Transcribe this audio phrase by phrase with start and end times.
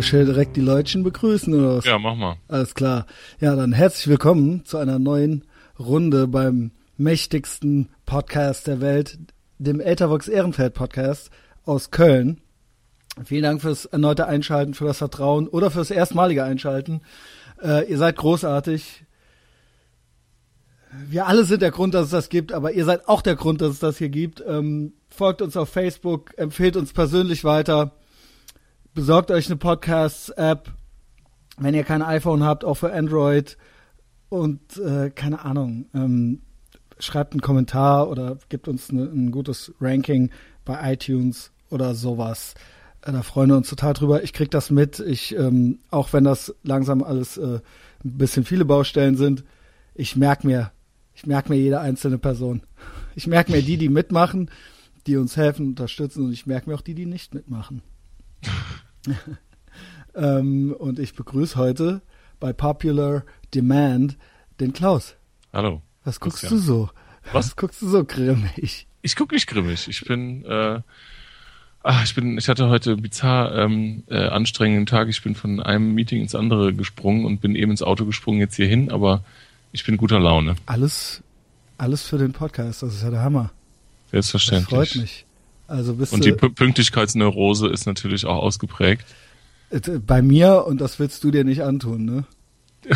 [0.00, 1.84] Ich will direkt die Leutchen begrüßen oder was?
[1.84, 2.36] Ja, mach mal.
[2.46, 3.06] Alles klar.
[3.40, 5.44] Ja, dann herzlich willkommen zu einer neuen
[5.76, 9.18] Runde beim mächtigsten Podcast der Welt,
[9.58, 11.30] dem Ethervox Ehrenfeld Podcast
[11.64, 12.40] aus Köln.
[13.24, 17.00] Vielen Dank fürs erneute Einschalten, für das Vertrauen oder fürs erstmalige Einschalten.
[17.60, 19.04] Äh, ihr seid großartig.
[21.08, 23.60] Wir alle sind der Grund, dass es das gibt, aber ihr seid auch der Grund,
[23.60, 24.44] dass es das hier gibt.
[24.46, 27.92] Ähm, folgt uns auf Facebook, empfehlt uns persönlich weiter,
[28.94, 30.70] besorgt euch eine Podcast-App,
[31.58, 33.56] wenn ihr kein iPhone habt, auch für Android
[34.28, 36.42] und äh, keine Ahnung, ähm,
[36.98, 40.30] schreibt einen Kommentar oder gebt uns eine, ein gutes Ranking
[40.64, 42.54] bei iTunes oder sowas.
[43.02, 44.22] Äh, da freuen wir uns total drüber.
[44.22, 45.00] Ich krieg das mit.
[45.00, 47.60] Ich, ähm, auch wenn das langsam alles äh,
[48.04, 49.44] ein bisschen viele Baustellen sind,
[49.94, 50.70] ich merke mir,
[51.14, 52.62] ich merke mir jede einzelne Person.
[53.14, 54.50] Ich merke mir die, die mitmachen,
[55.06, 57.82] die uns helfen, unterstützen und ich merke mir auch die, die nicht mitmachen.
[60.14, 62.02] ähm, und ich begrüße heute
[62.40, 64.16] bei Popular Demand
[64.60, 65.16] den Klaus.
[65.52, 65.82] Hallo.
[66.04, 66.60] Was guckst Christian.
[66.60, 66.90] du so?
[67.24, 67.34] Was?
[67.34, 68.86] Was guckst du so grimmig?
[69.02, 69.88] Ich guck nicht grimmig.
[69.88, 70.80] Ich bin, äh,
[71.82, 75.08] ach, ich bin, ich hatte heute bizarr ähm, äh, anstrengenden Tag.
[75.08, 78.56] Ich bin von einem Meeting ins andere gesprungen und bin eben ins Auto gesprungen jetzt
[78.56, 79.24] hier hin, aber
[79.72, 80.56] ich bin guter Laune.
[80.66, 81.22] Alles,
[81.76, 82.82] alles für den Podcast.
[82.82, 83.52] Das ist ja der Hammer.
[84.10, 84.68] Selbstverständlich.
[84.68, 85.26] Das freut mich.
[85.68, 89.04] Also bist und die Pünktlichkeitsneurose ist natürlich auch ausgeprägt.
[89.70, 92.24] Äh, bei mir und das willst du dir nicht antun, ne?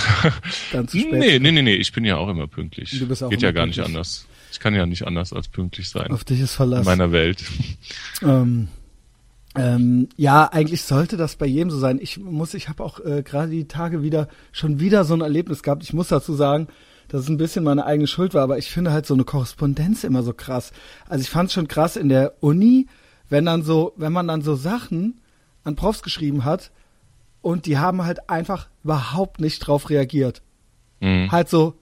[0.73, 1.13] Dann zu spät.
[1.13, 2.99] Nee, nee, nee, nee, ich bin ja auch immer pünktlich.
[2.99, 3.85] Du bist auch Geht ja gar pünktlich.
[3.85, 4.27] nicht anders.
[4.51, 6.11] Ich kann ja nicht anders als pünktlich sein.
[6.11, 6.81] Auf dich ist Verlass.
[6.81, 7.45] In meiner Welt.
[8.23, 8.69] Ähm,
[9.55, 11.99] ähm, ja, eigentlich sollte das bei jedem so sein.
[12.01, 15.63] Ich muss, ich habe auch äh, gerade die Tage wieder schon wieder so ein Erlebnis
[15.63, 15.83] gehabt.
[15.83, 16.69] Ich muss dazu sagen,
[17.13, 20.03] dass es ein bisschen meine eigene Schuld war, aber ich finde halt so eine Korrespondenz
[20.03, 20.73] immer so krass.
[21.11, 22.87] Also ich fand es schon krass in der Uni,
[23.29, 25.21] wenn dann so, wenn man dann so Sachen
[25.63, 26.71] an Profs geschrieben hat
[27.43, 30.41] und die haben halt einfach überhaupt nicht drauf reagiert.
[31.01, 31.31] Mhm.
[31.31, 31.75] Halt so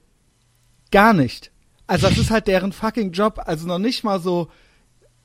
[0.90, 1.52] gar nicht.
[1.86, 3.40] Also das ist halt deren fucking Job.
[3.44, 4.48] Also noch nicht mal so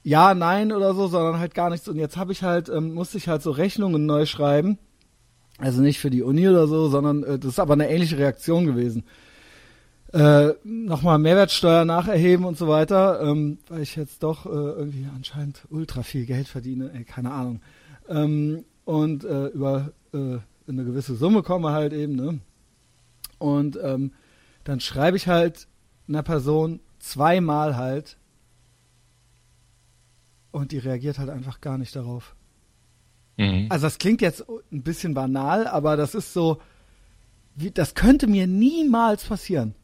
[0.04, 1.88] ja, nein oder so, sondern halt gar nichts.
[1.88, 4.78] Und jetzt habe ich halt, ähm, musste ich halt so Rechnungen neu schreiben.
[5.58, 8.68] Also nicht für die Uni oder so, sondern äh, das ist aber eine ähnliche Reaktion
[8.68, 9.04] gewesen
[10.14, 15.66] äh, nochmal Mehrwertsteuer nacherheben und so weiter, ähm, weil ich jetzt doch äh, irgendwie anscheinend
[15.70, 17.62] ultra viel Geld verdiene, ey, keine Ahnung.
[18.08, 22.40] Ähm, und äh, über äh, eine gewisse Summe komme halt eben, ne?
[23.40, 24.14] Und ähm,
[24.64, 25.68] dann schreibe ich halt
[26.08, 28.18] einer Person zweimal halt
[30.52, 32.36] und die reagiert halt einfach gar nicht darauf.
[33.38, 33.68] Mhm.
[33.70, 36.62] Also das klingt jetzt ein bisschen banal, aber das ist so,
[37.56, 39.76] wie, das könnte mir niemals passieren.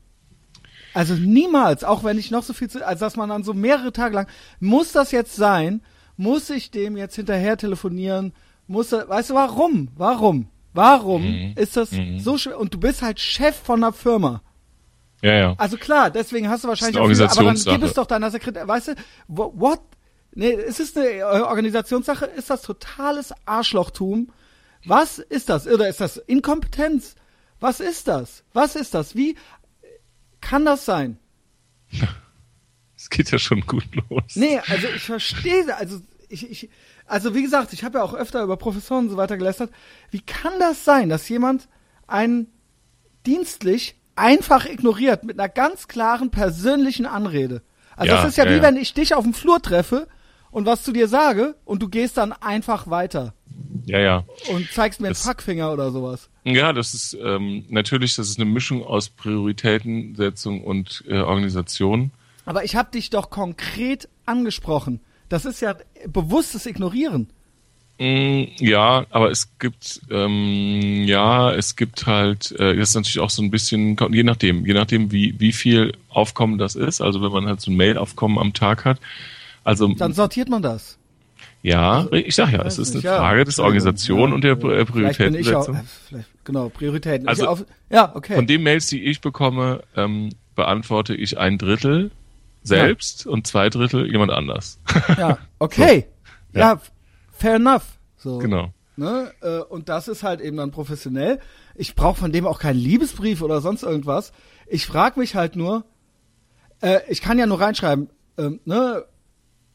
[0.93, 3.93] Also niemals, auch wenn ich noch so viel zu, also dass man dann so mehrere
[3.93, 4.27] Tage lang,
[4.59, 5.81] muss das jetzt sein?
[6.17, 8.33] Muss ich dem jetzt hinterher telefonieren?
[8.67, 9.89] Muss er, weißt du warum?
[9.95, 10.47] Warum?
[10.73, 11.53] Warum mhm.
[11.55, 12.19] ist das mhm.
[12.19, 12.59] so schwer?
[12.59, 14.41] Und du bist halt Chef von einer Firma.
[15.21, 15.53] Ja, ja.
[15.57, 18.67] Also klar, deswegen hast du wahrscheinlich auch viel, aber dann gib es doch deiner Sekretärin,
[18.67, 18.95] weißt du,
[19.27, 19.79] what?
[20.33, 22.25] Nee, ist es eine Organisationssache?
[22.25, 24.29] Ist das totales Arschlochtum?
[24.85, 25.67] Was ist das?
[25.67, 27.15] Oder ist das Inkompetenz?
[27.59, 28.43] Was ist das?
[28.53, 29.15] Was ist das?
[29.15, 29.35] Wie?
[30.41, 31.17] Kann das sein?
[32.95, 34.35] Es geht ja schon gut los.
[34.35, 36.69] Nee, also ich verstehe, also ich, ich
[37.07, 39.69] also wie gesagt, ich habe ja auch öfter über Professoren und so weiter gelästert.
[40.11, 41.67] Wie kann das sein, dass jemand
[42.07, 42.47] einen
[43.25, 47.63] dienstlich einfach ignoriert mit einer ganz klaren persönlichen Anrede?
[47.97, 48.61] Also ja, das ist ja, ja wie ja.
[48.63, 50.07] wenn ich dich auf dem Flur treffe
[50.51, 53.33] und was zu dir sage und du gehst dann einfach weiter.
[53.85, 54.23] Ja, ja.
[54.49, 56.29] Und zeigst mir das, einen Packfinger oder sowas.
[56.43, 62.11] Ja, das ist ähm, natürlich, das ist eine Mischung aus Prioritätensetzung und äh, Organisation.
[62.45, 65.01] Aber ich habe dich doch konkret angesprochen.
[65.29, 65.75] Das ist ja
[66.07, 67.29] bewusstes Ignorieren.
[67.99, 73.29] Mm, ja, aber es gibt ähm, ja, es gibt halt, äh, das ist natürlich auch
[73.29, 77.01] so ein bisschen, je nachdem, je nachdem wie wie viel Aufkommen das ist.
[77.01, 78.99] Also wenn man halt so ein Mail-Aufkommen am Tag hat,
[79.63, 80.97] also dann sortiert man das.
[81.61, 85.79] Ja, also, ich sag ja, es ist eine Frage des Organisation und der Prioritätensetzung.
[86.43, 87.27] Genau, Prioritäten.
[87.27, 88.35] Also, auf, ja, okay.
[88.35, 92.11] Von den Mails, die ich bekomme, ähm, beantworte ich ein Drittel
[92.63, 94.79] selbst und zwei Drittel jemand anders.
[95.17, 96.07] Ja, okay.
[96.53, 96.59] so.
[96.59, 96.81] ja.
[97.31, 97.99] fair enough.
[98.17, 98.37] So.
[98.37, 98.73] Genau.
[98.95, 99.31] Ne?
[99.41, 101.39] Äh, und das ist halt eben dann professionell.
[101.75, 104.31] Ich brauche von dem auch keinen Liebesbrief oder sonst irgendwas.
[104.67, 105.85] Ich frage mich halt nur,
[106.81, 109.05] äh, ich kann ja nur reinschreiben, ähm, ne,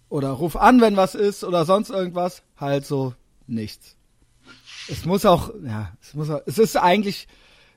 [0.08, 3.14] oder ruf an, wenn was ist oder sonst irgendwas, halt so
[3.46, 3.95] nichts.
[4.88, 7.26] Es muss auch, ja, es muss auch, es ist eigentlich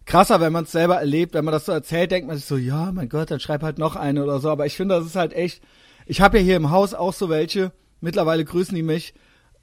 [0.05, 2.57] krasser, wenn man es selber erlebt, wenn man das so erzählt, denkt man sich so,
[2.57, 5.15] ja, mein Gott, dann schreib halt noch eine oder so, aber ich finde, das ist
[5.15, 5.63] halt echt,
[6.05, 7.71] ich habe ja hier im Haus auch so welche,
[8.01, 9.13] mittlerweile grüßen die mich,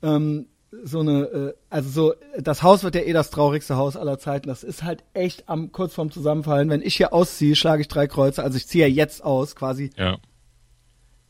[0.03, 0.47] ähm,
[0.85, 4.49] so eine, äh, also so, das Haus wird ja eh das traurigste Haus aller Zeiten.
[4.49, 6.69] Das ist halt echt am kurz vorm Zusammenfallen.
[6.69, 8.43] Wenn ich hier ausziehe, schlage ich drei Kreuze.
[8.43, 10.19] Also ich ziehe ja jetzt aus, quasi Ja.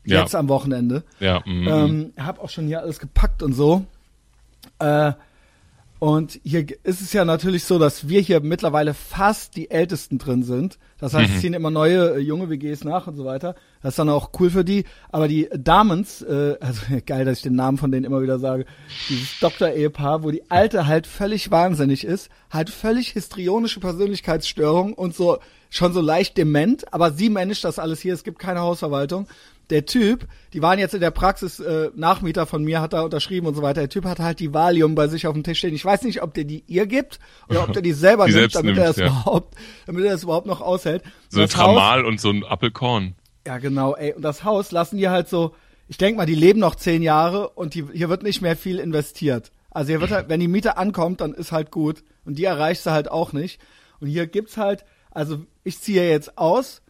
[0.03, 0.39] jetzt ja.
[0.39, 1.03] am Wochenende.
[1.19, 1.43] Ja.
[1.45, 1.67] mhm.
[1.67, 3.85] Ähm, hab auch schon hier alles gepackt und so.
[4.79, 5.13] Äh,
[5.99, 10.43] und hier ist es ja natürlich so, dass wir hier mittlerweile fast die Ältesten drin
[10.43, 10.77] sind.
[10.99, 13.55] Das heißt, es ziehen immer neue äh, junge WGs nach und so weiter.
[13.81, 14.83] Das ist dann auch cool für die.
[15.09, 18.65] Aber die Damens, äh, also geil, dass ich den Namen von denen immer wieder sage,
[19.09, 25.39] dieses Doktor-Ehepaar, wo die Alte halt völlig wahnsinnig ist, halt völlig histrionische Persönlichkeitsstörung und so
[25.69, 29.27] schon so leicht dement, aber sie managt das alles hier, es gibt keine Hausverwaltung.
[29.69, 33.47] Der Typ, die waren jetzt in der Praxis, äh, Nachmieter von mir hat da unterschrieben
[33.47, 33.81] und so weiter.
[33.81, 35.73] Der Typ hat halt die Valium bei sich auf dem Tisch stehen.
[35.75, 37.19] Ich weiß nicht, ob der die ihr gibt
[37.49, 39.07] oder ob der die selber Die nimmt, damit nimmt, er das ja.
[39.07, 39.55] überhaupt,
[39.85, 41.03] damit er das überhaupt noch aushält.
[41.29, 43.15] so ein Das Haus- Tramal und so ein Appelkorn.
[43.45, 44.13] ja, genau, ey.
[44.13, 45.53] Und das Haus lassen die halt so,
[45.89, 48.79] ich denk mal, die leben noch zehn Jahre und die, hier wird nicht mehr viel
[48.79, 49.51] investiert.
[49.71, 52.03] Also hier wird halt, wenn die Miete ankommt, dann ist halt gut.
[52.25, 53.59] Und die erreichst du halt auch nicht.
[53.99, 56.81] Und hier gibt's halt, also ich ziehe jetzt aus,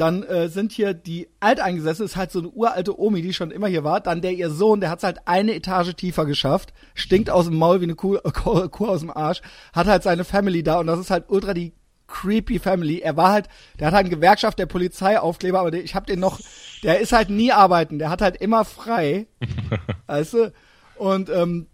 [0.00, 3.68] dann äh, sind hier die Alteingesessene, ist halt so eine uralte Omi, die schon immer
[3.68, 4.00] hier war.
[4.00, 7.80] Dann der ihr Sohn, der hat's halt eine Etage tiefer geschafft, stinkt aus dem Maul
[7.80, 9.42] wie eine Kuh, Kuh, Kuh aus dem Arsch,
[9.74, 11.74] hat halt seine Family da und das ist halt ultra die
[12.06, 13.00] creepy Family.
[13.00, 13.48] Er war halt,
[13.78, 16.40] der hat halt eine Gewerkschaft der Polizeiaufkleber, aber der, ich hab den noch,
[16.82, 19.26] der ist halt nie arbeiten, der hat halt immer frei,
[20.06, 20.52] weißt du?
[20.96, 21.66] Und ähm,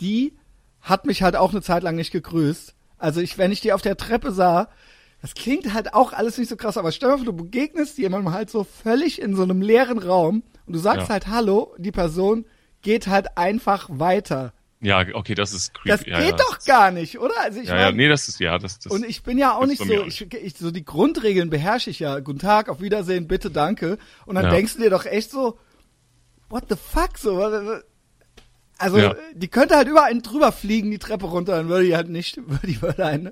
[0.00, 0.36] die
[0.80, 2.74] hat mich halt auch eine Zeit lang nicht gegrüßt.
[2.96, 4.68] Also ich, wenn ich die auf der Treppe sah,
[5.24, 8.34] das klingt halt auch alles nicht so krass, aber stell dir vor, du begegnest jemandem
[8.34, 11.14] halt so völlig in so einem leeren Raum und du sagst Ja.
[11.14, 12.44] halt Hallo, die Person
[12.82, 14.52] geht halt einfach weiter.
[14.82, 15.88] Ja, okay, das ist creepy.
[15.88, 17.32] Das ja, geht ja, doch das- gar nicht, oder?
[17.40, 18.92] Also ich Ja, ja, mein, nee, das ist, ja, das, das.
[18.92, 22.00] und ich bin ja auch nicht so, auch ich, ich, so die Grundregeln beherrsche ich
[22.00, 22.18] ja.
[22.20, 23.96] Guten Tag, auf Wiedersehen, bitte, danke.
[24.26, 24.50] Und dann Ja.
[24.50, 25.58] denkst du dir doch echt so,
[26.50, 27.38] what the fuck, so.
[28.76, 29.14] Also, Ja.
[29.34, 32.36] die könnte halt über einen drüber fliegen, die Treppe runter, dann würde die halt nicht,
[32.46, 33.30] würde die würde einen.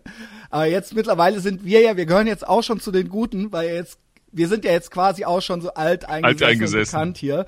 [0.53, 3.71] Aber jetzt mittlerweile sind wir ja, wir gehören jetzt auch schon zu den Guten, weil
[3.75, 3.99] jetzt,
[4.33, 7.47] wir sind ja jetzt quasi auch schon so alt eingesessen, bekannt hier.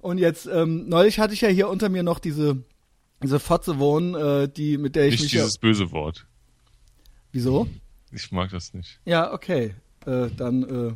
[0.00, 2.56] Und jetzt, ähm, neulich hatte ich ja hier unter mir noch diese,
[3.22, 6.26] diese Fotze wohnen, äh, die, mit der ich nicht mich ja, dieses böse Wort.
[7.32, 7.68] wieso?
[8.12, 8.98] Ich mag das nicht.
[9.04, 9.74] Ja, okay.
[10.06, 10.94] Äh, dann äh,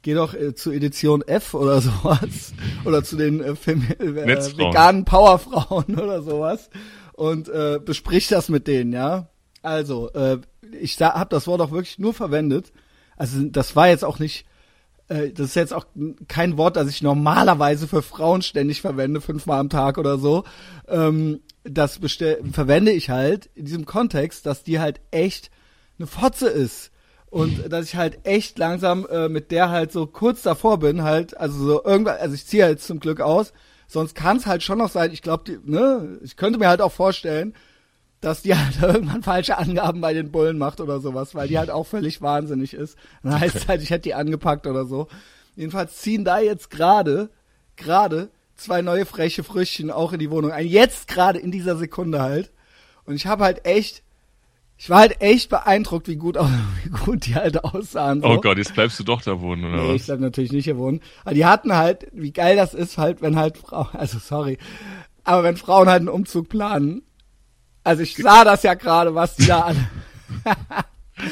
[0.00, 2.54] geh doch äh, zu Edition F oder sowas.
[2.86, 4.70] oder zu den äh, äh, Netzfrauen.
[4.70, 6.70] veganen Powerfrauen oder sowas.
[7.12, 9.28] Und äh, besprich das mit denen, ja.
[9.66, 10.38] Also, äh,
[10.80, 12.72] ich habe das Wort auch wirklich nur verwendet.
[13.16, 14.46] Also das war jetzt auch nicht,
[15.08, 15.86] äh, das ist jetzt auch
[16.28, 20.44] kein Wort, das ich normalerweise für Frauen ständig verwende, fünfmal am Tag oder so.
[20.86, 25.50] Ähm, das verwende ich halt in diesem Kontext, dass die halt echt
[25.98, 26.92] eine Fotze ist.
[27.28, 31.36] Und dass ich halt echt langsam äh, mit der halt so kurz davor bin, halt,
[31.36, 33.52] also so irgendwann, also ich ziehe halt zum Glück aus,
[33.88, 36.92] sonst kann es halt schon noch sein, ich glaube, ne, ich könnte mir halt auch
[36.92, 37.52] vorstellen,
[38.26, 41.70] dass die halt irgendwann falsche Angaben bei den Bullen macht oder sowas, weil die halt
[41.70, 42.98] auch völlig wahnsinnig ist.
[43.22, 45.06] Dann heißt es halt, ich hätte die angepackt oder so.
[45.54, 47.30] Jedenfalls ziehen da jetzt gerade,
[47.76, 50.66] gerade zwei neue freche Früchtchen auch in die Wohnung ein.
[50.66, 52.50] Jetzt gerade in dieser Sekunde halt.
[53.04, 54.02] Und ich habe halt echt,
[54.76, 56.36] ich war halt echt beeindruckt, wie gut,
[56.82, 58.22] wie gut die halt aussahen.
[58.22, 58.26] So.
[58.26, 60.06] Oh Gott, jetzt bleibst du doch da wohnen, oder Nee, ich was?
[60.06, 61.00] bleib natürlich nicht hier wohnen.
[61.24, 64.58] Aber die hatten halt, wie geil das ist, halt, wenn halt Frauen, also sorry,
[65.22, 67.02] aber wenn Frauen halt einen Umzug planen.
[67.86, 69.86] Also ich sah das ja gerade, was die da alle.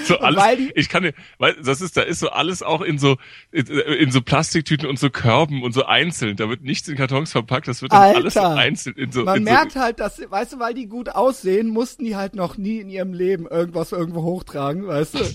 [0.06, 2.80] So alles, weil die- ich kann dir, weil das ist, da ist so alles auch
[2.80, 3.16] in so
[3.52, 6.36] in, in so Plastiktüten und so Körben und so einzeln.
[6.36, 8.16] Da wird nichts in Kartons verpackt, das wird dann Alter.
[8.18, 9.24] alles so einzeln in so.
[9.24, 12.34] Man in merkt so, halt, dass, weißt du, weil die gut aussehen, mussten die halt
[12.34, 15.20] noch nie in ihrem Leben irgendwas irgendwo hochtragen, weißt du?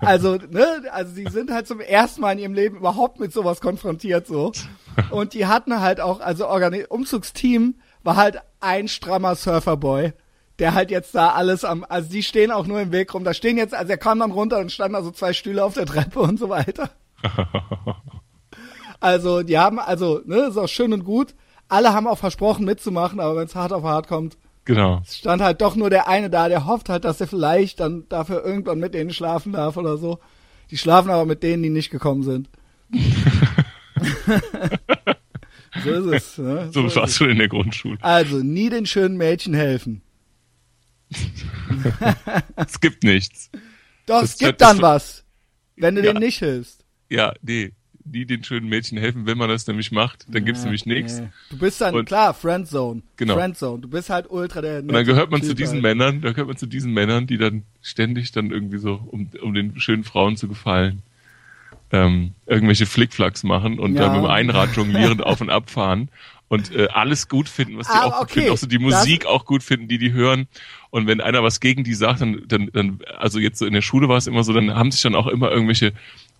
[0.00, 3.60] Also, ne, also die sind halt zum ersten Mal in ihrem Leben überhaupt mit sowas
[3.60, 4.52] konfrontiert, so.
[5.10, 10.12] Und die hatten halt auch, also Organi Umzugsteam war halt ein strammer Surferboy,
[10.58, 13.24] der halt jetzt da alles am, also die stehen auch nur im Weg rum.
[13.24, 15.86] Da stehen jetzt, also er kam dann runter und standen also zwei Stühle auf der
[15.86, 16.90] Treppe und so weiter.
[19.00, 21.34] Also, die haben, also, ne, ist auch schön und gut.
[21.68, 25.02] Alle haben auch versprochen mitzumachen, aber wenn es hart auf hart kommt, genau.
[25.06, 28.44] stand halt doch nur der eine da, der hofft halt, dass er vielleicht dann dafür
[28.44, 30.18] irgendwann mit denen schlafen darf oder so.
[30.70, 32.48] Die schlafen aber mit denen, die nicht gekommen sind.
[35.84, 36.38] so ist es.
[36.38, 36.70] Ne?
[36.72, 37.18] So warst es.
[37.18, 37.98] du in der Grundschule.
[38.00, 40.02] Also, nie den schönen Mädchen helfen.
[42.56, 43.50] Es gibt nichts.
[44.06, 45.24] Doch, Das es gibt dann was,
[45.76, 46.12] wenn du Ja.
[46.12, 46.84] denen nicht hilfst.
[47.08, 47.72] Ja, nee.
[48.08, 51.18] Die den schönen Mädchen helfen, wenn man das nämlich macht, dann gibt's Ja, nämlich nichts.
[51.18, 51.28] nee.
[51.50, 53.02] Du bist dann, Und- klar, Friendzone.
[53.16, 53.34] Genau.
[53.34, 53.82] Friendzone.
[53.82, 55.82] Du bist halt ultra der Und dann gehört man typ zu diesen halt.
[55.82, 59.54] Männern, da gehört man zu diesen Männern, die dann ständig dann irgendwie so, um, um
[59.54, 61.02] den schönen Frauen zu gefallen,
[61.90, 64.02] ähm, irgendwelche Flickflacks machen und Ja.
[64.02, 66.08] dann mit dem Einrad jonglierend auf und ab fahren
[66.48, 68.32] und äh, alles gut finden, was die Ah, auch gut okay.
[68.34, 70.46] finden, auch so die Musik auch gut finden, die die hören.
[70.90, 73.82] Und wenn einer was gegen die sagt, dann, dann, dann, also jetzt so in der
[73.82, 75.92] Schule war es immer so, dann haben sich dann auch immer irgendwelche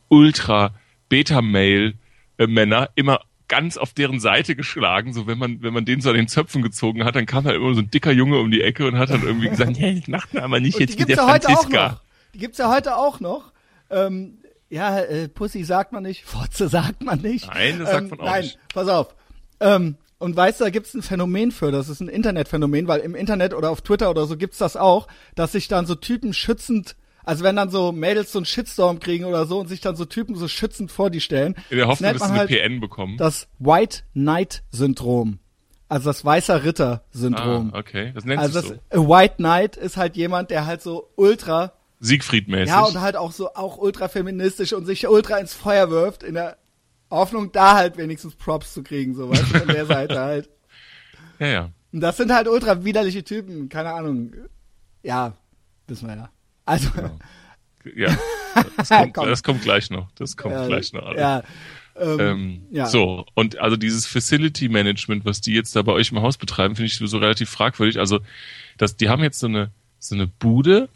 [0.09, 0.73] ultra
[1.09, 1.95] Beta-Mail
[2.39, 6.11] äh, Männer immer ganz auf deren Seite geschlagen, so wenn man wenn man den so
[6.11, 8.61] an den Zöpfen gezogen hat, dann kam halt immer so ein dicker Junge um die
[8.61, 11.05] Ecke und hat dann irgendwie gesagt, hey, macht mir aber nicht Und jetzt die wie
[11.07, 11.89] gibt's der ja heute auch Franziska.
[11.91, 12.01] noch.
[12.35, 13.53] Die gibt's ja heute auch noch.
[13.89, 17.47] Ähm, ja, äh, Pussy sagt man nicht, Fotze sagt man nicht.
[17.47, 18.59] Nein, das sagt ähm, man auch nein, nicht.
[18.75, 19.15] pass auf.
[19.61, 23.15] Ähm, und weißt du, da gibt's ein Phänomen für, das ist ein Internetphänomen, weil im
[23.15, 26.97] Internet oder auf Twitter oder so gibt's das auch, dass sich dann so Typen schützend,
[27.25, 30.05] also wenn dann so Mädels so einen Shitstorm kriegen oder so und sich dann so
[30.07, 31.55] Typen so schützend vor die stellen.
[31.69, 33.17] In der Hoffnung, nennt dass sie eine halt PN bekommen.
[33.19, 35.39] das White Knight Syndrom.
[35.89, 37.71] Also das weißer Ritter Syndrom.
[37.75, 38.13] Ah, okay.
[38.15, 39.05] Das nennt Also sich das so.
[39.05, 42.69] a White Knight ist halt jemand, der halt so ultra Siegfried-mäßig.
[42.69, 46.35] ja, und halt auch so, auch ultra feministisch und sich ultra ins Feuer wirft, in
[46.35, 46.57] der
[47.17, 50.51] Hoffnung, da halt wenigstens Props zu kriegen, so, weißt du, von der Seite halt.
[51.39, 51.71] ja, ja.
[51.93, 54.33] Und das sind halt ultra widerliche Typen, keine Ahnung.
[55.03, 55.35] Ja,
[55.87, 56.31] wissen wir ja.
[56.65, 56.91] Also,
[57.95, 58.17] Ja,
[58.77, 59.29] das kommt, Komm.
[59.29, 60.11] das kommt gleich noch.
[60.17, 61.05] Das kommt ja, gleich noch.
[61.05, 61.21] alles.
[61.21, 61.43] ja,
[61.97, 62.87] ähm, Ähm, ja.
[62.87, 66.77] So, und also dieses Facility Management, was die jetzt da bei euch im Haus betreiben,
[66.77, 67.99] finde ich sowieso relativ fragwürdig.
[67.99, 68.21] Also,
[68.77, 70.89] das, die haben jetzt so eine, so eine Bude,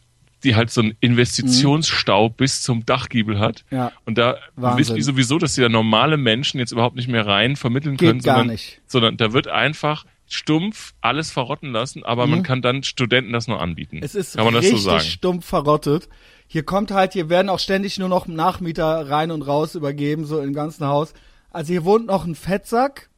[0.45, 3.65] die halt so einen Investitionsstau bis zum Dachgiebel hat.
[3.71, 3.93] Ja.
[4.05, 4.79] Und da Wahnsinn.
[4.79, 8.09] wissen die sowieso, dass die da normale Menschen jetzt überhaupt nicht mehr rein vermitteln Geht
[8.09, 8.81] können, gar sondern, nicht.
[8.87, 13.61] sondern da wird einfach stumpf alles verrotten lassen, aber man kann dann Studenten das nur
[13.61, 13.97] anbieten.
[13.97, 14.03] Mhm.
[14.05, 15.03] Es ist kann man das richtig so sagen?
[15.03, 16.09] stumpf verrottet.
[16.47, 20.41] Hier kommt halt, hier werden auch ständig nur noch Nachmieter rein und raus übergeben, so
[20.41, 21.15] im ganzen Haus.
[21.51, 23.11] Also hier wohnt noch ein Fettsack,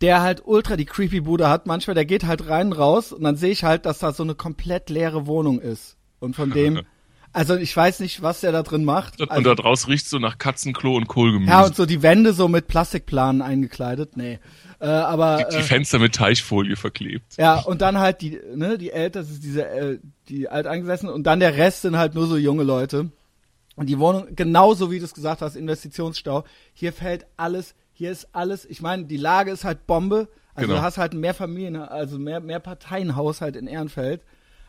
[0.00, 1.66] der halt ultra die creepy Bude hat.
[1.66, 4.34] Manchmal, der geht halt rein raus und dann sehe ich halt, dass da so eine
[4.34, 5.96] komplett leere Wohnung ist.
[6.18, 6.80] Und von dem,
[7.32, 9.20] also ich weiß nicht, was der da drin macht.
[9.20, 11.50] Und, Also, und da draus riecht so nach Katzenklo und Kohlgemüse.
[11.50, 14.16] ja, und so die Wände so mit Plastikplanen eingekleidet.
[14.16, 14.38] Nee.
[14.80, 17.36] Äh, aber die, die äh, Fenster mit Teichfolie verklebt.
[17.36, 21.24] ja, und dann halt die, ne, die Eltern, das ist diese, äh, die Alteingesessenen und
[21.24, 23.10] dann der Rest sind halt nur so junge Leute.
[23.76, 28.28] Und die Wohnung, genauso wie du es gesagt hast, Investitionsstau, hier fällt alles, hier ist
[28.32, 30.28] alles, ich meine, die Lage ist halt Bombe.
[30.54, 30.80] Also Genau.
[30.80, 34.22] du hast halt ein Mehrfamilien, also mehr, mehr Parteienhaushalt in Ehrenfeld.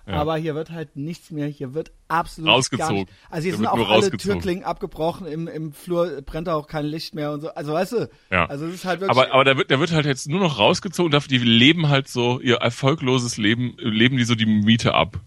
[0.05, 0.15] Ja.
[0.15, 2.87] Aber hier wird halt nichts mehr, hier wird absolut Rausgezogen.
[2.87, 3.09] Gar nicht.
[3.29, 4.11] Also hier Hier sind auch alle.
[4.11, 7.47] Türklingen abgebrochen, im, im Flur brennt auch kein Licht mehr und so.
[7.53, 8.47] Also weißt du, Ja.
[8.47, 9.17] also es ist halt wirklich.
[9.17, 12.09] Aber, aber der wird, der wird halt jetzt nur noch rausgezogen, dafür, die leben halt
[12.09, 15.21] so ihr erfolgloses Leben, leben die so die Miete ab.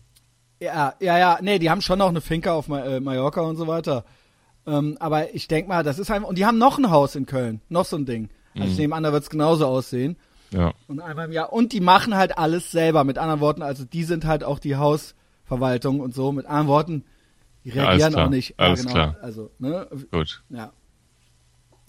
[0.61, 3.56] Ja, ja, ja, nee, die haben schon noch eine Finca auf Ma äh, Mallorca und
[3.56, 4.04] so weiter.
[4.66, 7.26] Ähm, aber ich denk mal, das ist einfach, und die haben noch ein Haus in
[7.26, 8.30] Köln, noch so ein Ding.
[8.56, 10.16] Also ich nehme an, da wird's genauso aussehen.
[10.52, 10.73] Ja.
[10.87, 11.52] Und einmal im Jahr.
[11.52, 14.76] Und die machen halt alles selber, mit anderen Worten, also die sind halt auch die
[14.76, 17.04] Hausverwaltung und so, mit anderen Worten,
[17.64, 18.59] die Ja, reagieren klar, auch nicht.
[18.61, 18.94] alles ja, genau.
[18.94, 19.16] klar.
[19.23, 20.42] Also, ne, Gut.
[20.50, 20.73] ja.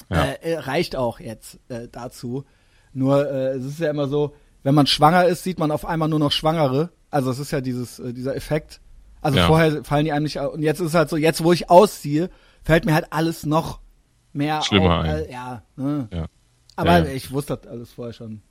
[0.09, 0.23] Ja.
[0.23, 2.45] Äh, äh, reicht auch jetzt äh, dazu.
[2.93, 6.09] Nur äh, es ist ja immer so, wenn man schwanger ist, sieht man auf einmal
[6.09, 6.89] nur noch Schwangere.
[7.09, 8.81] Also es ist ja dieses äh, dieser Effekt.
[9.21, 9.47] Also Ja.
[9.47, 12.29] vorher fallen die einem nicht und jetzt ist es halt so, jetzt wo ich ausziehe,
[12.65, 13.79] fällt mir halt alles noch
[14.33, 15.05] mehr Schlimmer auf.
[15.05, 15.15] ein.
[15.15, 16.07] Äh, ja, ne?
[16.11, 16.25] Ja.
[16.75, 17.11] Aber Ja, ja.
[17.13, 18.41] ich wusste das alles vorher schon.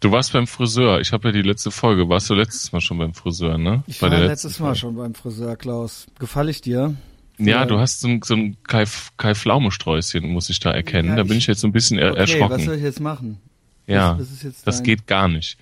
[0.00, 1.00] Du warst beim Friseur.
[1.00, 2.08] Ich habe ja die letzte Folge.
[2.08, 3.84] Warst du letztes Mal schon beim Friseur, ne?
[3.86, 4.78] Ich Bei war letztes Mal Folge.
[4.80, 6.06] schon beim Friseur, Klaus.
[6.18, 6.96] Gefall ich dir?
[7.38, 8.84] Ja, du hast so ein, so ein Kai,
[9.16, 11.10] Kai Pflaume-Sträußchen, muss ich da erkennen.
[11.10, 12.64] Ja, da bin ich- ich jetzt so ein bisschen er, Okay, was erschrocken.
[12.64, 13.40] soll ich jetzt machen?
[13.86, 15.56] ja, was- was ist jetzt das geht gar nicht.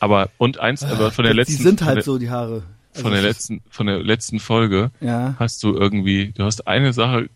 [0.00, 2.62] Aber und eins, aber von der die letzten, sind von halt so, die Haare.
[2.94, 6.92] Von der Also, letzten, von der letzten Folge Ja, hast du irgendwie, du hast eine
[6.92, 7.28] Sache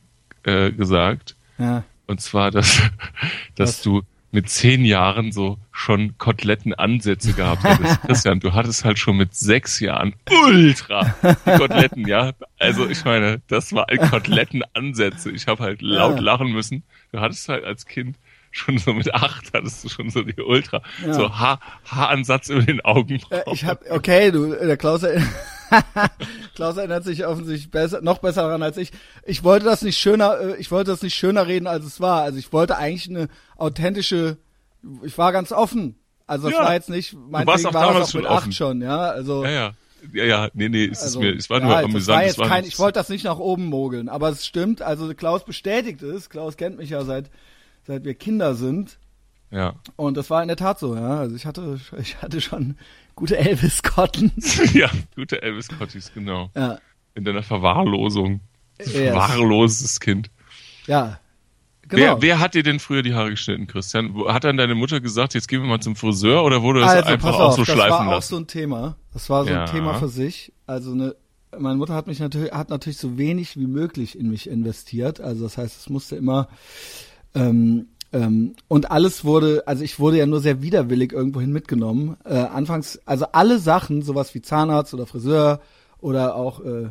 [0.45, 1.85] äh, gesagt, ja.
[2.07, 2.81] und zwar, dass,
[3.57, 3.83] dass Was?
[3.83, 8.03] du mit zehn Jahren so schon Kotelettenansätze gehabt hattest.
[8.07, 10.15] Christian, du hattest halt schon mit sechs Jahren
[10.47, 12.33] ultra Koteletten, ja.
[12.59, 15.31] Also ich meine, das war ein Kotelettenansätze.
[15.31, 16.21] Ich habe halt laut Ja.
[16.21, 16.83] lachen müssen.
[17.13, 18.17] Du hattest halt als Kind
[18.59, 21.15] schon so mit acht hattest du schon so die Ultra, Ja.
[21.15, 23.21] so Haar, Haaransatz über den Augen.
[23.31, 25.23] Äh, ich hab, okay, du, äh, der Klaus, er-
[26.55, 28.91] Klaus erinnert sich offensichtlich besser, noch besser daran als ich.
[29.25, 32.23] Ich wollte das nicht schöner, äh, ich wollte das nicht schöner reden, als es war.
[32.23, 34.39] Also ich wollte eigentlich eine authentische,
[35.03, 35.97] ich war ganz offen.
[36.27, 36.61] Also es Ja.
[36.65, 38.83] war jetzt nicht, mein warst Ding auch war das damals auch schon mit acht schon,
[38.83, 39.45] ja, also.
[39.45, 39.71] Ja, ja.
[40.13, 42.17] Ja, ja, nee, nee, es Also, ist mir, es war ja, nur das amüsant.
[42.17, 44.81] War es jetzt war kein, ich wollte das nicht nach oben mogeln, aber es stimmt.
[44.81, 46.31] Also Klaus bestätigt es.
[46.31, 47.31] Klaus kennt mich ja seit,
[47.89, 48.99] seit wir Kinder sind.
[49.51, 49.75] ja.
[49.97, 51.19] Und das war in der Tat so, ja.
[51.19, 52.77] Also ich hatte, ich hatte schon
[53.17, 54.31] gute Elvis-Kotten.
[54.75, 56.51] ja, gute Elvis Cottis, genau.
[56.55, 56.79] ja,
[57.17, 58.41] In deiner Verwahrlosung.
[58.79, 58.93] Yes.
[58.93, 60.31] Verwahrloses Kind.
[60.87, 61.19] ja.
[61.91, 62.03] Genau.
[62.03, 64.15] Wer, wer hat dir denn früher die Haare geschnitten, Christian?
[64.29, 67.09] Hat dann deine Mutter gesagt, jetzt gehen wir mal zum Friseur oder wurde das also,
[67.09, 68.29] einfach auch so das schleifen war auch lassen?
[68.29, 68.97] so ein Thema.
[69.15, 69.65] Das war so Ja.
[69.65, 70.53] ein Thema für sich.
[70.67, 71.17] Also eine,
[71.59, 75.23] meine Mutter hat mich natürlich, hat natürlich so wenig wie möglich in mich investiert.
[75.23, 76.49] Also das heißt, es musste immer,
[77.35, 82.17] ähm, ähm, und alles wurde, also ich wurde ja nur sehr widerwillig irgendwohin mitgenommen.
[82.25, 85.61] Äh, anfangs, also alle Sachen, sowas wie Zahnarzt oder Friseur
[86.01, 86.91] oder auch äh,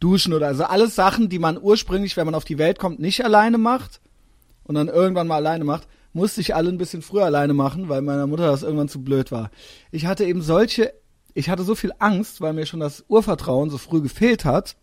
[0.00, 3.24] Duschen oder also alles Sachen, die man ursprünglich, wenn man auf die Welt kommt, nicht
[3.24, 4.00] alleine macht
[4.64, 8.00] und dann irgendwann mal alleine macht, musste ich alle ein bisschen früher alleine machen, weil
[8.00, 9.50] meiner Mutter das irgendwann zu blöd war.
[9.90, 10.94] Ich hatte eben solche,
[11.34, 14.76] ich hatte so viel Angst, weil mir schon das Urvertrauen so früh gefehlt hat,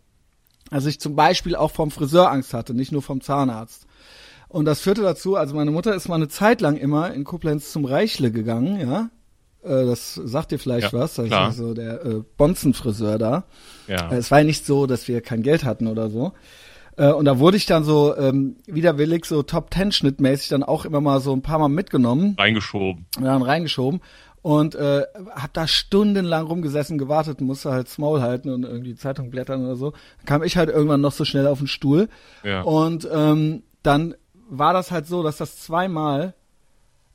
[0.70, 3.86] also ich zum Beispiel auch vom Friseur Angst hatte, nicht nur vom Zahnarzt.
[4.54, 7.72] Und das führte dazu, also meine Mutter ist mal eine Zeit lang immer in Koblenz
[7.72, 9.10] zum Reichle gegangen, ja.
[9.64, 11.14] Äh, das sagt dir vielleicht ja, was.
[11.16, 11.50] Das klar.
[11.50, 13.46] ist so der äh, Bonzenfriseur da.
[13.88, 14.12] Ja.
[14.12, 16.34] Äh, es war ja nicht so, dass wir kein Geld hatten oder so.
[16.96, 20.84] Äh, und da wurde ich dann so ähm, widerwillig so Top Ten Schnittmäßig dann auch
[20.84, 22.36] immer mal so ein paar Mal mitgenommen.
[22.38, 23.06] Reingeschoben.
[23.16, 24.02] Ja, dann reingeschoben
[24.40, 25.02] und äh,
[25.34, 29.90] hab da stundenlang rumgesessen, gewartet, musste halt Small halten und irgendwie Zeitung blättern oder so.
[30.18, 32.08] Dann kam ich halt irgendwann noch so schnell auf den Stuhl.
[32.44, 32.60] Ja.
[32.60, 34.14] Und ähm, dann
[34.58, 36.34] war das halt so, dass das zweimal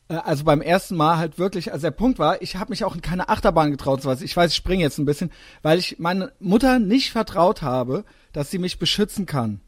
[0.10, 2.96] äh, also beim ersten Mal halt wirklich, also der Punkt war, ich habe mich auch
[2.96, 4.22] in keine Achterbahn getraut, so was.
[4.22, 5.32] Ich weiß, ich springe jetzt ein bisschen,
[5.62, 8.04] weil ich meine Mutter nicht vertraut habe,
[8.34, 9.62] dass sie mich beschützen kann.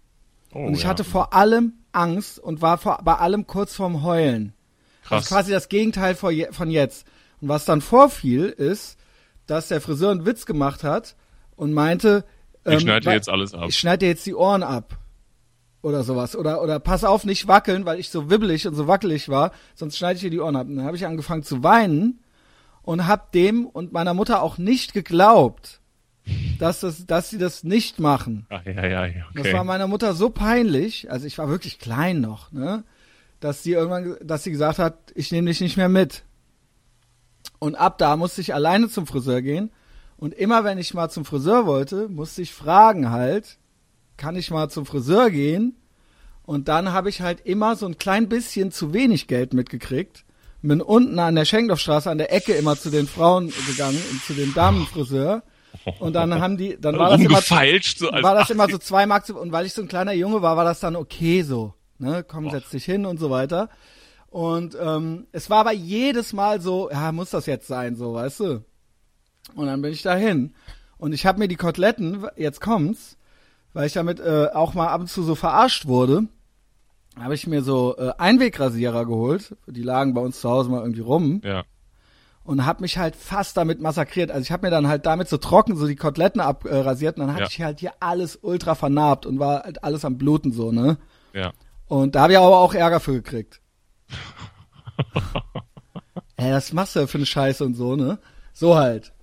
[0.54, 0.90] Oh, und ich ja.
[0.90, 4.54] hatte vor allem Angst und war vor, bei allem kurz vorm Heulen.
[5.04, 5.10] Krass.
[5.10, 7.06] Das ist quasi das Gegenteil von jetzt.
[7.40, 8.98] Und was dann vorfiel, ist,
[9.48, 11.16] dass der Friseur einen Witz gemacht hat
[11.56, 12.24] und meinte,
[12.66, 13.66] ähm, ich schneide dir jetzt alles ab.
[13.68, 14.98] Ich schneide dir jetzt die Ohren ab.
[15.82, 16.36] Oder sowas.
[16.36, 19.98] Oder, oder pass auf, nicht wackeln, weil ich so wibbelig und so wackelig war, sonst
[19.98, 20.68] schneide ich dir die Ohren ab.
[20.68, 22.20] Und dann habe ich angefangen zu weinen
[22.84, 25.82] und hab dem und meiner Mutter auch nicht geglaubt,
[26.60, 28.46] dass, das, dass sie das nicht machen.
[28.50, 29.44] Ach, ja, ja, okay.
[29.44, 32.84] Das war meiner Mutter so peinlich, also ich war wirklich klein noch, ne?
[33.40, 36.24] Dass sie irgendwann, dass sie gesagt hat, ich nehme dich nicht mehr mit.
[37.58, 39.72] Und ab da musste ich alleine zum Friseur gehen.
[40.18, 43.58] Und immer wenn ich mal zum Friseur wollte, musste ich fragen halt,
[44.22, 45.76] kann ich mal zum Friseur gehen?
[46.44, 50.26] Und dann habe ich halt immer so ein klein bisschen zu wenig Geld mitgekriegt.
[50.62, 54.54] Bin unten an der Schenkdorfstraße an der Ecke immer zu den Frauen gegangen, zu den
[54.54, 55.42] Damenfriseur.
[56.00, 59.26] Und dann haben die, dann war das immer, so war das immer so zwei Mark
[59.26, 61.74] zu, und weil ich so ein kleiner Junge war, war das dann okay so.
[61.98, 63.70] Ne, komm, setz dich hin und so weiter.
[64.28, 68.40] Und ähm, es war aber jedes Mal so, ja, muss das jetzt sein, so, weißt
[68.42, 68.66] du?
[69.56, 70.54] Und dann bin ich dahin.
[70.98, 73.18] Und ich habe mir die Koteletten, jetzt kommt's,
[73.74, 76.28] weil ich damit äh, auch mal ab und zu so verarscht wurde,
[77.20, 79.56] habe ich mir so äh, Einwegrasierer geholt.
[79.68, 81.42] Die lagen bei uns zu Hause mal irgendwie rum.
[81.44, 81.64] Ja.
[82.44, 84.32] Und habe mich halt fast damit massakriert.
[84.32, 87.34] Also ich habe mir dann halt damit so trocken so die Koteletten abrasiert und dann
[87.34, 87.50] hatte ja.
[87.50, 90.98] ich halt hier alles ultra vernarbt und war halt alles am Bluten so, ne?
[91.34, 91.54] Ja.
[91.88, 93.62] Und da habe ich aber auch Ärger für gekriegt.
[96.38, 98.18] Ey, das machst du ja für eine Scheiße und so, ne?
[98.54, 99.14] So halt.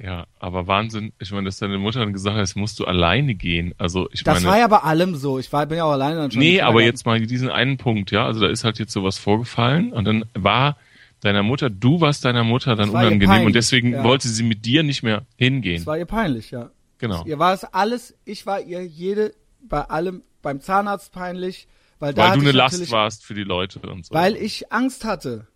[0.00, 1.12] Ja, aber Wahnsinn.
[1.18, 3.74] Ich meine, dass deine Mutter dann gesagt hat, jetzt musst du alleine gehen.
[3.78, 4.44] Also ich das meine.
[4.44, 5.38] Das war ja bei allem so.
[5.38, 6.38] Ich war, bin ja auch alleine dann schon.
[6.40, 8.24] Nee, aber jetzt mal diesen einen Punkt, ja.
[8.24, 10.76] Also da ist halt jetzt sowas vorgefallen und dann war
[11.20, 14.04] deiner Mutter, du warst deiner Mutter dann unangenehm und deswegen ja.
[14.04, 15.78] wollte sie mit dir nicht mehr hingehen.
[15.78, 16.70] Das war ihr peinlich, ja.
[16.98, 17.24] Genau.
[17.24, 21.66] Ihr war es alles, ich war ihr jede, bei allem, beim Zahnarzt peinlich,
[21.98, 24.14] weil, weil du eine Last warst für die Leute und so.
[24.14, 25.46] Weil ich Angst hatte.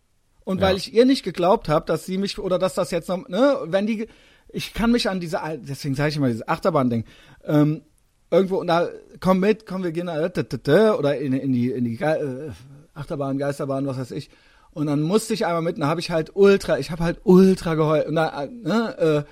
[0.45, 0.67] Und ja.
[0.67, 3.59] weil ich ihr nicht geglaubt habe, dass sie mich oder dass das jetzt noch, ne,
[3.67, 4.09] wenn die,
[4.53, 7.05] ich kann mich an diese, deswegen sage ich immer dieses Achterbahn-Ding,
[7.45, 7.83] ähm,
[8.31, 8.89] irgendwo und da
[9.21, 12.51] komm mit, komm wir gehen oder in, in die in die äh,
[12.95, 14.31] Achterbahn, Geisterbahn, was weiß ich.
[14.73, 17.21] Und dann musste ich einmal mit, und da habe ich halt ultra, ich habe halt
[17.25, 19.27] ultra geheult und da, ne,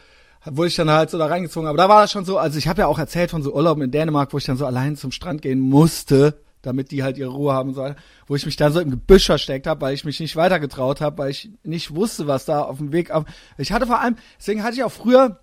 [0.44, 1.68] äh, wurde ich dann halt so da reingezogen.
[1.68, 3.82] Aber da war das schon so, also ich habe ja auch erzählt von so Urlauben
[3.82, 7.30] in Dänemark, wo ich dann so allein zum Strand gehen musste damit die halt ihre
[7.30, 7.96] Ruhe haben und so weiter,
[8.26, 11.18] wo ich mich dann so im Gebüsch versteckt habe, weil ich mich nicht weitergetraut habe,
[11.18, 13.24] weil ich nicht wusste, was da auf dem Weg auf.
[13.58, 15.40] Ich hatte vor allem, deswegen hatte ich auch früher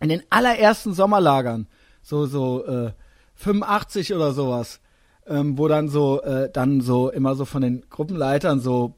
[0.00, 1.66] in den allerersten Sommerlagern
[2.02, 2.92] so so äh,
[3.34, 4.80] 85 oder sowas,
[5.26, 8.94] ähm, wo dann so äh, dann so immer so von den Gruppenleitern so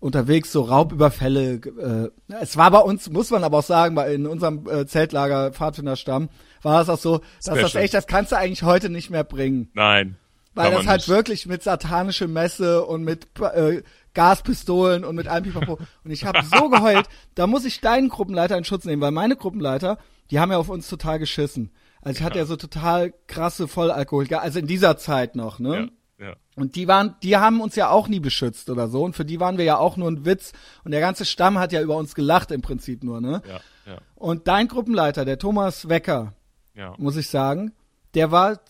[0.00, 1.54] unterwegs so Raubüberfälle.
[1.54, 5.52] Äh, es war bei uns, muss man aber auch sagen, bei in unserem äh, Zeltlager
[5.52, 6.28] Pfadfinderstamm
[6.62, 9.70] war es auch so, dass das echt, das kannst du eigentlich heute nicht mehr bringen.
[9.74, 10.16] Nein.
[10.56, 11.08] Weil das halt nicht.
[11.08, 13.82] wirklich mit satanische Messe und mit äh,
[14.14, 15.78] Gaspistolen und mit allem Pipapo.
[16.04, 19.36] Und ich habe so geheult, da muss ich deinen Gruppenleiter in Schutz nehmen, weil meine
[19.36, 19.98] Gruppenleiter,
[20.30, 21.70] die haben ja auf uns total geschissen.
[22.00, 25.90] Also ich hatte ja so total krasse Vollalkohol, also in dieser Zeit noch, ne?
[26.18, 26.36] Ja, ja.
[26.54, 29.04] Und die waren, die haben uns ja auch nie beschützt oder so.
[29.04, 30.52] Und für die waren wir ja auch nur ein Witz.
[30.84, 33.42] Und der ganze Stamm hat ja über uns gelacht im Prinzip nur, ne?
[33.46, 33.60] Ja,
[33.92, 33.98] ja.
[34.14, 36.32] Und dein Gruppenleiter, der Thomas Wecker,
[36.74, 36.94] ja.
[36.96, 37.72] muss ich sagen,
[38.14, 38.60] der war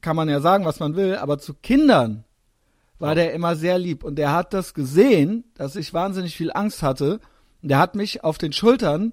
[0.00, 2.24] kann man ja sagen, was man will, aber zu Kindern
[2.98, 4.04] war der immer sehr lieb.
[4.04, 7.20] Und der hat das gesehen, dass ich wahnsinnig viel Angst hatte.
[7.62, 9.12] Und der hat mich auf den Schultern,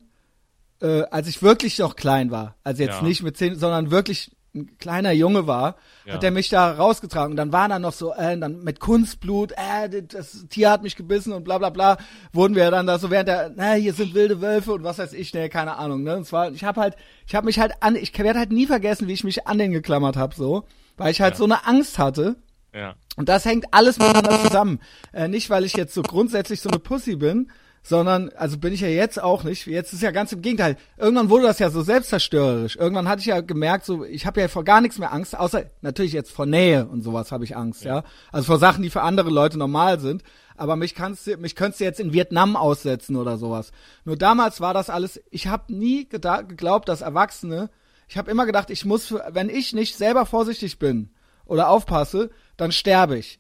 [0.81, 3.01] äh, als ich wirklich noch klein war, also jetzt ja.
[3.01, 6.13] nicht mit zehn, sondern wirklich ein kleiner Junge war, Ja.
[6.15, 7.31] hat er mich da rausgetragen.
[7.31, 10.95] Und dann waren da noch so, äh, dann mit Kunstblut, äh, das Tier hat mich
[10.95, 11.97] gebissen und bla bla bla,
[12.33, 15.13] wurden wir dann da so während der, na, hier sind wilde Wölfe und was weiß
[15.13, 16.17] ich, ne, keine Ahnung, ne.
[16.17, 16.95] Und zwar, ich habe halt,
[17.27, 19.71] ich habe mich halt an, ich werde halt nie vergessen, wie ich mich an den
[19.71, 20.63] geklammert habe, so,
[20.97, 22.35] weil ich halt so eine Angst hatte.
[22.73, 22.95] Ja.
[23.15, 24.79] Und das hängt alles miteinander zusammen.
[25.13, 27.49] Äh, nicht, weil ich jetzt so grundsätzlich so eine Pussy bin,
[27.87, 29.65] sondern, also bin ich ja jetzt auch nicht.
[29.65, 30.75] Jetzt ist ja ganz im Gegenteil.
[30.97, 32.75] Irgendwann wurde das ja so selbstzerstörerisch.
[32.75, 35.63] Irgendwann hatte ich ja gemerkt, so, ich habe ja vor gar nichts mehr Angst, außer
[35.81, 38.03] natürlich jetzt vor Nähe und sowas habe ich Angst, ja.
[38.31, 40.23] Also vor Sachen, die für andere Leute normal sind.
[40.57, 43.71] Aber mich kannst du, mich könntest du jetzt in Vietnam aussetzen oder sowas.
[44.03, 47.69] Nur damals war das alles, ich habe nie geglaubt, dass Erwachsene,
[48.09, 51.11] ich habe immer gedacht, ich muss, für, wenn ich nicht selber vorsichtig bin
[51.45, 53.39] oder aufpasse, dann sterbe ich.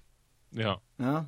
[0.51, 0.79] Ja.
[0.99, 1.25] Ja.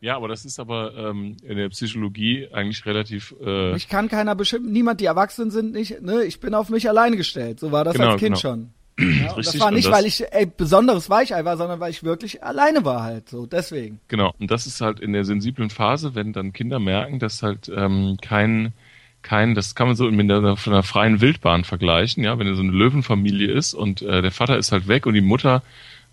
[0.00, 4.34] Ja, aber das ist aber ähm, in der Psychologie eigentlich relativ äh, Mich kann keiner
[4.36, 7.58] bestimmen, niemand, die erwachsen sind, nicht, ne, ich bin auf mich alleine gestellt.
[7.58, 8.38] So war das Genau, als Kind genau.
[8.40, 8.70] schon.
[8.98, 11.90] Ja, und das Richtig, war nicht, das- weil ich ey, besonderes Weichei war, sondern weil
[11.90, 13.28] ich wirklich alleine war halt.
[13.28, 14.00] So, deswegen.
[14.08, 17.68] Genau, und das ist halt in der sensiblen Phase, wenn dann Kinder merken, dass halt
[17.74, 18.72] ähm, kein,
[19.22, 22.62] kein, das kann man so mit einer, von einer freien Wildbahn vergleichen, ja, wenn so
[22.62, 25.62] eine Löwenfamilie ist und äh, der Vater ist halt weg und die Mutter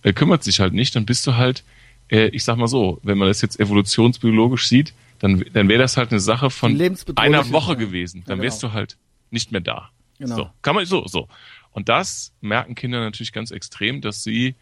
[0.04, 1.64] äh, kümmert sich halt nicht, dann bist du halt,
[2.10, 5.98] äh, ich sag mal so, wenn man das jetzt evolutionsbiologisch sieht, dann, dann wäre das
[5.98, 6.80] halt eine Sache von
[7.16, 7.80] einer Woche ja.
[7.80, 8.24] gewesen.
[8.28, 8.72] Dann Ja, wärst genau.
[8.72, 8.98] du halt
[9.32, 9.90] nicht mehr da.
[10.20, 10.36] Genau.
[10.36, 11.28] So, kann man so, so.
[11.72, 14.56] Und das merken Kinder natürlich ganz extrem, dass sie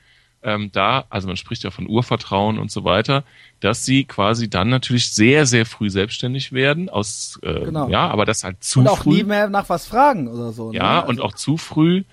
[0.46, 3.24] ähm, da, also man spricht ja von Urvertrauen und so weiter,
[3.62, 7.88] dass sie quasi dann natürlich sehr, sehr früh selbstständig werden, aus äh, Genau.
[7.90, 9.18] ja, aber das halt zu Und auch früh.
[9.18, 10.74] nie mehr nach was fragen oder so.
[10.74, 11.02] Ja, ne?
[11.04, 12.04] und Also, auch zu früh,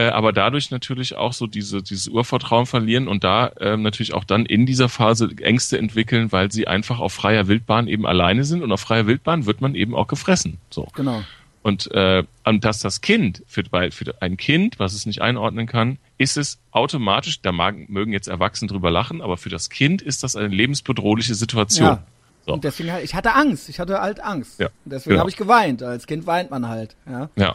[0.00, 4.24] äh, aber dadurch natürlich auch so diese, dieses Urvertrauen verlieren und da ähm, natürlich auch
[4.24, 8.62] dann in dieser Phase Ängste entwickeln, weil sie einfach auf freier Wildbahn eben alleine sind
[8.62, 10.56] und auf freier Wildbahn wird man eben auch gefressen.
[10.70, 10.88] So.
[10.94, 11.22] Genau.
[11.62, 15.98] Und, äh, und dass das Kind, für, für ein Kind, was es nicht einordnen kann,
[16.16, 20.22] ist es automatisch, da mag, mögen jetzt Erwachsene drüber lachen, aber für das Kind ist
[20.22, 21.88] das eine lebensbedrohliche Situation.
[21.88, 22.06] Ja.
[22.46, 22.54] So.
[22.54, 23.68] Und deswegen ich hatte Angst.
[23.68, 24.60] Ich hatte halt Angst.
[24.60, 25.20] Ja, Und deswegen genau.
[25.20, 25.82] habe ich geweint.
[25.82, 27.28] Als Kind weint man halt, ja.
[27.36, 27.54] Ja,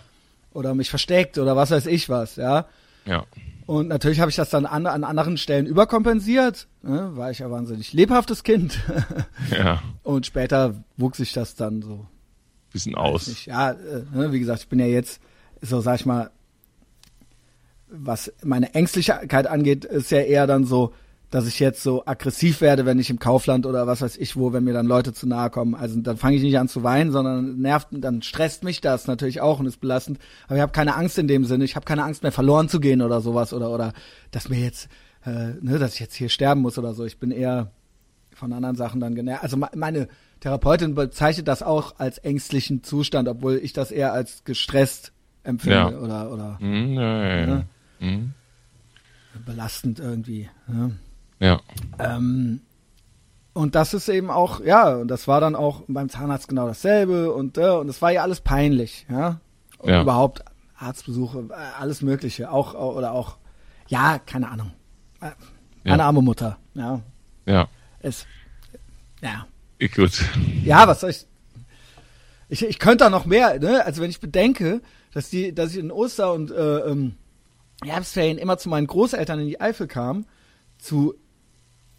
[0.56, 2.66] Oder mich versteckt oder was weiß ich was, ja.
[3.06, 3.26] ja,
[3.66, 6.68] Und natürlich habe ich das dann an, an anderen Stellen überkompensiert.
[6.82, 7.12] Ne?
[7.16, 8.80] War ich ja wahnsinnig lebhaftes Kind.
[9.52, 12.08] ja, Und später wuchs ich das dann so
[12.72, 13.46] bisschen aus.
[13.46, 15.22] Ja, äh, ne, wie gesagt, ich bin ja jetzt,
[15.62, 16.30] so sag ich mal,
[17.88, 20.94] was meine Ängstlichkeit angeht, ist ja eher dann so,
[21.32, 24.54] dass ich jetzt so aggressiv werde, wenn ich im Kaufland oder was weiß ich wo,
[24.54, 25.76] wenn mir dann Leute zu nahe kommen.
[25.76, 29.42] Also dann fange ich nicht an zu weinen, sondern nervt, dann stresst mich das natürlich
[29.42, 30.20] auch und ist belastend.
[30.46, 31.66] Aber ich habe keine Angst in dem Sinne.
[31.66, 33.94] Ich habe keine Angst mehr verloren zu gehen oder sowas oder oder
[34.32, 34.88] dass mir jetzt,
[35.26, 37.04] äh, ne, dass ich jetzt hier sterben muss oder so.
[37.06, 37.72] Ich bin eher
[38.34, 39.44] von anderen Sachen dann genervt.
[39.44, 40.08] Also me- meine
[40.42, 45.12] Therapeutin bezeichnet das auch als ängstlichen Zustand, obwohl ich das eher als gestresst
[45.44, 45.98] empfinde Ja.
[45.98, 47.48] oder oder Hm, ja, ja, ja.
[47.48, 47.64] Ja.
[48.00, 48.34] Hm,
[49.46, 50.50] belastend irgendwie.
[50.68, 50.92] Ne?
[51.46, 51.60] Ja.
[52.00, 52.62] Ähm,
[53.54, 57.32] und das ist eben auch, ja, und das war dann auch beim Zahnarzt genau dasselbe
[57.34, 59.40] und äh, und es war ja alles peinlich, ja.
[59.78, 60.02] Und Ja.
[60.02, 60.44] überhaupt
[60.78, 63.38] Arztbesuche, äh, alles Mögliche, auch oder auch,
[63.88, 64.72] ja, keine Ahnung,
[65.22, 65.32] Äh,
[65.86, 66.08] meine Ja.
[66.08, 67.02] arme Mutter, ja,
[67.46, 67.68] Ja,
[68.02, 68.26] es,
[69.22, 69.48] ja,
[69.96, 70.22] gut.
[70.66, 71.26] ja, was soll ich,
[72.50, 73.86] ich, ich könnte da noch mehr, ne?
[73.86, 74.82] Also wenn ich bedenke,
[75.14, 77.16] dass die, dass ich in Oster und äh, ähm,
[77.84, 80.26] Herbstferien immer zu meinen Großeltern in die Eifel kam,
[80.78, 81.16] zu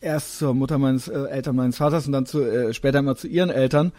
[0.00, 3.28] erst zur Mutter meines äh, Eltern meines Vaters und dann zu, äh, später immer zu
[3.28, 3.92] ihren Eltern.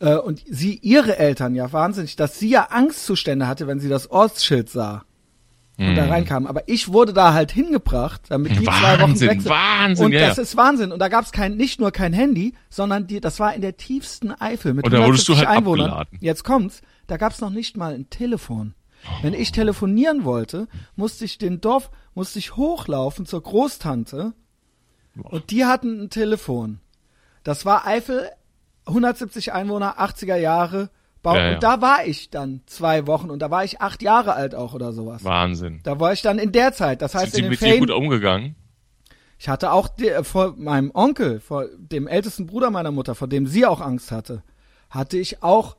[0.00, 4.10] Äh, und sie, ihre Eltern, ja wahnsinnig, dass sie ja Angstzustände hatte, wenn sie das
[4.10, 5.04] Ortsschild sah
[5.78, 6.10] und da Hm.
[6.10, 6.46] reinkam.
[6.46, 9.50] Aber ich wurde da halt hingebracht, damit die zwei Wochen Wahnsinn, weg sind.
[9.50, 10.42] Wahnsinn, Und ja, das ja.
[10.42, 10.90] ist Wahnsinn.
[10.92, 13.76] Und da gab es kein, nicht nur kein Handy, sondern die, das war in der
[13.76, 15.90] tiefsten Eifel mit Und da wurdest du 170 halt Einwohnern.
[15.90, 16.18] abgeladen.
[16.20, 18.74] Jetzt kommt's, da gab es noch nicht mal ein Telefon.
[19.22, 24.32] Wenn ich telefonieren wollte, musste ich den Dorf, musste ich hochlaufen zur Großtante
[25.24, 26.80] und die hatten ein Telefon.
[27.44, 28.28] Das war Eifel,
[28.86, 30.90] 170 Einwohner, 80er Jahre.
[31.22, 31.54] Bau Ja, ja.
[31.54, 34.74] Und da war ich dann zwei Wochen und da war ich acht Jahre alt auch
[34.74, 35.24] oder sowas.
[35.24, 35.80] Wahnsinn.
[35.82, 37.02] Da war ich dann in der Zeit.
[37.02, 38.54] Das heißt, Sind in den mit dir Ferien, gut umgegangen?
[39.38, 43.28] ich hatte auch die, äh, vor meinem Onkel, vor dem ältesten Bruder meiner Mutter, vor
[43.28, 44.42] dem sie auch Angst hatte,
[44.90, 45.76] hatte ich auch,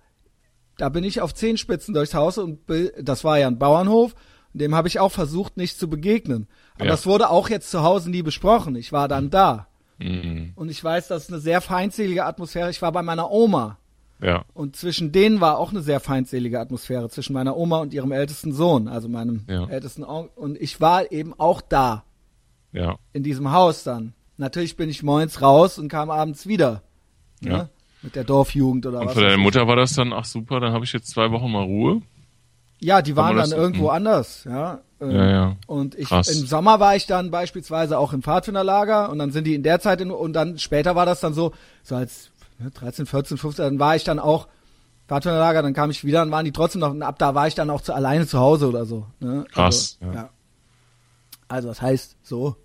[0.77, 2.59] da bin ich auf Zehenspitzen durchs Haus und
[2.99, 4.15] das war ja ein Bauernhof,
[4.53, 6.47] dem habe ich auch versucht, nicht zu begegnen.
[6.79, 6.91] Aber Ja.
[6.91, 8.75] das wurde auch jetzt zu Hause nie besprochen.
[8.75, 9.67] Ich war dann da.
[9.99, 10.53] Mhm.
[10.55, 12.69] Und ich weiß, das ist eine sehr feindselige Atmosphäre.
[12.71, 13.77] Ich war bei meiner Oma.
[14.21, 18.11] Ja, Und zwischen denen war auch eine sehr feindselige Atmosphäre, zwischen meiner Oma und ihrem
[18.11, 19.65] ältesten Sohn, also meinem Ja.
[19.69, 20.31] ältesten Onkel.
[20.35, 22.03] Und ich war eben auch da
[22.73, 24.13] ja, in diesem Haus dann.
[24.35, 26.81] Natürlich bin ich morgens raus und kam abends wieder.
[27.41, 27.49] Ne?
[27.51, 27.69] Ja.
[28.01, 29.13] Mit der Dorfjugend oder Und was.
[29.13, 29.37] für deine.
[29.37, 32.01] Mutter war das dann, ach super, dann habe ich jetzt zwei Wochen mal Ruhe.
[32.81, 33.95] Ja, die waren dann irgendwo hm.
[33.95, 34.79] anders, ja.
[35.01, 35.55] Ähm, Ja, ja.
[35.67, 36.27] Und ich Krass.
[36.29, 39.79] im Sommer war ich dann beispielsweise auch im Pfadfinderlager und dann sind die in der
[39.79, 41.51] Zeit in, und dann später war das dann so,
[41.83, 44.47] so als ne, 13, 14, 15, dann war ich dann auch
[45.07, 47.55] Pfadfinderlager, dann kam ich wieder, dann waren die trotzdem noch, und ab da war ich
[47.55, 49.05] dann auch zu, alleine zu Hause oder so.
[49.19, 49.45] Ne?
[49.51, 50.21] Krass, Also, ja.
[50.23, 50.29] ja.
[51.47, 52.55] Also das heißt so.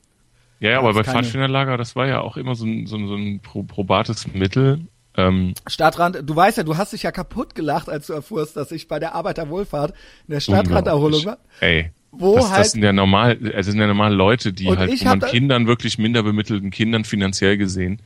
[0.60, 3.08] Ja, ja, aber bei keine- Pfadfinderlager, das war ja auch immer so ein, so ein,
[3.08, 4.86] so ein pro- probates Mittel.
[5.16, 8.72] Ähm, Stadtrand, du weißt ja, du hast dich ja kaputt gelacht, als du erfuhrst, dass
[8.72, 9.92] ich bei der Arbeiterwohlfahrt
[10.26, 11.38] in der Stadtranderholung war.
[11.60, 14.90] Ey, Wo das, halt- das sind ja normal, also sind ja normal Leute, die halt,
[15.22, 18.00] da- Kindern wirklich minder bemittelten Kindern finanziell gesehen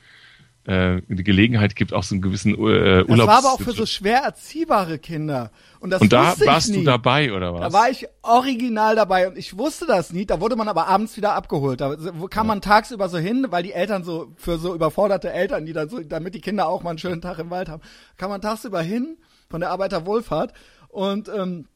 [0.64, 3.28] äh, die Gelegenheit gibt, auch so einen gewissen äh, Das Urlaubs...
[3.28, 5.50] war aber auch für so schwer erziehbare Kinder.
[5.80, 6.78] Und das Und da warst nie.
[6.78, 7.60] du dabei, oder was?
[7.60, 10.26] Da war ich original dabei und ich wusste das nie.
[10.26, 11.80] Da wurde man aber abends wieder abgeholt.
[11.80, 11.96] Da
[12.28, 15.88] kam man tagsüber so hin, weil die Eltern so, für so überforderte Eltern, die dann
[15.88, 17.82] so, damit die Kinder auch mal einen schönen Tag im Wald haben,
[18.16, 19.16] kam man tagsüber hin
[19.48, 20.52] von der Arbeiterwohlfahrt
[20.88, 21.66] und ähm,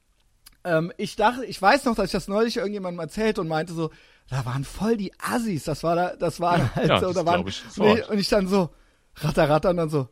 [0.64, 3.90] ähm, ich dachte, ich weiß noch, dass ich das neulich irgendjemandem erzählt und meinte so,
[4.32, 7.46] da waren voll die Assis, das war da, das war halt ja, so, da waren,
[7.46, 8.08] ich sofort.
[8.08, 8.70] und ich dann so,
[9.16, 10.08] ratter, ratter und dann so,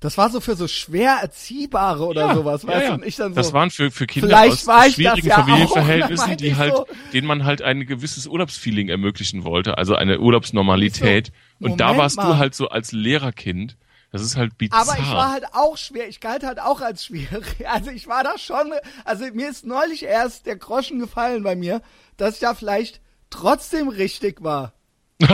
[0.00, 2.88] das war so für so schwer Erziehbare oder Ja, sowas, ja, weißt ja.
[2.88, 4.62] du, und ich dann so, Das waren für, für Kinder aus
[4.94, 6.86] schwierigen ja Familienverhältnissen, die halt, so.
[7.12, 11.30] denen man halt ein gewisses Urlaubsfeeling ermöglichen wollte, also eine Urlaubsnormalität.
[11.60, 12.26] So, Und da warst mal.
[12.26, 13.76] du halt so als Lehrerkind.
[14.12, 14.80] Das ist halt bizarr.
[14.80, 17.44] Aber ich war halt auch schwer, ich galt halt auch als schwierig.
[17.66, 18.72] Also ich war da schon,
[19.04, 21.82] also mir ist neulich erst der Groschen gefallen bei mir,
[22.16, 24.72] dass ich da vielleicht trotzdem richtig war.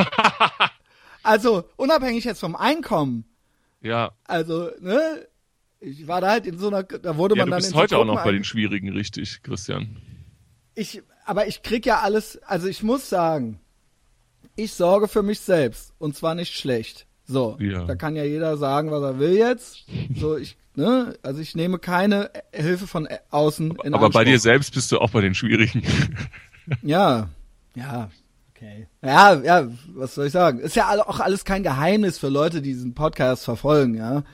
[1.22, 3.24] also unabhängig jetzt vom Einkommen.
[3.80, 5.26] ja, Also, ne?
[5.80, 7.74] Ich war da halt in so einer, da wurde ja man du dann bist in
[7.74, 9.96] so heute auch Gruppen noch bei den Schwierigen richtig, Christian.
[10.74, 13.60] ich, aber ich krieg ja alles, also ich muss sagen,
[14.56, 17.06] ich sorge für mich selbst und zwar nicht schlecht.
[17.26, 17.84] So, Ja.
[17.84, 19.84] da kann ja jeder sagen, was er will jetzt.
[20.16, 24.24] So, ich, ne, also ich nehme keine Hilfe von außen in Aber bei Anspruch.
[24.24, 25.82] dir selbst bist du auch bei den Schwierigen.
[26.82, 27.28] Ja,
[27.74, 28.10] ja,
[28.50, 28.86] okay.
[29.02, 30.58] Ja, ja, was soll ich sagen?
[30.60, 34.24] Ist ja auch alles kein Geheimnis für Leute, die diesen Podcast verfolgen, ja.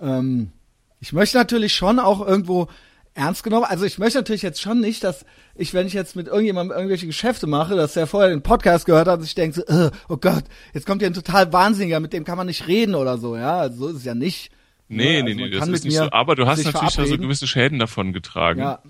[0.00, 0.52] Ähm,
[1.00, 2.68] ich möchte natürlich schon auch irgendwo
[3.14, 5.24] ernst genommen, also ich möchte natürlich jetzt schon nicht, dass
[5.56, 9.08] ich, wenn ich jetzt mit irgendjemandem irgendwelche Geschäfte mache, dass der vorher den Podcast gehört
[9.08, 12.12] hat und ich denke so, äh, oh Gott, jetzt kommt hier ein total Wahnsinniger, mit
[12.12, 13.58] dem kann man nicht reden oder so, ja.
[13.58, 14.52] Also so ist es ja nicht.
[14.88, 16.10] Nee, Ja, nee, also nee, das kann ist nicht so.
[16.10, 18.60] Aber du hast natürlich da so gewisse Schäden davon getragen.
[18.60, 18.82] Ja,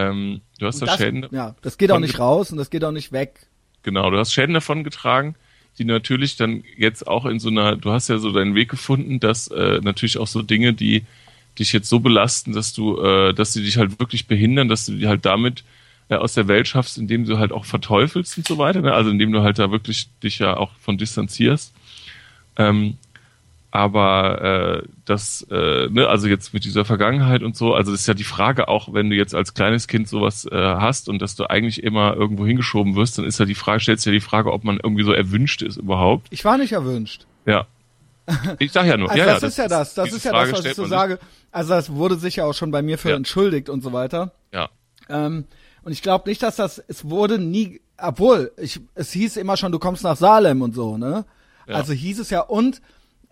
[0.00, 1.26] Ähm, du hast da das, Schäden.
[1.30, 3.46] ja, das geht auch nicht raus und das geht auch nicht weg.
[3.82, 5.34] Genau, du hast Schäden davon getragen,
[5.78, 9.20] die natürlich dann jetzt auch in so einer, du hast ja so deinen Weg gefunden,
[9.20, 11.04] dass äh, natürlich auch so Dinge, die
[11.58, 14.92] dich jetzt so belasten, dass du, äh, dass sie dich halt wirklich behindern, dass du
[14.92, 15.64] die halt damit
[16.08, 18.92] äh, aus der Welt schaffst, indem du halt auch verteufelst und so weiter, ne?
[18.92, 21.72] also indem du halt da wirklich dich ja auch von distanzierst.
[22.56, 22.96] Ähm,
[23.72, 28.06] aber äh, das, äh, ne, also jetzt mit dieser Vergangenheit und so, also das ist
[28.06, 31.36] ja die Frage auch, wenn du jetzt als kleines Kind sowas äh, hast und dass
[31.36, 34.20] du eigentlich immer irgendwo hingeschoben wirst, dann ist ja die Frage, stellst du ja die
[34.20, 36.26] Frage, ob man irgendwie so erwünscht ist überhaupt.
[36.30, 37.26] Ich war nicht erwünscht.
[37.46, 37.66] Ja.
[38.58, 40.50] Ich sag ja nur, Also ja, das, ja, ist ja das, das ist ja Frage
[40.52, 41.18] das, was ich so sage.
[41.50, 43.16] Also das wurde sich ja auch schon bei mir für Ja.
[43.16, 44.32] entschuldigt und so weiter.
[44.52, 44.68] Ja,
[45.08, 45.44] Ähm,
[45.82, 49.72] und ich glaube nicht, dass das, es wurde nie, obwohl, ich, es hieß immer schon,
[49.72, 51.24] du kommst nach Salem und so, ne?
[51.66, 51.74] Ja.
[51.76, 52.80] Also hieß es ja und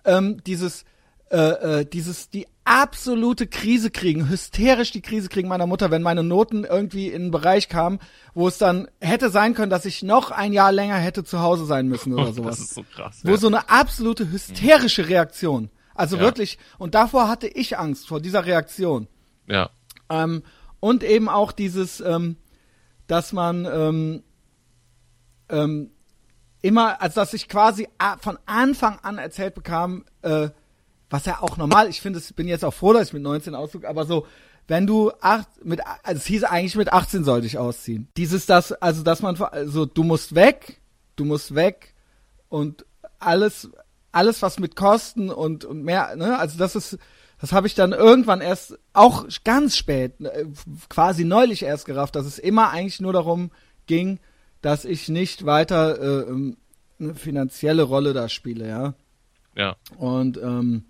[0.09, 0.85] ähm, dieses,
[1.31, 6.23] äh, äh, dieses, die absolute Krise kriegen, hysterisch die Krise kriegen meiner Mutter, wenn meine
[6.23, 7.99] Noten irgendwie in einen Bereich kamen,
[8.35, 11.65] wo es dann hätte sein können, dass ich noch ein Jahr länger hätte zu Hause
[11.65, 12.57] sein müssen oder sowas.
[12.59, 13.21] das ist so krass.
[13.23, 13.37] Wo ja.
[13.37, 15.71] so eine absolute hysterische Reaktion.
[15.95, 16.23] Also Ja.
[16.23, 19.09] wirklich, und davor hatte ich Angst, vor dieser Reaktion.
[19.47, 19.71] ja,
[20.11, 20.43] Ähm,
[20.81, 22.37] und eben auch dieses, ähm,
[23.09, 24.23] dass man ähm,
[25.49, 25.91] ähm,
[26.63, 30.49] immer, also dass ich quasi a- von Anfang an erzählt bekam, äh,
[31.11, 33.55] was ja auch normal, ich finde, ich bin jetzt auch froh, dass ich mit 19
[33.55, 34.27] auszog, aber so,
[34.67, 38.09] wenn du acht, mit, also es hieß eigentlich mit 18 sollte ich ausziehen.
[38.19, 40.81] Dieses, das, also dass man, also du musst weg,
[41.17, 41.95] du musst weg
[42.51, 42.85] und
[43.19, 43.71] alles,
[44.13, 46.99] alles was mit Kosten und, und mehr, ne, also das ist,
[47.41, 50.45] das habe ich dann irgendwann erst, auch ganz spät, äh,
[50.91, 53.51] quasi neulich erst gerafft, dass es immer eigentlich nur darum
[53.87, 54.19] ging,
[54.63, 56.57] dass ich nicht weiter äh, ähm,
[57.01, 58.95] eine finanzielle Rolle da spiele, ja.
[59.57, 59.77] ja.
[59.97, 60.85] Und ähm,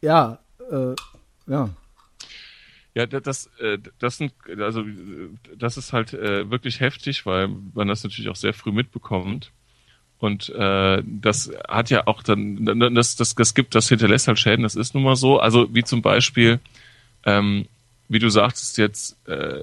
[0.00, 0.38] ja,
[0.70, 0.94] äh,
[1.46, 1.70] ja.
[2.94, 4.82] Ja, da- das, äh, das sind, also
[5.56, 9.52] das ist halt äh, wirklich heftig, weil man das natürlich auch sehr früh mitbekommt.
[10.18, 12.64] Und äh, das hat ja auch dann,
[12.96, 15.38] das, das, das gibt, das hinterlässt halt Schäden, das ist nun mal so.
[15.38, 16.58] Also wie zum Beispiel,
[17.24, 17.66] ähm,
[18.08, 19.60] wie du sagtest jetzt, äh,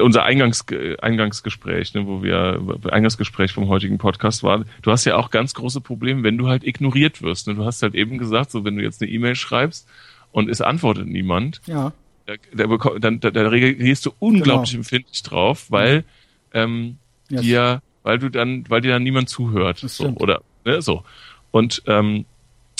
[0.00, 0.64] unser Eingangs,
[1.00, 2.60] Eingangsgespräch, ne, wo wir
[2.90, 6.64] Eingangsgespräch vom heutigen Podcast war, du hast ja auch ganz große Probleme, wenn du halt
[6.64, 7.46] ignoriert wirst.
[7.46, 7.54] Ne?
[7.54, 9.88] Du hast halt eben gesagt, so wenn du jetzt eine E-Mail schreibst
[10.32, 11.92] und es antwortet niemand, Ja.
[12.26, 14.80] da, da, dann, da, da reagierst du unglaublich Genau.
[14.80, 16.04] empfindlich drauf, weil
[16.52, 16.96] ähm,
[17.28, 21.04] Ja, dir, weil du dann, weil dir dann niemand zuhört, so, oder ne, so.
[21.52, 22.24] Und ähm,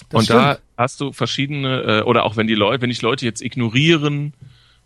[0.09, 0.67] Das und da stimmt.
[0.77, 4.33] hast du verschiedene, äh, oder auch wenn die Leute, wenn ich Leute jetzt ignorieren,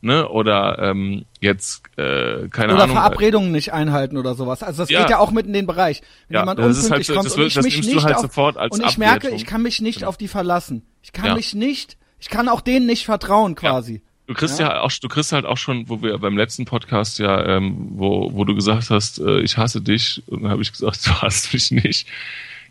[0.01, 2.97] ne, oder ähm, jetzt, äh, keine Oder Ahnung.
[2.97, 4.63] Verabredungen nicht einhalten oder sowas.
[4.63, 5.01] Also das Ja.
[5.01, 6.03] geht ja auch mit in den Bereich.
[6.29, 7.95] Wenn Ja, jemand das ist halt so- kommt das und wird- ich das mich nimmst
[7.95, 9.37] du halt auf, sofort als und ich merke, Abwertung.
[9.39, 10.09] ich kann mich nicht Genau.
[10.09, 10.83] auf die verlassen.
[11.03, 11.35] Ich kann Ja.
[11.35, 14.03] mich nicht, ich kann auch denen nicht vertrauen quasi.
[14.27, 14.81] Du kriegst ja.
[14.81, 18.45] auch, du kriegst halt auch schon, wo wir beim letzten Podcast ja, ähm, wo, wo
[18.45, 21.71] du gesagt hast, äh, ich hasse dich, und dann habe ich gesagt, du hasst mich
[21.71, 22.07] nicht.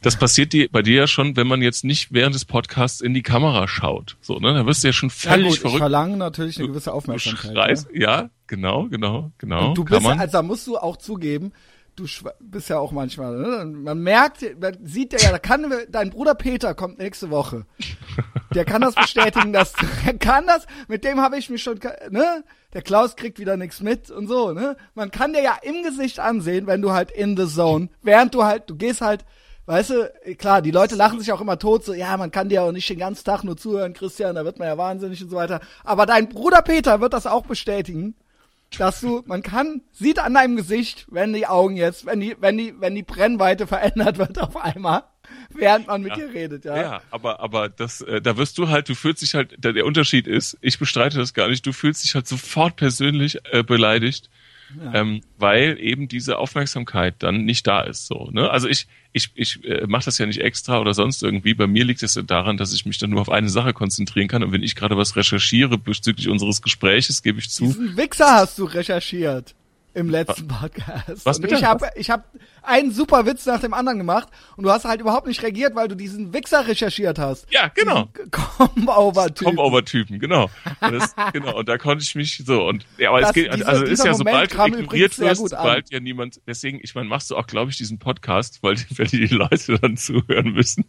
[0.03, 3.13] Das passiert dir, bei dir ja schon, wenn man jetzt nicht während des Podcasts in
[3.13, 4.17] die Kamera schaut.
[4.21, 4.53] So, ne?
[4.53, 5.77] Da wirst du ja schon Ja, völlig gut, ich verrückt.
[5.79, 7.53] verlange natürlich eine gewisse Du Aufmerksamkeit.
[7.53, 8.21] schreist, ja.
[8.21, 9.69] ja, genau, genau, genau.
[9.69, 10.19] Und du bist, man.
[10.19, 11.51] also da musst du auch zugeben,
[11.95, 12.05] du
[12.39, 13.65] bist ja auch manchmal, ne?
[13.65, 17.65] man merkt, man sieht ja, da kann, dein Bruder Peter kommt nächste Woche.
[18.55, 19.73] Der kann das bestätigen, dass,
[20.05, 22.43] er kann das, mit dem habe ich mich schon, ne?
[22.73, 24.75] Der Klaus kriegt wieder nichts mit und so, ne?
[24.95, 28.43] Man kann dir ja im Gesicht ansehen, wenn du halt in the zone, während du
[28.43, 29.23] halt, du gehst halt,
[29.65, 32.63] weißt du, klar, die Leute lachen sich auch immer tot, so, ja, man kann dir
[32.63, 35.35] auch nicht den ganzen Tag nur zuhören, Christian, da wird man ja wahnsinnig und so
[35.35, 35.61] weiter.
[35.83, 38.15] Aber dein Bruder Peter wird das auch bestätigen
[38.79, 42.57] dass du, man kann, sieht an deinem Gesicht, wenn die Augen jetzt, wenn die, wenn
[42.57, 45.03] die, wenn die Brennweite verändert wird auf einmal,
[45.53, 46.25] während man mit Ja.
[46.25, 46.81] dir redet, ja.
[46.81, 49.85] Ja, aber, aber das, äh, da wirst du halt, du fühlst dich halt, der, der
[49.85, 54.29] Unterschied ist, ich bestreite das gar nicht, du fühlst dich halt sofort persönlich äh, beleidigt,
[54.93, 58.07] ähm, weil eben diese Aufmerksamkeit dann nicht da ist.
[58.07, 58.49] So, ne?
[58.49, 61.53] Also ich, ich, ich äh, mache das ja nicht extra oder sonst irgendwie.
[61.53, 64.27] Bei mir liegt es ja daran, dass ich mich dann nur auf eine Sache konzentrieren
[64.27, 64.43] kann.
[64.43, 67.65] Und wenn ich gerade was recherchiere bezüglich unseres Gespräches, gebe ich zu.
[67.65, 69.55] Diesen Wichser hast du recherchiert
[69.93, 71.25] im letzten Podcast.
[71.25, 71.55] Was und bitte?
[71.55, 72.25] ich habe ich hab
[72.61, 74.27] einen super Witz nach dem anderen gemacht
[74.57, 77.45] und du hast halt überhaupt nicht reagiert, weil du diesen Wichser recherchiert hast.
[77.51, 78.09] Ja, genau.
[78.31, 79.47] Come-over-Typ.
[79.47, 80.49] Come-over-Typen, genau.
[80.81, 81.57] Das, genau.
[81.59, 83.89] Und da konnte ich mich so und ja, aber Das- es geht, dieser- also ist
[83.91, 86.41] dieser ja Moment sobald du ignoriert wirst, sobald ja niemand.
[86.47, 89.97] Deswegen, ich meine, machst du auch, glaube ich, diesen Podcast, weil, weil die Leute dann
[89.97, 90.85] zuhören müssen.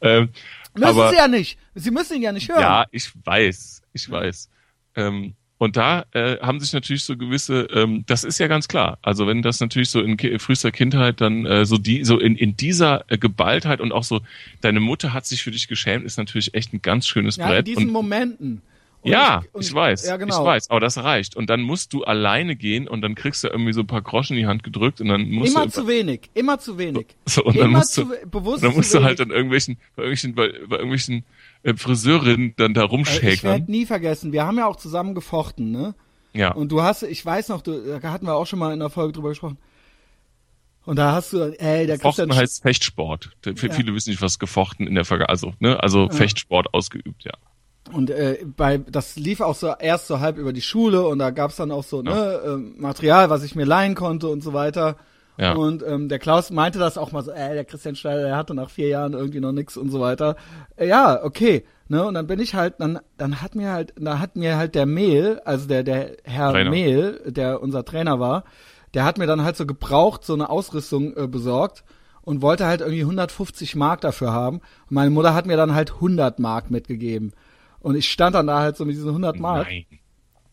[0.00, 0.30] Ähm,
[0.74, 1.58] Müssen aber, sie ja nicht.
[1.74, 2.60] Sie müssen ihn ja nicht hören.
[2.60, 4.50] Ja, ich weiß, ich weiß.
[4.96, 8.98] Ähm, und da äh, haben sich natürlich so gewisse, ähm, das ist ja ganz klar.
[9.02, 12.36] Also wenn das natürlich so in ki frühester Kindheit dann äh, so die, so in,
[12.36, 14.20] in dieser äh, Geballtheit und auch so,
[14.60, 17.50] deine Mutter hat sich für dich geschämt, ist natürlich echt ein ganz schönes Ja, in
[17.50, 17.66] Brett.
[17.68, 18.62] diesen und, Momenten.
[19.02, 20.40] Und ja, und- ich weiß, Ja, genau.
[20.40, 21.36] ich weiß, aber das reicht.
[21.36, 24.34] Und dann musst du alleine gehen und dann kriegst du irgendwie so ein paar Groschen
[24.34, 27.06] in die Hand gedrückt und dann musst Immer du zu wenig, immer zu wenig.
[27.26, 29.30] so, und dann immer musst du, zu we- bewusst dann zu musst du halt an
[29.30, 31.24] irgendwelchen, bei irgendwelchen, bei, bei irgendwelchen
[31.64, 33.50] äh, Friseurinnen dann da Äh, Ich rumschäkern.
[33.50, 35.94] werde nie vergessen, wir haben ja auch zusammen gefochten, ne?
[36.32, 36.52] Ja.
[36.52, 38.90] Und du hast, ich weiß noch, du, da hatten wir auch schon mal in der
[38.90, 39.58] Folge drüber gesprochen.
[40.84, 43.30] Und da hast du, ey, der Christian, Fochten heißt Fechtsport.
[43.44, 43.52] Ja.
[43.56, 47.32] Viele wissen nicht, was gefochten in der Vergangenheit, also, ne, also Fechtsport ausgeübt, ja.
[47.92, 51.30] und äh, bei, das lief auch so erst so halb über die Schule und da
[51.30, 54.96] gab's dann auch so ne, ähm, Material, was ich mir leihen konnte und so weiter.
[55.36, 55.54] Ja.
[55.54, 58.54] Und ähm, der Klaus meinte das auch mal so, ey, der Christian Schneider, der hatte
[58.54, 60.36] nach vier Jahren irgendwie noch nix und so weiter.
[60.76, 61.64] Äh, ja, okay.
[61.86, 64.74] Ne, und dann bin ich halt, dann, dann hat mir halt, da hat mir halt
[64.74, 66.70] der Mehl, also der, der Herr Trainer.
[66.70, 68.44] Mehl, der unser Trainer war,
[68.94, 71.84] der hat mir dann halt so gebraucht, so eine Ausrüstung äh, besorgt
[72.22, 74.58] und wollte halt irgendwie 150 Mark dafür haben.
[74.88, 77.32] Und meine Mutter hat mir dann halt 100 Mark mitgegeben.
[77.80, 79.66] Und ich stand dann da halt so mit diesen 100 Mark.
[79.66, 79.84] Nein.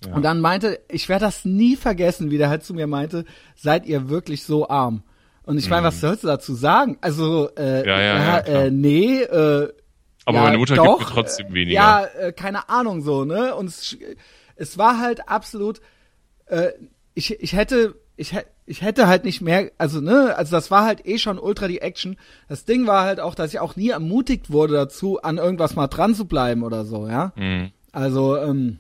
[0.05, 0.15] Ja.
[0.15, 3.85] Und dann meinte, ich werde das nie vergessen, wie der halt zu mir meinte, seid
[3.85, 5.03] ihr wirklich so arm?
[5.43, 6.97] Und ich meine, was sollst du dazu sagen?
[7.01, 7.87] Also, äh, Mhm.
[7.87, 9.71] Ja, ja, äh, nee, äh,
[10.25, 11.73] Aber meine Mutter doch, gibt mir trotzdem weniger.
[11.73, 13.55] Ja, äh, keine Ahnung so, ne?
[13.55, 13.97] Und es,
[14.55, 15.81] es war halt absolut,
[16.45, 16.69] äh,
[17.15, 18.35] ich, ich hätte, ich,
[18.65, 21.81] ich hätte halt nicht mehr, also ne, also das war halt eh schon ultra die
[21.81, 22.17] Action.
[22.47, 25.87] Das Ding war halt auch, dass ich auch nie ermutigt wurde dazu, an irgendwas mal
[25.87, 27.33] dran zu bleiben oder so, ja.
[27.35, 27.71] Mhm.
[27.91, 28.79] Also, ähm,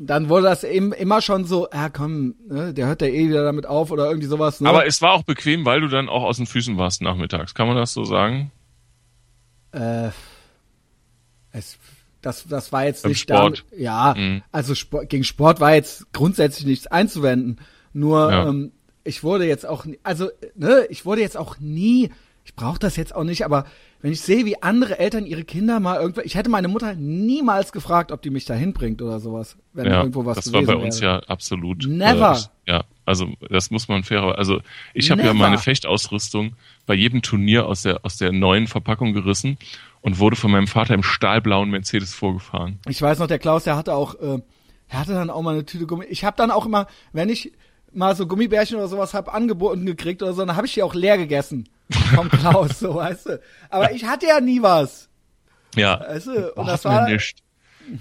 [0.00, 3.44] dann wurde das eben immer schon so, ja komm, ne, der hört ja eh wieder
[3.44, 4.68] damit auf oder irgendwie sowas, ne?
[4.68, 7.54] Aber es war auch bequem, weil du dann auch aus den Füßen warst nachmittags.
[7.54, 8.50] Kann man das so sagen?
[9.72, 10.08] Äh,
[11.52, 11.78] es,
[12.22, 13.64] das, das war jetzt Beim nicht Sport.
[13.70, 14.42] damit- ja, Mhm.
[14.52, 17.58] also Sport, gegen Sport war jetzt grundsätzlich nichts einzuwenden.
[17.92, 18.48] Nur Ja.
[18.48, 18.72] ähm,
[19.04, 22.10] ich wurde jetzt auch, nie- also ne, ich wurde jetzt auch nie,
[22.44, 23.64] ich brauche das jetzt auch nicht, aber
[24.02, 27.72] wenn ich sehe, wie andere Eltern ihre Kinder mal irgendwo, ich hätte meine Mutter niemals
[27.72, 30.76] gefragt, ob die mich da hinbringt oder sowas, wenn ja, irgendwo was das war bei
[30.76, 31.22] uns wäre.
[31.22, 31.86] ja absolut.
[31.88, 32.38] Never.
[32.66, 34.38] Äh, ja, also das muss man fairer.
[34.38, 34.60] Also
[34.94, 36.52] ich habe ja meine Fechtausrüstung
[36.86, 39.56] bei jedem Turnier aus der aus der neuen Verpackung gerissen
[40.02, 42.78] und wurde von meinem Vater im stahlblauen Mercedes vorgefahren.
[42.88, 44.38] Ich weiß noch, der Klaus, der hatte auch, äh,
[44.88, 46.04] er hatte dann auch mal eine Tüte Gummi.
[46.04, 47.52] Ich habe dann auch immer, wenn ich
[47.92, 50.94] mal so Gummibärchen oder sowas hab angeboten gekriegt oder so, dann habe ich die auch
[50.94, 51.68] leer gegessen.
[52.14, 53.40] Vom Klaus, so weißt du.
[53.70, 55.08] Aber ich hatte ja nie was.
[55.76, 56.52] Ja, Weißt du?
[56.54, 57.42] Und das war, nicht.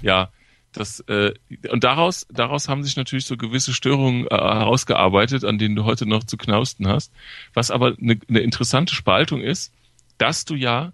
[0.02, 0.30] Ja,
[0.72, 1.34] das, äh,
[1.70, 6.06] und daraus, daraus haben sich natürlich so gewisse Störungen äh, herausgearbeitet, an denen du heute
[6.06, 7.12] noch zu knausten hast.
[7.54, 9.74] Was aber eine, eine interessante Spaltung ist,
[10.18, 10.94] dass du ja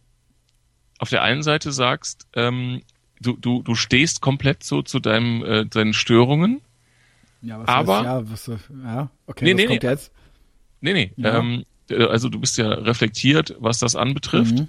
[0.99, 2.81] auf der einen Seite sagst, ähm,
[3.19, 6.61] du, du, du stehst komplett so zu deinem, äh, deinen Störungen.
[7.41, 9.89] Ja, was aber, heißt, ja, was, ja, okay, nee, nee, kommt nee.
[9.89, 10.11] jetzt?
[10.81, 11.39] Nee, nee, Ja.
[11.39, 14.59] ähm, also du bist ja reflektiert, was das anbetrifft.
[14.59, 14.67] Mhm.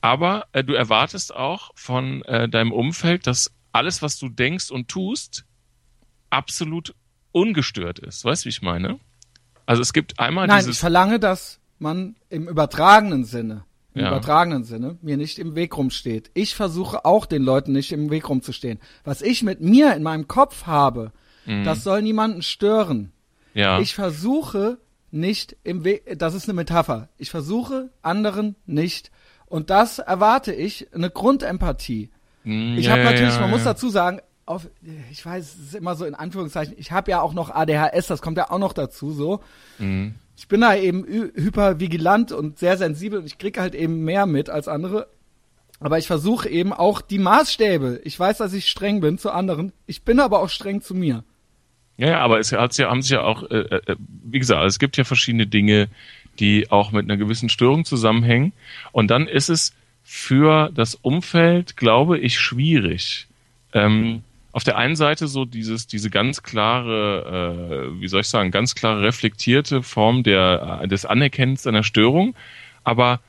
[0.00, 4.88] Aber äh, du erwartest auch von äh, deinem Umfeld, dass alles, was du denkst und
[4.88, 5.44] tust,
[6.30, 6.94] absolut
[7.32, 8.24] ungestört ist.
[8.24, 8.98] Weißt du, wie ich meine?
[9.66, 10.80] Also es gibt einmal Nein, ich dieses.
[10.80, 14.08] verlange, dass man im übertragenen Sinne, im Ja.
[14.08, 16.30] übertragenen Sinne, mir nicht im Weg rumsteht.
[16.34, 18.78] Ich versuche auch den Leuten nicht im Weg rumzustehen.
[19.04, 21.12] Was ich mit mir in meinem Kopf habe,
[21.64, 23.12] das soll niemanden stören.
[23.54, 23.60] Mhm.
[23.60, 24.78] ja, Ich versuche
[25.16, 27.08] nicht im Weg, das ist eine Metapher.
[27.18, 29.10] Ich versuche anderen nicht,
[29.46, 32.10] und das erwarte ich, eine Grundempathie.
[32.44, 33.72] Mm, Ich ja, habe natürlich, ja, man muss ja.
[33.72, 34.68] dazu sagen, auf,
[35.10, 38.22] ich weiß, es ist immer so in Anführungszeichen, ich habe ja auch noch ADHS, das
[38.22, 39.40] kommt ja auch noch dazu, so.
[39.78, 40.14] Mhm.
[40.36, 44.50] Ich bin da eben hypervigilant und sehr sensibel und ich krieg halt eben mehr mit
[44.50, 45.08] als andere.
[45.80, 48.00] Aber ich versuche eben auch die Maßstäbe.
[48.04, 49.72] Ich weiß, dass ich streng bin zu anderen.
[49.86, 51.24] Ich bin aber auch streng zu mir.
[51.98, 54.78] Ja, ja, aber es hat's ja, haben sich ja auch, äh, äh, wie gesagt, es
[54.78, 55.88] gibt ja verschiedene Dinge,
[56.38, 58.52] die auch mit einer gewissen Störung zusammenhängen.
[58.92, 59.74] Und dann ist es
[60.04, 63.26] für das Umfeld, glaube ich, schwierig.
[63.72, 64.22] Ähm,
[64.52, 68.74] auf der einen Seite so dieses, diese ganz klare, äh, wie soll ich sagen, ganz
[68.74, 72.34] klare reflektierte Form der, äh, des Anerkennens einer Störung,
[72.84, 73.20] aber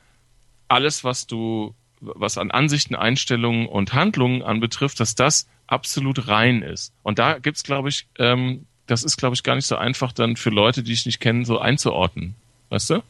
[0.68, 6.92] alles, was du, was an Ansichten, Einstellungen und Handlungen anbetrifft, dass das absolut rein ist.
[7.04, 10.36] Und da gibt's, glaube ich, ähm, das ist, glaube ich, gar nicht so einfach dann
[10.36, 12.34] für Leute, die ich nicht kenne, so einzuordnen.
[12.70, 13.02] Weißt du?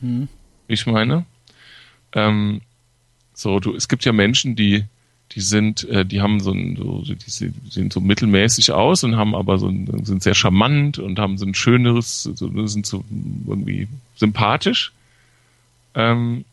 [0.00, 0.28] Hm.
[0.68, 1.24] Ich meine?
[2.12, 2.60] Ähm,
[3.34, 4.84] so, du, es gibt ja Menschen, die,
[5.32, 9.16] die sind, äh, die haben so ein, so, die se- sehen so mittelmäßig aus und
[9.16, 13.04] haben aber so ein, sind sehr charmant und haben so ein schöneres, so, sind so
[13.46, 14.92] irgendwie sympathisch.
[15.94, 16.44] Ähm,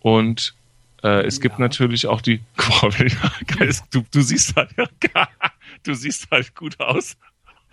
[0.00, 0.54] und
[1.02, 1.60] äh, es gibt Ja.
[1.60, 2.40] natürlich auch die,
[3.90, 4.70] du, du siehst halt,
[5.84, 7.16] du siehst halt gut aus.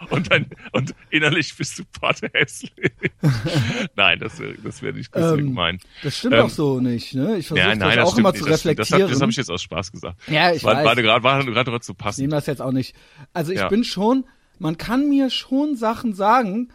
[0.10, 2.74] Und, dann, und innerlich bist du Pate hässlich.
[3.96, 5.80] Nein, das, wär- das wäre nicht das wär Ähm, gemein.
[6.02, 7.38] Das stimmt Ähm, auch so nicht, ne?
[7.38, 8.54] Ich versuche Ja, nein, das auch immer stimmt zu nicht.
[8.54, 9.10] Das, das, reflektieren.
[9.12, 10.20] das habe ich jetzt aus Spaß gesagt.
[10.28, 10.86] Ja, ich war, weiß.
[10.86, 12.22] war gerade war gerade gerade zu Ich passen.
[12.22, 12.96] nehme das jetzt auch nicht.
[13.32, 13.70] Also ich Ja.
[13.70, 14.26] bin schon,
[14.60, 16.70] man kann mir schon Sachen sagen,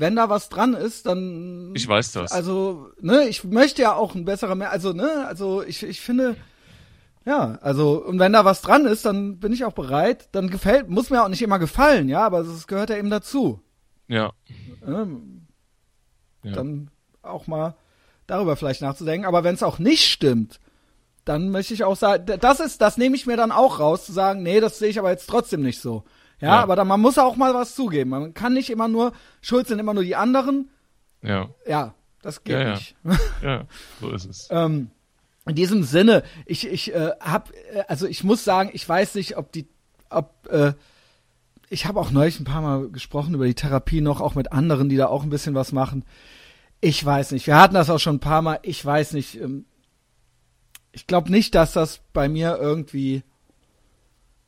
[0.00, 1.72] wenn da was dran ist, dann.
[1.74, 2.32] Ich weiß das.
[2.32, 6.36] Also, ne, ich möchte ja auch ein besserer, mehr, also, ne, also ich, ich finde,
[7.24, 10.88] ja, also, und wenn da was dran ist, dann bin ich auch bereit, dann gefällt,
[10.88, 13.60] muss mir auch nicht immer gefallen, ja, aber es gehört ja eben dazu.
[14.08, 14.32] Ja.
[14.84, 15.20] Ne?
[16.42, 16.52] ja.
[16.52, 16.90] Dann
[17.22, 17.76] auch mal
[18.26, 19.26] darüber vielleicht nachzudenken.
[19.26, 20.58] Aber wenn es auch nicht stimmt,
[21.24, 24.12] dann möchte ich auch sagen, das ist, das nehme ich mir dann auch raus, zu
[24.12, 26.04] sagen, nee, das sehe ich aber jetzt trotzdem nicht so.
[26.40, 26.62] Ja, Ja.
[26.62, 28.10] aber dann, man muss auch mal was zugeben.
[28.10, 30.70] Man kann nicht immer nur, schuld sind immer nur die anderen.
[31.22, 32.70] ja, Ja, das geht ja.
[32.72, 32.94] nicht.
[33.42, 33.64] ja,
[34.00, 34.48] so ist es.
[34.50, 34.90] ähm,
[35.46, 39.36] in diesem Sinne, ich, ich äh, hab, äh, also ich muss sagen, ich weiß nicht,
[39.36, 39.66] ob die,
[40.10, 40.74] ob, äh,
[41.68, 44.88] ich habe auch neulich ein paar Mal gesprochen über die Therapie noch, auch mit anderen,
[44.88, 46.04] die da auch ein bisschen was machen.
[46.80, 47.46] Ich weiß nicht.
[47.46, 48.58] Wir hatten das auch schon ein paar Mal.
[48.62, 49.40] Ich weiß nicht.
[49.40, 49.66] Ähm,
[50.92, 53.22] ich glaube nicht, dass das bei mir irgendwie.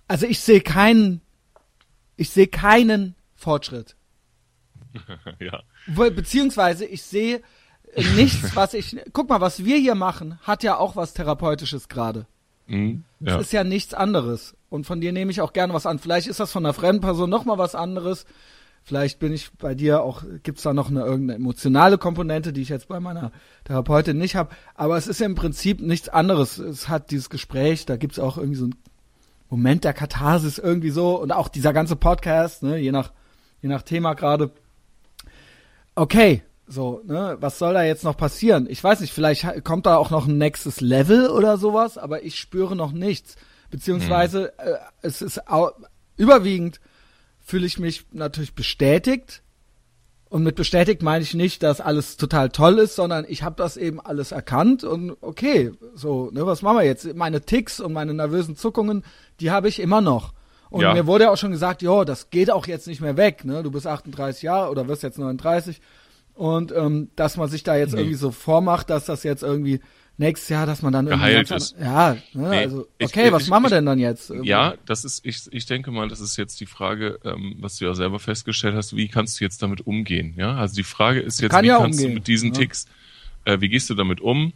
[0.09, 1.21] Also ich sehe keinen.
[2.23, 3.97] Ich sehe keinen Fortschritt.
[5.41, 5.65] ja.
[5.89, 7.43] Beziehungsweise ich sehe
[7.95, 8.97] äh, nichts, was ich.
[9.13, 12.27] Guck mal, was wir hier machen, hat ja auch was Therapeutisches gerade.
[12.69, 13.03] Mhm.
[13.19, 13.41] Es ja.
[13.41, 14.55] ist ja nichts anderes.
[14.69, 15.99] Und von dir nehme ich auch gerne was an.
[15.99, 18.25] Vielleicht ist das von einer fremden Person noch mal was anderes.
[18.85, 22.69] Vielleicht bin ich bei dir auch, gibt's da noch eine irgendeine emotionale Komponente, die ich
[22.69, 23.33] jetzt bei meiner
[23.65, 24.55] Therapeutin nicht habe.
[24.77, 26.59] Aber es ist ja im Prinzip nichts anderes.
[26.59, 28.77] Es hat dieses Gespräch, da gibt's auch irgendwie so einen
[29.53, 33.13] Moment der Katharsis irgendwie so und auch dieser ganze Podcast, ne, je nach,
[33.61, 34.51] je nach Thema gerade.
[35.95, 38.67] Okay, so, ne, was soll da jetzt noch passieren?
[38.71, 42.39] Ich weiß nicht, vielleicht kommt da auch noch ein nächstes Level oder sowas, aber ich
[42.39, 43.37] spüre noch nichts.
[43.71, 45.43] Beziehungsweise äh, es ist
[46.17, 46.81] überwiegend
[47.45, 49.42] fühle ich mich natürlich bestätigt.
[50.33, 53.77] Und mit bestätigt meine ich nicht, dass alles total toll ist, sondern ich habe das
[53.77, 57.15] eben alles erkannt und okay, so, ne, was machen wir jetzt?
[57.15, 59.05] Meine Ticks und meine nervösen Zuckungen,
[59.41, 60.33] die habe ich immer noch.
[60.71, 60.95] Und Ja.
[60.95, 63.63] mir wurde ja auch schon gesagt, jo, das geht auch jetzt nicht mehr weg, ne?
[63.63, 65.83] Du bist 38 Jahre oder wirst jetzt 39.
[66.33, 68.01] Und ähm, dass man sich da jetzt Nee.
[68.01, 69.81] irgendwie so vormacht, dass das jetzt irgendwie
[70.23, 71.77] nächstes Jahr, dass man dann Geheilt ist.
[71.81, 74.33] Ja, ne, Nee, also ich- okay, was ich- machen wir ich- denn dann jetzt?
[74.43, 77.85] Ja, das ist, ich, ich denke mal, das ist jetzt die Frage, ähm, was du
[77.85, 80.35] ja selber festgestellt hast, wie kannst du jetzt damit umgehen?
[80.37, 82.61] Ja, also die Frage ist jetzt, Kann wie ja kannst du umgehen, mit diesen ja.
[82.61, 82.87] Ticks,
[83.45, 84.53] äh, wie gehst du damit um?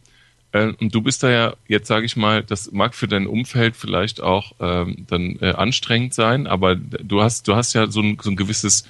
[0.52, 3.76] Äh, und du bist da ja jetzt, sage ich mal, das mag für dein Umfeld
[3.76, 8.16] vielleicht auch ähm, dann äh, anstrengend sein, aber du hast, du hast ja so ein,
[8.22, 8.84] so ein gewisses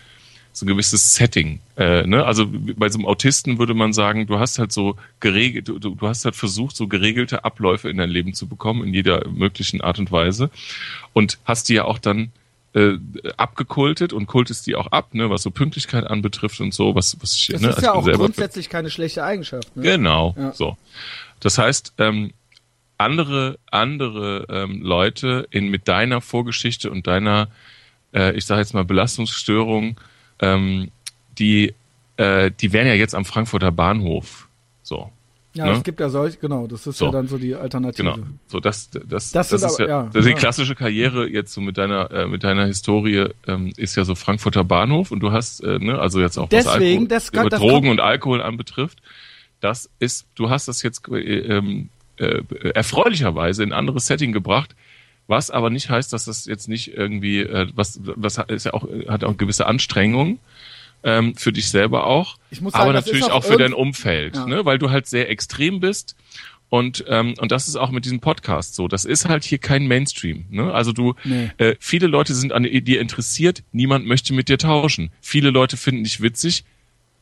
[0.57, 1.61] so ein gewisses Setting.
[1.77, 2.25] Äh, ne?
[2.25, 5.97] Also bei so einem Autisten würde man sagen, du hast halt so geregelt, du, du
[6.01, 9.99] hast halt versucht, so geregelte Abläufe in dein Leben zu bekommen, in jeder möglichen Art
[9.99, 10.51] und Weise.
[11.13, 12.33] Und hast die ja auch dann
[12.73, 12.95] äh,
[13.37, 17.35] abgekultet und kultest die auch ab, ne, was so Pünktlichkeit anbetrifft und so, was, was
[17.35, 19.77] ich, das ne, ist ja auch grundsätzlich keine schlechte Eigenschaft.
[19.77, 19.83] Ne?
[19.83, 20.53] Genau, ja.
[20.55, 20.79] so.
[21.41, 22.33] Das heißt, ähm,
[22.97, 27.49] andere andere ähm, Leute in mit deiner Vorgeschichte und deiner,
[28.15, 30.01] äh, ich sage jetzt mal Belastungsstörung
[30.41, 30.91] ähm,
[31.39, 31.75] die,
[32.17, 34.49] äh, die wären ja jetzt am Frankfurter Bahnhof.
[34.83, 35.11] So.
[35.57, 35.73] Ja, ne?
[35.73, 37.07] es gibt ja solche, genau, das ist so.
[37.07, 38.03] ja dann so die Alternative.
[38.03, 38.27] Genau.
[38.47, 41.63] So, das, das, das, das ist aber, ja, das ist die klassische Karriere jetzt so
[41.63, 45.61] mit deiner, äh, mit deiner Historie ähm, ist ja so Frankfurter Bahnhof und du hast,
[45.61, 49.01] äh, ne, also jetzt auch Deswegen, was Alkohol, das, Drogen und Alkohol anbetrifft,
[49.61, 52.43] das ist, du hast das jetzt äh, ähm, äh,
[52.75, 54.77] erfreulicherweise in ein anderes Setting gebracht,
[55.27, 58.87] was aber nicht heißt, dass das jetzt nicht irgendwie, äh, was, was ist ja auch,
[59.09, 60.39] hat auch gewisse Anstrengungen
[61.03, 64.47] ähm, für dich selber auch, sagen, aber natürlich auch, auch für dein Umfeld, ja.
[64.47, 64.65] ne?
[64.65, 66.17] weil du halt sehr extrem bist.
[66.69, 68.89] Und, ähm, und das ist auch mit diesem Podcast so.
[68.89, 70.47] Das ist halt hier kein Mainstream.
[70.51, 70.73] Ne?
[70.73, 71.51] Also du, nee.
[71.59, 75.13] äh, viele Leute sind an dir interessiert, niemand möchte mit dir tauschen.
[75.21, 76.65] Viele Leute finden dich witzig,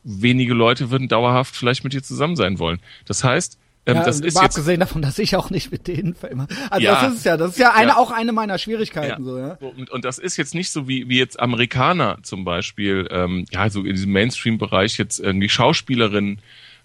[0.03, 2.79] wenige Leute würden dauerhaft vielleicht mit dir zusammen sein wollen.
[3.05, 6.15] Das heißt, ähm, ja, das ist jetzt, abgesehen davon, dass ich auch nicht mit denen
[6.29, 6.47] immer.
[6.69, 7.97] Also ja, das ist ja, das ist ja eine ja.
[7.97, 9.57] auch eine meiner Schwierigkeiten so, ja.
[9.59, 13.69] Und, und das ist jetzt nicht so wie wie jetzt Amerikaner zum Beispiel, ähm, ja
[13.69, 16.41] so in diesem Mainstream-Bereich jetzt irgendwie Schauspielerinnen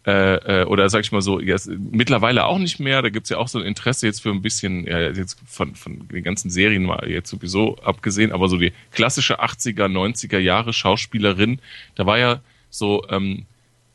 [0.06, 3.02] äh, äh, oder sag ich mal so, jetzt, mittlerweile auch nicht mehr.
[3.02, 6.08] Da gibt's ja auch so ein Interesse jetzt für ein bisschen, ja, jetzt von, von
[6.08, 11.60] den ganzen Serien mal jetzt sowieso abgesehen, aber so die klassische 80er, 90er Jahre Schauspielerin,
[11.96, 12.40] da war ja
[12.70, 13.44] so ähm,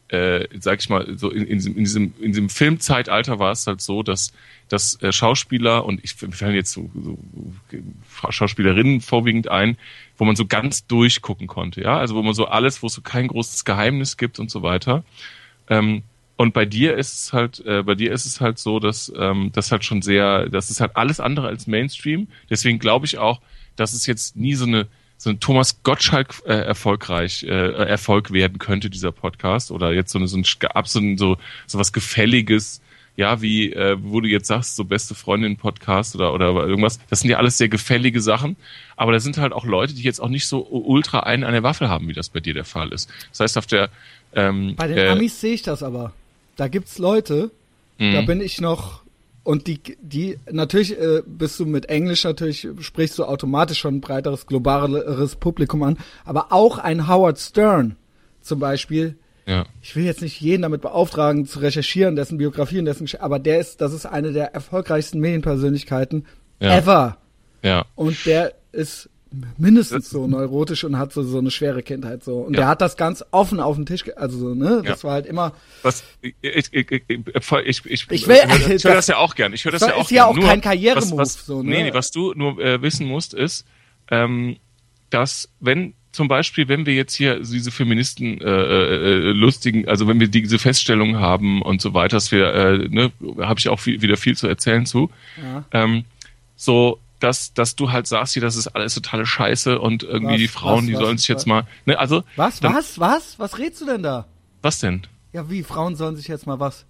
[0.09, 3.65] äh, sag ich mal, so in, in, diesem, in, diesem, in diesem Filmzeitalter war es
[3.65, 4.33] halt so, dass,
[4.69, 7.17] dass äh, Schauspieler und ich mir fallen jetzt so, so
[8.29, 9.77] Schauspielerinnen vorwiegend ein,
[10.17, 13.01] wo man so ganz durchgucken konnte, ja, also wo man so alles, wo es so
[13.01, 15.03] kein großes Geheimnis gibt und so weiter.
[15.69, 16.03] Ähm,
[16.37, 19.51] und bei dir ist es halt, äh, bei dir ist es halt so, dass ähm,
[19.53, 22.27] das halt schon sehr, das ist halt alles andere als Mainstream.
[22.49, 23.41] Deswegen glaube ich auch,
[23.75, 24.87] dass es jetzt nie so eine
[25.17, 27.47] so ein Thomas Gottschalk äh, erfolgreich äh,
[27.85, 29.71] Erfolg werden könnte dieser Podcast.
[29.71, 31.37] Oder jetzt so eine so ein absolut so
[31.67, 32.81] so was gefälliges.
[33.17, 36.99] Ja wie äh, wo du jetzt sagst so beste Freundin Podcast oder oder irgendwas.
[37.09, 38.57] Das sind ja alles sehr gefällige Sachen.
[38.97, 41.63] Aber da sind halt auch Leute die jetzt auch nicht so ultra einen an der
[41.63, 43.09] Waffel haben wie das bei dir der Fall ist.
[43.31, 43.89] Das heißt auf der
[44.33, 46.11] ähm, bei den äh, Amis sehe ich das aber.
[46.57, 47.51] Da gibt's Leute
[47.97, 48.25] da mhm.
[48.25, 49.04] bin ich noch
[49.45, 54.01] und die, die, natürlich äh, bist du mit Englisch natürlich, sprichst du automatisch schon ein
[54.01, 57.95] breiteres, globaleres Publikum an, aber auch ein Howard Stern
[58.41, 59.15] zum Beispiel.
[59.45, 59.65] Ja.
[59.83, 63.59] Ich will jetzt nicht jeden damit beauftragen, zu recherchieren, dessen Biografie und dessen, aber der
[63.59, 66.25] ist, das ist eine der erfolgreichsten Medienpersönlichkeiten
[66.59, 66.79] ja.
[66.79, 67.17] ever.
[67.61, 67.85] Ja.
[67.93, 69.11] Und der ist
[69.57, 72.37] mindestens so neurotisch und hat so, so eine schwere Kindheit so.
[72.37, 72.61] Und ja.
[72.61, 75.07] der hat das ganz offen auf den Tisch, also so, ne, das ja.
[75.07, 75.53] war halt immer.
[75.83, 78.37] Was, ich, ich, ich, ich, ich, ich, will,
[78.75, 79.53] ich höre das, ja auch gern.
[79.53, 81.63] Ich höre das, das ja auch ist ja auch nur, kein Karrieremove, was, was, so,
[81.63, 81.69] ne?
[81.69, 83.65] Nee, nee, was du nur äh, wissen musst, ist,
[84.09, 84.57] ähm,
[85.09, 90.19] dass wenn zum Beispiel, wenn wir jetzt hier diese Feministen äh, äh, lustigen, also wenn
[90.19, 94.01] wir diese Feststellung haben und so weiter, dass wir, äh, ne, habe ich auch viel,
[94.01, 95.11] wieder viel zu erzählen zu.
[95.41, 95.65] Ja.
[95.73, 96.05] Ähm,
[96.55, 100.39] so dass, dass du halt sagst, hier, das ist alles totale Scheiße und irgendwie was,
[100.39, 101.63] die Frauen, was, die was, sollen sich jetzt mal.
[101.85, 103.39] Ne, also, was, dann, was, was?
[103.39, 104.27] Was redst du denn da?
[104.61, 105.03] Was denn?
[105.33, 106.85] Ja, wie, Frauen sollen sich jetzt mal was?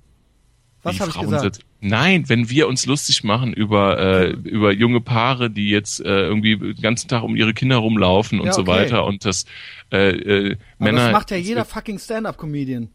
[0.84, 1.56] Was habe ich gesagt?
[1.56, 6.28] Sind, nein, wenn wir uns lustig machen über, äh, über junge Paare, die jetzt äh,
[6.28, 8.62] irgendwie den ganzen Tag um ihre Kinder rumlaufen und ja, okay.
[8.62, 9.46] so weiter und das
[9.92, 11.02] äh, äh, Männer.
[11.02, 12.90] Aber das macht ja jeder fucking Stand-up-Comedian.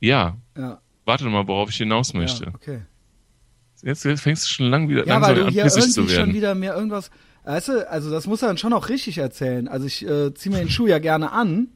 [0.00, 0.38] Ja.
[0.56, 0.80] ja.
[1.04, 2.44] Warte mal, worauf ich hinaus möchte.
[2.44, 2.80] Ja, okay.
[3.82, 6.74] Jetzt, jetzt fängst du schon lang wieder ja, weil du hier irgendwie schon wieder mehr
[6.74, 7.10] irgendwas.
[7.44, 9.66] Weißt du, also das muss er dann schon auch richtig erzählen.
[9.66, 11.68] Also ich äh, ziehe mir den Schuh ja gerne an,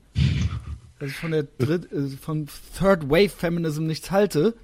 [1.01, 2.49] dass ich von der Dritt, äh, von
[2.79, 4.55] Third Wave Feminism nichts halte.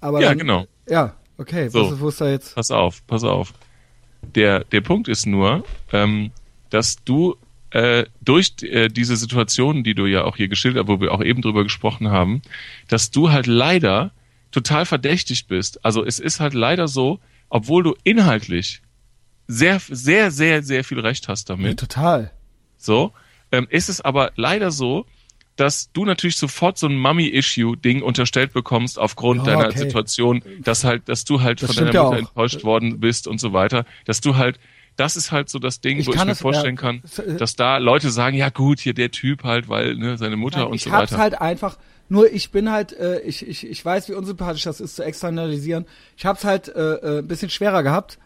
[0.00, 0.66] Aber ja, dann, genau.
[0.88, 1.68] Ja, okay.
[1.68, 2.54] So, was wo ist da jetzt?
[2.54, 3.52] Pass auf, pass auf.
[4.34, 6.30] Der der Punkt ist nur, ähm,
[6.70, 7.36] dass du
[7.70, 11.42] äh, durch äh, diese Situationen, die du ja auch hier geschildert, wo wir auch eben
[11.42, 12.42] drüber gesprochen haben,
[12.88, 14.12] dass du halt leider
[14.50, 15.84] total verdächtigt bist.
[15.84, 18.82] Also es ist halt leider so, obwohl du inhaltlich
[19.46, 21.66] sehr, sehr, sehr, sehr viel Recht hast damit.
[21.66, 22.30] Ja, total.
[22.76, 23.12] So,
[23.52, 25.06] ähm, ist es aber leider so,
[25.56, 29.78] dass du natürlich sofort so ein Mummy-Issue-Ding unterstellt bekommst aufgrund oh, deiner okay.
[29.78, 33.38] Situation, dass halt, dass du halt das von deiner Mutter ja enttäuscht worden bist und
[33.38, 34.58] so weiter, dass du halt,
[34.96, 37.02] das ist halt so das Ding, ich wo ich mir vorstellen ja, kann,
[37.38, 40.68] dass da Leute sagen, ja gut, hier der Typ halt, weil ne, seine Mutter Nein,
[40.68, 41.04] und so weiter.
[41.04, 41.76] Ich hab's halt einfach,
[42.10, 45.86] Nur ich bin halt, äh, ich, ich, ich weiß, wie unsympathisch das ist zu externalisieren.
[46.16, 48.18] Ich habe es halt äh, äh, ein bisschen schwerer gehabt.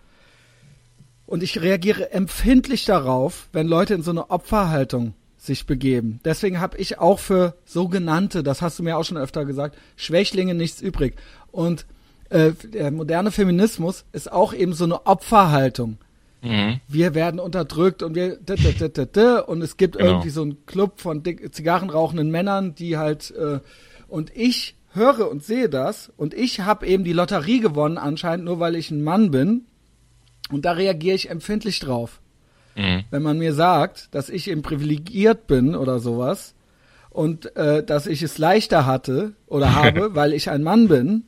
[1.26, 6.18] Und ich reagiere empfindlich darauf, wenn Leute in so eine Opferhaltung sich begeben.
[6.24, 10.54] Deswegen habe ich auch für sogenannte, das hast du mir auch schon öfter gesagt, Schwächlinge
[10.54, 11.16] nichts übrig.
[11.52, 11.84] Und
[12.30, 15.98] äh, der moderne Feminismus ist auch eben so eine Opferhaltung.
[16.44, 16.80] Mhm.
[16.86, 18.38] Wir werden unterdrückt und wir
[19.48, 20.10] und es gibt genau.
[20.10, 23.60] irgendwie so einen Club von Zigarren rauchenden Männern, die halt äh,
[24.08, 28.60] und ich höre und sehe das und ich habe eben die Lotterie gewonnen anscheinend nur
[28.60, 29.62] weil ich ein Mann bin
[30.50, 32.20] und da reagiere ich empfindlich drauf.
[32.76, 33.04] Mhm.
[33.10, 36.53] Wenn man mir sagt, dass ich eben privilegiert bin oder sowas
[37.14, 41.22] und äh, dass ich es leichter hatte oder habe, weil ich ein Mann bin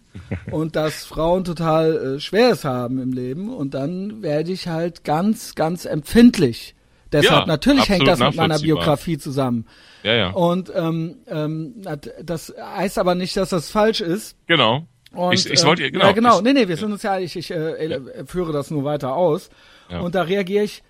[0.51, 5.55] und dass Frauen total äh, Schweres haben im Leben und dann werde ich halt ganz,
[5.55, 6.75] ganz empfindlich.
[7.13, 9.65] Deshalb ja, natürlich hängt das mit meiner Biografie zusammen.
[10.03, 10.31] Ja, ja.
[10.31, 11.75] Und ähm, ähm,
[12.21, 14.37] das heißt aber nicht, dass das falsch ist.
[14.49, 14.89] Genau.
[15.13, 16.07] Und, ich, ich wollte, genau.
[16.07, 16.41] Ja, genau.
[16.41, 17.99] nee, nee, wir sind uns ja, ich, ich äh, ja.
[18.27, 19.51] führe das nur weiter aus.
[19.89, 20.01] Ja.
[20.01, 20.83] Und da reagiere ich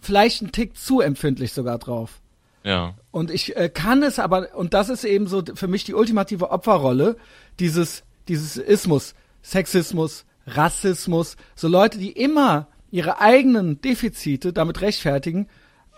[0.00, 2.20] vielleicht einen Tick zu empfindlich sogar drauf.
[2.68, 2.94] Ja.
[3.10, 6.50] Und ich äh, kann es aber, und das ist eben so für mich die ultimative
[6.50, 7.16] Opferrolle,
[7.58, 15.48] dieses, dieses Ismus, Sexismus, Rassismus, so Leute, die immer ihre eigenen Defizite damit rechtfertigen,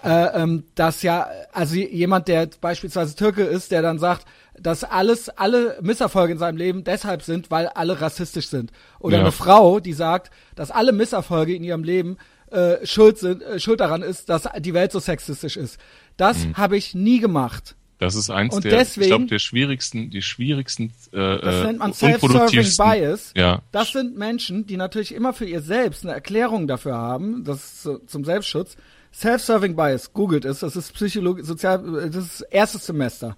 [0.05, 4.25] äh, ähm, dass ja, also jemand, der beispielsweise Türke ist, der dann sagt,
[4.57, 8.71] dass alles, alle Misserfolge in seinem Leben deshalb sind, weil alle rassistisch sind.
[9.01, 9.23] Oder ja.
[9.23, 12.17] eine Frau, die sagt, dass alle Misserfolge in ihrem Leben
[12.51, 15.79] äh, schuld sind, äh, schuld daran ist, dass die Welt so sexistisch ist.
[16.21, 16.57] Das mhm.
[16.57, 17.77] habe ich nie gemacht.
[17.99, 21.79] Das ist eins und der, deswegen, ich glaube, der schwierigsten, die schwierigsten, äh, das nennt
[21.79, 23.33] man Self-Serving Bias.
[23.37, 23.61] Ja.
[23.73, 28.25] Das sind Menschen, die natürlich immer für ihr selbst eine Erklärung dafür haben, das zum
[28.25, 28.77] Selbstschutz.
[29.13, 33.37] Self-Serving Bias, googelt es, das ist Psychologie, Sozial, das ist erstes Semester.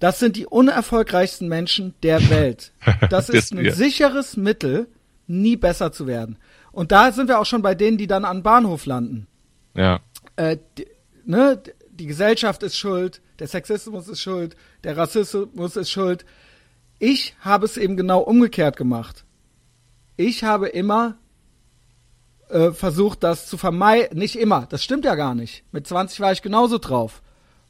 [0.00, 2.72] Das sind die unerfolgreichsten Menschen der Welt.
[3.08, 4.88] Das ist ein sicheres Mittel,
[5.26, 6.36] nie besser zu werden.
[6.72, 9.28] Und da sind wir auch schon bei denen, die dann an Bahnhof landen.
[9.74, 10.00] Ja.
[10.36, 10.56] Äh,
[11.24, 11.62] ne,
[11.92, 16.24] die Gesellschaft ist schuld, der Sexismus ist schuld, der Rassismus ist schuld.
[16.98, 19.24] Ich habe es eben genau umgekehrt gemacht.
[20.16, 21.16] Ich habe immer
[22.48, 24.18] äh, versucht, das zu vermeiden.
[24.18, 25.64] Nicht immer, das stimmt ja gar nicht.
[25.72, 27.22] Mit 20 war ich genauso drauf.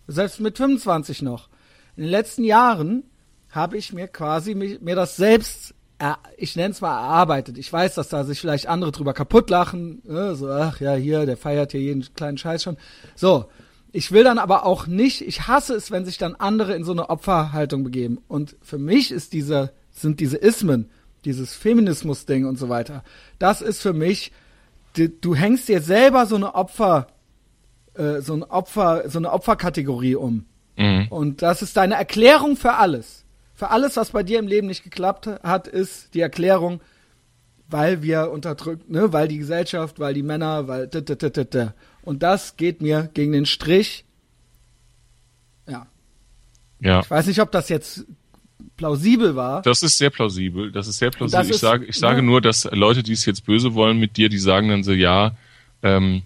[0.06, 1.48] Selbst mit 25 noch.
[1.96, 3.04] In den letzten Jahren
[3.50, 5.74] habe ich mir quasi mich, mir das selbst
[6.36, 7.58] ich nenne es mal erarbeitet.
[7.58, 10.02] Ich weiß, dass da sich vielleicht andere drüber kaputt lachen.
[10.04, 10.34] Ne?
[10.34, 12.76] So, ach ja, hier, der feiert hier jeden kleinen Scheiß schon.
[13.14, 13.46] So.
[13.92, 16.92] Ich will dann aber auch nicht, ich hasse es, wenn sich dann andere in so
[16.92, 18.18] eine Opferhaltung begeben.
[18.26, 20.90] Und für mich ist diese, sind diese Ismen,
[21.24, 23.04] dieses Feminismus-Ding und so weiter,
[23.38, 24.32] das ist für mich,
[24.96, 27.08] du, du hängst dir selber so eine Opfer,
[27.94, 30.46] äh, so ein Opfer, so eine Opferkategorie um.
[30.76, 31.08] Mhm.
[31.10, 33.22] Und das ist deine Erklärung für alles
[33.62, 36.80] für alles, was bei dir im Leben nicht geklappt hat, ist die Erklärung,
[37.68, 40.88] weil wir unterdrückt, ne, weil die Gesellschaft, weil die Männer, weil
[42.02, 44.04] und das geht mir gegen den Strich.
[45.68, 45.86] Ja.
[46.80, 47.00] Ja.
[47.00, 48.04] Ich weiß nicht, ob das jetzt
[48.76, 49.62] plausibel war.
[49.62, 50.72] Das ist sehr plausibel.
[50.72, 51.44] Das ist sehr plausibel.
[51.44, 52.22] Ich ist, sage, ich sage ja.
[52.22, 55.36] nur, dass Leute, die es jetzt böse wollen mit dir, die sagen dann so, ja,
[55.82, 56.22] ähm,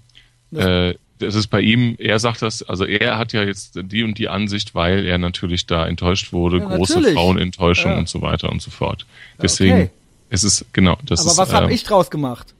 [0.52, 4.18] äh, das ist bei ihm, er sagt das, also er hat ja jetzt die und
[4.18, 7.14] die Ansicht, weil er natürlich da enttäuscht wurde, ja, große natürlich.
[7.14, 7.98] Frauenenttäuschung ja.
[7.98, 9.06] und so weiter und so fort.
[9.40, 9.90] Deswegen okay.
[10.30, 11.38] ist es, genau, das Aber ist.
[11.38, 12.54] Aber was habe ähm, ich draus gemacht?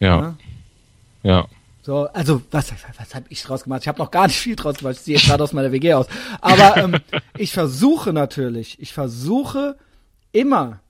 [0.00, 0.36] Ja.
[1.22, 1.46] Ja.
[1.82, 3.82] So, also, was, was habe ich draus gemacht?
[3.82, 6.06] Ich habe noch gar nicht viel draus gemacht, ich sehe gerade aus meiner WG aus.
[6.40, 6.96] Aber ähm,
[7.36, 9.76] ich versuche natürlich, ich versuche
[10.30, 10.80] immer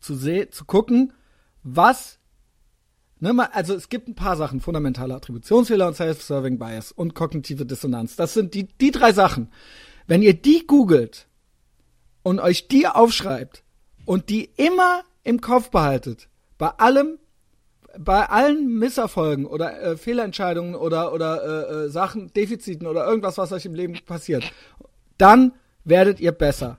[0.00, 1.12] zu sehen, zu gucken,
[1.62, 2.18] was
[3.24, 8.16] Ne, also es gibt ein paar Sachen, fundamentale Attributionsfehler und Self-Serving Bias und kognitive Dissonanz.
[8.16, 9.50] Das sind die, die drei Sachen.
[10.06, 11.26] Wenn ihr die googelt
[12.22, 13.62] und euch die aufschreibt
[14.04, 16.28] und die immer im Kopf behaltet,
[16.58, 17.18] bei allem,
[17.98, 23.52] bei allen Misserfolgen oder äh, Fehlentscheidungen oder, oder äh, äh, Sachen, Defiziten oder irgendwas, was
[23.52, 24.44] euch im Leben passiert,
[25.18, 25.52] dann
[25.84, 26.78] werdet ihr besser.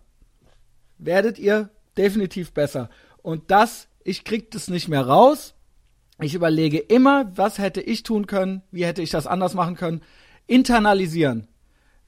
[0.97, 2.89] Werdet ihr definitiv besser.
[3.21, 5.55] Und das, ich krieg das nicht mehr raus,
[6.21, 10.01] ich überlege immer, was hätte ich tun können, wie hätte ich das anders machen können.
[10.47, 11.47] Internalisieren.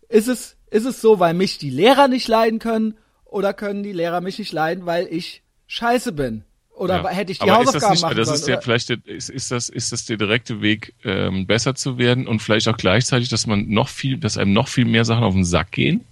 [0.07, 3.91] Ist es, ist es so, weil mich die Lehrer nicht leiden können oder können die
[3.91, 6.45] Lehrer mich nicht leiden, weil ich scheiße bin?
[6.77, 7.09] Oder ja.
[7.09, 9.69] hätte ich die Aber Hausaufgaben ist das nicht, das ist ja vielleicht ist, ist das
[9.69, 13.67] ist das der direkte Weg ähm, besser zu werden und vielleicht auch gleichzeitig, dass man
[13.69, 16.05] noch viel, dass einem noch viel mehr Sachen auf den Sack gehen.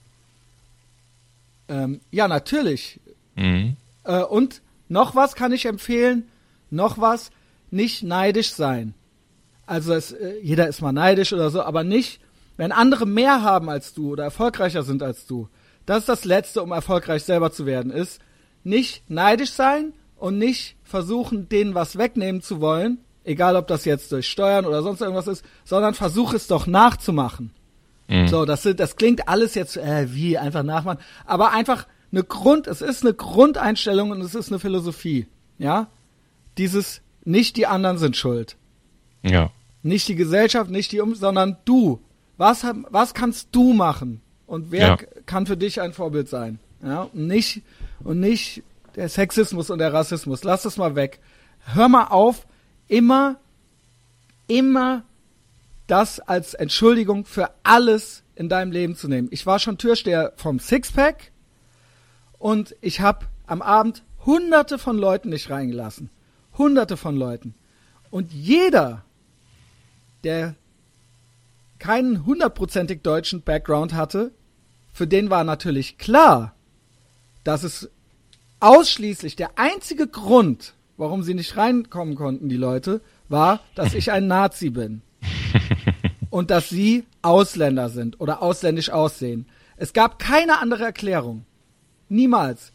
[1.70, 3.00] Ähm, ja, natürlich.
[3.36, 3.76] Mhm.
[4.04, 6.24] Äh, und noch was kann ich empfehlen?
[6.72, 7.32] Noch was?
[7.76, 8.94] nicht neidisch sein.
[9.66, 12.20] Also es, äh, jeder ist mal neidisch oder so, aber nicht,
[12.58, 15.50] wenn andere mehr haben als du oder erfolgreicher sind als du,
[15.86, 18.20] das ist das Letzte, um erfolgreich selber zu werden, ist
[18.64, 24.12] nicht neidisch sein und nicht versuchen, denen was wegnehmen zu wollen, egal ob das jetzt
[24.12, 27.52] durch Steuern oder sonst irgendwas ist, sondern versuch es doch nachzumachen.
[28.08, 28.28] Mhm.
[28.28, 32.82] So, das, das klingt alles jetzt äh, wie einfach nachmachen, aber einfach eine Grund, es
[32.82, 35.88] ist eine Grundeinstellung und es ist eine Philosophie, ja?
[36.58, 38.56] Dieses nicht die anderen sind schuld.
[39.24, 39.52] Ja.
[39.82, 42.00] Nicht die Gesellschaft, nicht die um, sondern du.
[42.38, 44.22] Was was kannst du machen?
[44.46, 44.98] Und wer ja.
[45.26, 46.60] kann für dich ein Vorbild sein?
[46.84, 47.64] Ja, und nicht
[48.04, 48.64] und nicht
[48.96, 50.44] der Sexismus und der Rassismus.
[50.44, 51.20] Lass das mal weg.
[51.74, 52.46] Hör mal auf,
[52.88, 53.38] immer
[54.48, 55.04] immer
[55.88, 59.30] das als Entschuldigung für alles in deinem Leben zu nehmen.
[59.32, 61.32] Ich war schon Türsteher vom Sixpack
[62.40, 66.10] und ich habe am Abend hunderte von Leuten nicht reingelassen.
[66.58, 67.54] Hunderte von Leuten.
[68.10, 69.04] Und jeder,
[70.24, 70.56] der
[71.80, 74.32] keinen hundertprozentig deutschen Background hatte,
[74.92, 76.56] für den war natürlich klar,
[77.44, 77.92] dass es
[78.66, 84.28] ausschließlich der einzige Grund, warum sie nicht reinkommen konnten, die Leute, war, dass ich ein
[84.28, 85.02] Nazi bin.
[86.30, 89.48] und dass sie Ausländer sind oder ausländisch aussehen.
[89.78, 91.46] Es gab keine andere Erklärung.
[92.10, 92.74] Niemals.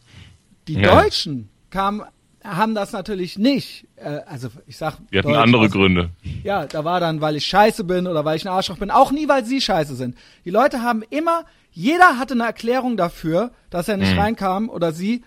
[0.69, 1.03] Die ja.
[1.03, 2.03] Deutschen kamen,
[2.43, 3.87] haben das natürlich nicht.
[3.97, 4.97] Äh, also ich sag.
[5.13, 6.11] Die hatten Deutsch, andere also, Gründe.
[6.45, 8.91] Ja, da war dann, weil ich scheiße bin oder weil ich ein Arschloch bin.
[8.91, 10.17] Auch nie, weil sie scheiße sind.
[10.45, 14.21] Die Leute haben immer, jeder hatte eine Erklärung dafür, dass er nicht mhm.
[14.21, 15.23] reinkam oder sie.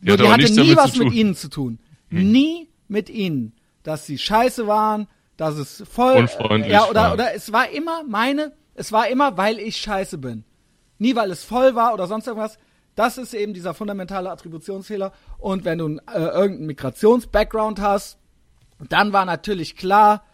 [0.00, 1.78] Die, nur die hatte nie was mit ihnen zu tun.
[2.10, 2.30] Mhm.
[2.30, 3.52] Nie mit ihnen.
[3.82, 7.12] Dass sie scheiße waren, dass es voll unfreundlich ja oder war.
[7.14, 10.44] oder es war immer meine es war immer weil ich scheiße bin
[10.98, 12.58] nie weil es voll war oder sonst irgendwas
[12.94, 18.18] das ist eben dieser fundamentale Attributionsfehler und wenn du äh, irgendeinen Migrations-Background hast
[18.88, 20.24] dann war natürlich klar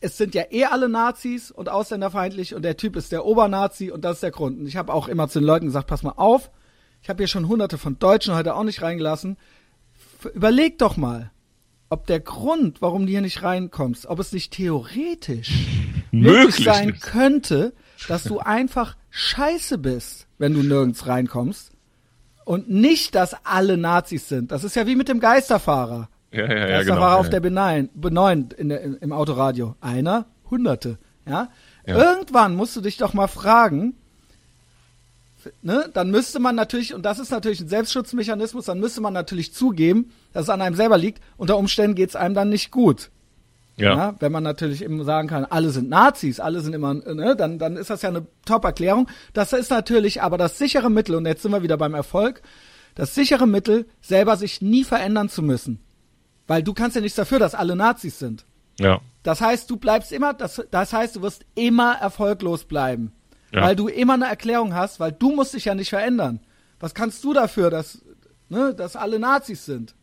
[0.00, 4.04] es sind ja eh alle Nazis und ausländerfeindlich und der Typ ist der Obernazi und
[4.04, 6.14] das ist der Grund und ich habe auch immer zu den Leuten gesagt pass mal
[6.16, 6.50] auf
[7.04, 9.36] ich habe hier schon hunderte von Deutschen heute auch nicht reingelassen
[10.34, 11.30] überleg doch mal
[11.94, 15.52] ob der Grund, warum du hier nicht reinkommst, ob es nicht theoretisch
[16.10, 17.02] möglich sein ist.
[17.02, 17.72] könnte,
[18.08, 21.70] dass du einfach scheiße bist, wenn du nirgends reinkommst.
[22.44, 24.50] Und nicht, dass alle Nazis sind.
[24.50, 26.08] Das ist ja wie mit dem Geisterfahrer.
[26.32, 29.76] Ja, ja, ja, Geisterfahrer genau, auf der B9, B9 in der, im Autoradio.
[29.80, 30.98] Einer, Hunderte.
[31.26, 31.48] Ja?
[31.86, 31.96] ja?
[31.96, 33.94] Irgendwann musst du dich doch mal fragen,
[35.62, 39.52] ne, dann müsste man natürlich, und das ist natürlich ein Selbstschutzmechanismus, dann müsste man natürlich
[39.52, 41.22] zugeben, dass es an einem selber liegt.
[41.36, 43.10] Unter Umständen geht es einem dann nicht gut.
[43.76, 43.96] Ja.
[43.96, 44.14] ja.
[44.20, 47.76] Wenn man natürlich eben sagen kann, alle sind Nazis, alle sind immer, ne, dann, dann
[47.76, 49.08] ist das ja eine Top-Erklärung.
[49.32, 52.42] Das ist natürlich aber das sichere Mittel, und jetzt sind wir wieder beim Erfolg,
[52.94, 55.80] das sichere Mittel, selber sich nie verändern zu müssen.
[56.46, 58.44] Weil du kannst ja nichts dafür, dass alle Nazis sind.
[58.78, 59.00] Ja.
[59.22, 63.12] Das heißt, du bleibst immer, das, das heißt, du wirst immer erfolglos bleiben.
[63.54, 63.62] Ja.
[63.62, 66.40] Weil du immer eine Erklärung hast, weil du musst dich ja nicht verändern.
[66.80, 68.02] Was kannst du dafür, dass,
[68.48, 69.94] ne, dass alle Nazis sind?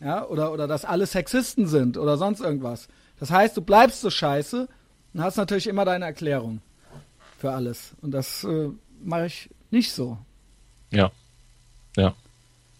[0.00, 2.86] Ja, oder, oder dass alle Sexisten sind oder sonst irgendwas.
[3.18, 4.68] Das heißt, du bleibst so scheiße
[5.14, 6.60] und hast natürlich immer deine Erklärung
[7.38, 7.94] für alles.
[8.02, 8.68] Und das äh,
[9.02, 10.18] mache ich nicht so.
[10.92, 11.10] Ja.
[11.96, 12.14] Ja.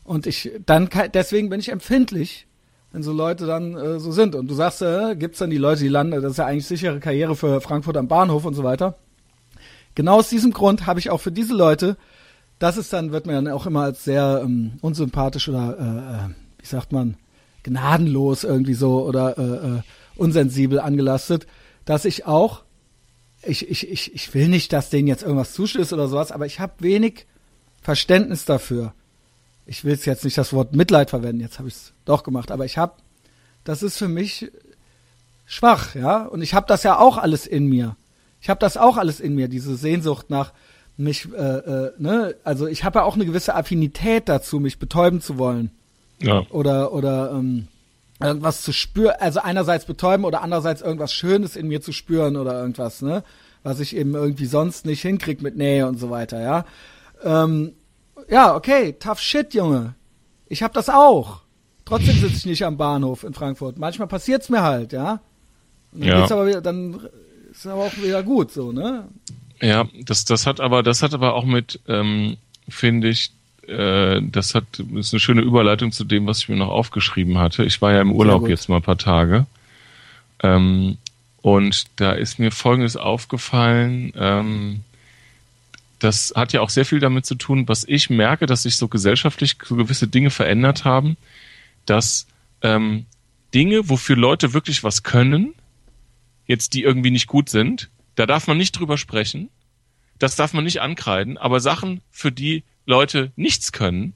[0.05, 2.47] Und ich, dann, deswegen bin ich empfindlich,
[2.93, 4.37] wenn so Leute dann äh, so sind.
[4.37, 7.01] Und du sagst, äh, gibt's dann die Leute, die landen, das ist ja eigentlich sichere
[7.01, 8.97] Karriere für Frankfurt am Bahnhof und so weiter.
[9.97, 11.97] Genau aus diesem Grund habe ich auch für diese Leute,
[12.59, 16.35] das ist dann, wird mir dann auch immer als sehr ähm, unsympathisch oder, äh, äh,
[16.61, 17.17] wie sagt man,
[17.63, 19.83] gnadenlos irgendwie so oder äh, äh,
[20.15, 21.47] unsensibel angelastet,
[21.87, 22.63] dass ich auch,
[23.43, 26.61] ich, ich, ich, ich will nicht, dass denen jetzt irgendwas zustößt oder sowas, aber ich
[26.61, 27.27] habe wenig
[27.81, 28.93] Verständnis dafür.
[29.65, 32.67] Ich will jetzt nicht das Wort Mitleid verwenden, jetzt habe ich es doch gemacht, aber
[32.67, 32.93] ich habe,
[33.65, 34.53] das ist für mich
[35.47, 37.97] schwach, ja, und ich habe das ja auch alles in mir.
[38.41, 40.53] Ich habe das auch alles in mir, diese Sehnsucht nach
[40.97, 45.21] mich, äh, äh, ne, also ich habe ja auch eine gewisse Affinität dazu, mich betäuben
[45.21, 45.71] zu wollen.
[46.21, 46.47] Ja.
[46.51, 47.69] Oder, oder ähm,
[48.21, 52.59] irgendwas zu spüren, also einerseits betäuben oder andererseits irgendwas Schönes in mir zu spüren oder
[52.59, 53.23] irgendwas, ne?
[53.63, 56.65] Was ich eben irgendwie sonst nicht hinkrieg mit Nähe und so weiter, ja.
[57.23, 57.73] Ähm,
[58.29, 59.95] ja, okay, tough shit, Junge.
[60.47, 61.43] Ich hab das auch.
[61.85, 63.79] Trotzdem sitze ich nicht am Bahnhof in Frankfurt.
[63.79, 65.21] Manchmal passiert's mir halt, ja.
[65.93, 66.21] Und dann ja.
[66.21, 67.01] geht's aber wieder, dann
[67.59, 69.09] ist aber auch wieder gut so, ne?
[69.61, 72.37] Ja, das, das hat aber, das hat aber auch mit, ähm,
[72.69, 73.31] finde ich,
[73.67, 77.39] äh, das hat, das ist eine schöne Überleitung zu dem, was ich mir noch aufgeschrieben
[77.39, 77.65] hatte.
[77.65, 79.47] Ich war ja im Urlaub jetzt mal ein paar Tage.
[80.43, 80.99] Ähm,
[81.43, 84.13] und da ist mir Folgendes aufgefallen.
[84.17, 84.81] Ähm,
[85.99, 88.89] das hat ja auch sehr viel damit zu tun, was ich merke, dass sich so
[88.89, 91.17] gesellschaftlich so gewisse Dinge verändert haben,
[91.87, 92.27] dass
[92.63, 93.07] ähm,
[93.55, 95.55] Dinge, wofür Leute wirklich was können,
[96.47, 99.51] jetzt die irgendwie nicht gut sind, da darf man nicht drüber sprechen.
[100.19, 104.15] das darf man nicht ankreiden, aber Sachen, für die Leute nichts können,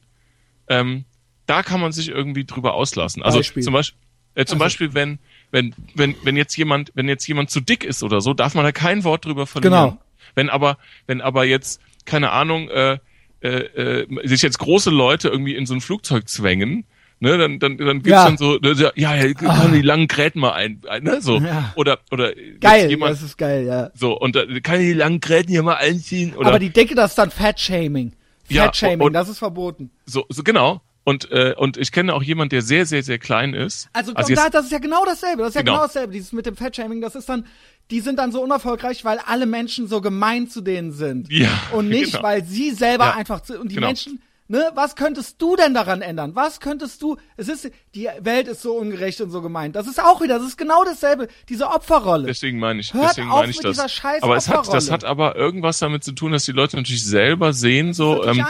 [0.69, 1.05] ähm,
[1.45, 3.23] da kann man sich irgendwie drüber auslassen.
[3.23, 3.63] Also Beispiel.
[3.63, 3.99] zum Beispiel,
[4.35, 5.19] äh, zum Also- Beispiel, wenn,
[5.51, 8.65] wenn, wenn, wenn jetzt jemand, wenn jetzt jemand zu dick ist oder so, darf man
[8.65, 9.73] da kein Wort drüber verlieren.
[9.75, 9.99] Genau.
[10.35, 12.99] Wenn aber, wenn aber jetzt, keine Ahnung, äh,
[13.43, 16.85] äh, äh, sich jetzt große Leute irgendwie in so ein Flugzeug zwängen,
[17.21, 18.25] ne, dann, dann, dann gibt's Ja.
[18.25, 21.39] dann so, ne, ja, ja, kann die langen Gräten mal ein, ein ne, so.
[21.39, 21.73] Ja.
[21.77, 23.91] Oder, oder Geil, jemand, das ist geil, ja.
[23.95, 26.95] so, und da kann ich die langen Gräten hier mal einziehen, oder Aber die denke,
[26.95, 28.13] das ist dann Fat-Shaming.
[28.49, 29.91] Ja, Fat-Shaming, und- das ist verboten.
[30.07, 30.81] so, so, genau.
[31.03, 33.89] Und, äh, und ich kenne auch jemand, der sehr, sehr, sehr klein ist.
[33.95, 35.39] Also, also da, jetzt, das ist ja genau dasselbe.
[35.43, 35.73] Das ist ja Genau.
[35.77, 36.13] genau, dasselbe.
[36.13, 37.47] Dieses mit dem Fat-Shaming, das ist dann,
[37.91, 41.31] die sind dann so unerfolgreich, weil alle Menschen so gemein zu denen sind.
[41.33, 42.23] Ja, Und nicht, genau.
[42.23, 43.87] weil sie selber Ja, einfach zu, und die genau.
[43.89, 44.21] Menschen,
[44.51, 46.35] ne, was könntest du denn daran ändern?
[46.35, 49.73] Was könntest du, es ist, die Welt ist so ungerecht und so gemein.
[49.73, 52.27] Das ist auch wieder, das ist genau dasselbe, diese Opferrolle.
[52.27, 53.79] deswegen meine ich, Hört deswegen meine ich das.
[54.21, 57.53] aber es hat, das hat aber irgendwas damit zu tun, dass die Leute natürlich selber
[57.53, 58.45] sehen, so ähm,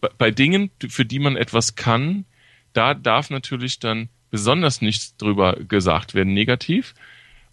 [0.00, 2.24] bei, bei Dingen, für die man etwas kann,
[2.72, 6.94] da darf natürlich dann besonders nichts drüber gesagt werden, negativ.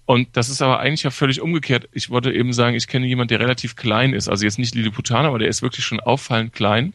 [0.05, 1.87] Und das ist aber eigentlich ja völlig umgekehrt.
[1.93, 4.27] Ich wollte eben sagen, ich kenne jemanden, der relativ klein ist.
[4.27, 6.93] Also jetzt nicht Lilliputaner, aber der ist wirklich schon auffallend klein.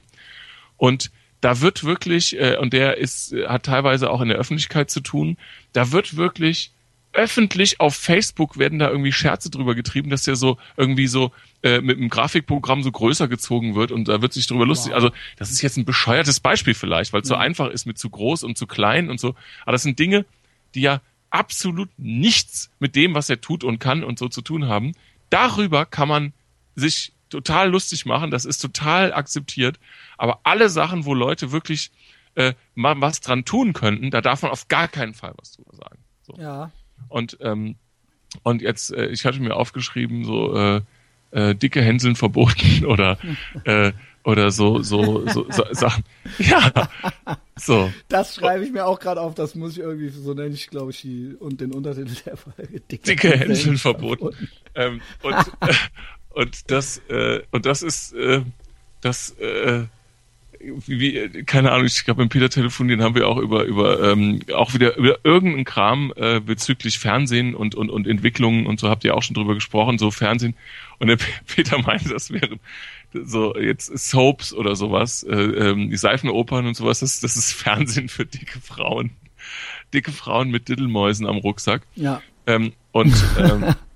[0.79, 1.11] Und
[1.43, 5.01] da wird wirklich, äh, und der ist, äh, hat teilweise auch in der Öffentlichkeit zu
[5.01, 5.37] tun,
[5.73, 6.73] da wird wirklich
[7.13, 11.81] öffentlich auf Facebook werden da irgendwie Scherze drüber getrieben, dass der so irgendwie so äh,
[11.81, 14.95] mit einem Grafikprogramm so größer gezogen wird und da wird sich drüber lustig.
[14.95, 18.11] Also das ist jetzt ein bescheuertes Beispiel vielleicht, weil es so einfach ist mit zu
[18.11, 19.35] groß und zu klein und so.
[19.63, 20.27] Aber das sind Dinge,
[20.75, 21.01] die ja
[21.31, 24.93] absolut nichts mit dem, was er tut und kann und so zu tun haben.
[25.31, 26.33] Darüber kann man
[26.75, 29.79] sich total lustig machen, das ist total akzeptiert.
[30.17, 31.91] Aber alle Sachen, wo Leute wirklich
[32.35, 35.75] äh, mal was dran tun könnten, da darf man auf gar keinen Fall was drüber
[35.75, 35.99] sagen.
[36.23, 36.35] So.
[36.41, 36.71] ja.
[37.09, 37.77] Und ähm,
[38.43, 40.81] und jetzt, äh, ich hatte mir aufgeschrieben, so äh,
[41.31, 43.19] äh, dicke Hänseln verboten oder
[43.65, 43.93] äh,
[44.25, 46.05] oder so so so, so Sachen.
[46.39, 46.89] Ja,
[47.57, 47.91] so.
[48.09, 50.91] Das schreibe ich mir auch gerade auf, das muss ich irgendwie, so nenne ich, glaube
[50.91, 52.81] ich, die, und den Untertitel der Folge.
[52.81, 54.37] dicke Hänseln verboten.
[54.75, 55.37] Ähm, und,
[56.31, 58.43] und das äh, und das ist äh,
[59.01, 59.85] das äh,
[60.61, 64.41] wie, wie, keine Ahnung, ich glaube, mit Peter telefonieren haben wir auch über, über ähm,
[64.55, 69.05] auch wieder über irgendeinen Kram äh, bezüglich Fernsehen und, und, und Entwicklungen und so habt
[69.05, 70.55] ihr auch schon drüber gesprochen, so Fernsehen.
[70.99, 72.59] Und der Peter meinte, das wären
[73.13, 78.09] so jetzt Soaps oder sowas, äh, ähm, die Seifenopern und sowas, das, das ist Fernsehen
[78.09, 79.11] für dicke Frauen.
[79.95, 81.83] Dicke Frauen mit Diddelmäusen am Rucksack.
[81.95, 82.21] Ja.
[82.47, 83.75] Ähm, und, ähm,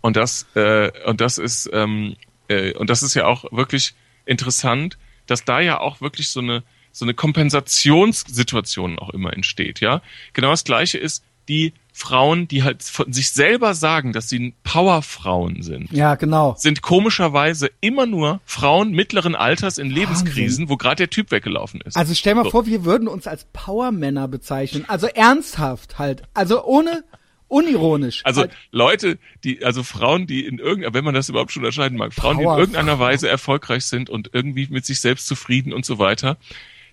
[0.00, 2.16] und das äh, und das ist ähm,
[2.48, 3.94] äh, und das ist ja auch wirklich
[4.26, 6.62] interessant, dass da ja auch wirklich so eine
[6.92, 10.02] so eine Kompensationssituation auch immer entsteht, ja.
[10.32, 15.62] Genau das Gleiche ist die Frauen, die halt von sich selber sagen, dass sie Powerfrauen
[15.62, 16.54] sind, Ja, genau.
[16.58, 21.96] sind komischerweise immer nur Frauen mittleren Alters in Lebenskrisen, wo gerade der Typ weggelaufen ist.
[21.96, 22.50] Also stell mal So.
[22.50, 24.84] vor, wir würden uns als Powermänner bezeichnen.
[24.88, 26.22] Also ernsthaft halt.
[26.34, 27.02] Also ohne,
[27.48, 28.20] unironisch.
[28.24, 32.12] Also Leute, die, also Frauen, die in irgendeiner, wenn man das überhaupt schon unterscheiden mag,
[32.14, 35.98] Frauen, die in irgendeiner Weise erfolgreich sind und irgendwie mit sich selbst zufrieden und so
[35.98, 36.36] weiter,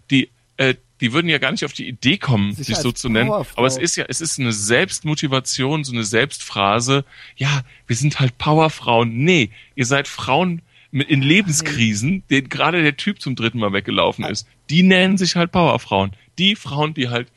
[0.09, 3.09] die, äh, die würden ja gar nicht auf die Idee kommen, Sich sich, so zu
[3.09, 3.29] nennen.
[3.29, 3.57] Powerfrau.
[3.57, 7.03] Aber es ist ja, es ist eine Selbstmotivation, so eine Selbstphrase.
[7.35, 9.13] Ja, wir sind halt Powerfrauen.
[9.13, 14.23] Nee, ihr seid Frauen mit, in Lebenskrisen, denen gerade der Typ zum dritten Mal weggelaufen
[14.23, 14.47] ist.
[14.69, 16.11] Die nennen sich halt Powerfrauen.
[16.37, 17.27] Die Frauen, die halt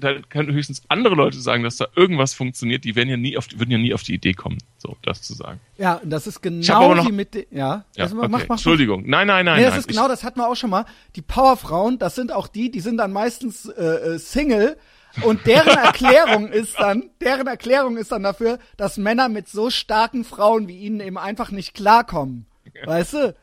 [0.00, 3.46] da können höchstens andere Leute sagen, dass da irgendwas funktioniert, die werden ja nie auf,
[3.54, 5.60] würden ja nie auf die Idee kommen, so das zu sagen.
[5.76, 7.84] ja, und das ist genau noch- wie mit, de- ja.
[7.96, 8.28] Ja, also, okay.
[8.30, 8.50] mach, mach.
[8.56, 9.04] Entschuldigung.
[9.06, 9.80] Nein, nein, nein, Nee, das nein.
[9.80, 10.84] ist genau, das hatten wir auch schon mal.
[11.16, 13.82] Die Powerfrauen, das sind auch die, die sind dann meistens äh,
[14.14, 14.76] äh, Single
[15.22, 20.24] und deren Erklärung ist dann, deren Erklärung ist dann dafür, dass Männer mit so starken
[20.24, 22.46] Frauen wie ihnen eben einfach nicht klarkommen.
[22.84, 23.34] Weißt du?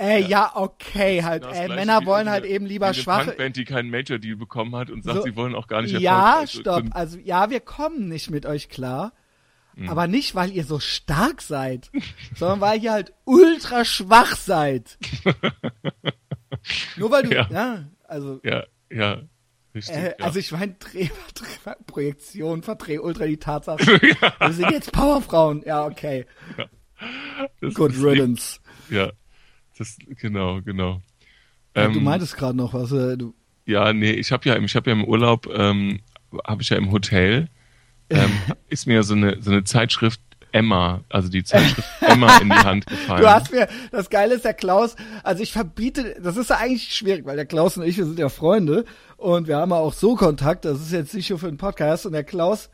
[0.00, 1.44] Ey, ja, okay, halt.
[1.44, 3.26] Das Ey, Männer wollen diese- halt eben lieber schwache.
[3.26, 5.22] Punkband, die keinen Major Deal bekommen hat und sagt, So.
[5.24, 6.84] sie wollen auch gar nicht Ja, stopp.
[6.92, 9.12] Also ja, wir kommen nicht mit euch klar.
[9.76, 9.88] Hm.
[9.90, 11.90] Aber nicht, weil ihr so stark seid,
[12.34, 14.98] sondern weil ihr halt ultra schwach seid.
[16.96, 17.84] Nur weil du, ja, Ja.
[18.04, 19.22] also, Ja, ja.
[19.74, 19.94] Richtig.
[19.96, 20.24] äh, ja.
[20.24, 23.86] also ich meine, Dreh, Dreh, Projektion verdreht ultra die Tatsache.
[23.86, 25.62] Wir sind jetzt Powerfrauen.
[25.64, 26.26] Ja, okay.
[27.60, 28.58] Das Good riddance.
[28.90, 29.12] Ja.
[29.80, 31.00] Das, genau, genau.
[31.74, 32.92] Ja, Ähm, du meintest gerade noch was.
[32.92, 33.32] Äh, du,
[33.64, 36.00] Ja, nee, ich habe ja, ich habe ja im Urlaub, ähm,
[36.46, 37.48] habe ich ja im Hotel,
[38.10, 38.30] ähm,
[38.68, 40.20] ist mir so eine so eine Zeitschrift
[40.52, 43.22] Emma, also die Zeitschrift Emma in die Hand gefallen.
[43.22, 46.94] Du hast mir, das Geile ist, der Klaus, also ich verbiete, das ist ja eigentlich
[46.94, 48.84] schwierig, weil der Klaus und ich, wir sind ja Freunde
[49.16, 52.04] und wir haben ja auch so Kontakt, das ist jetzt nicht nur für den Podcast
[52.04, 52.68] und der Klaus,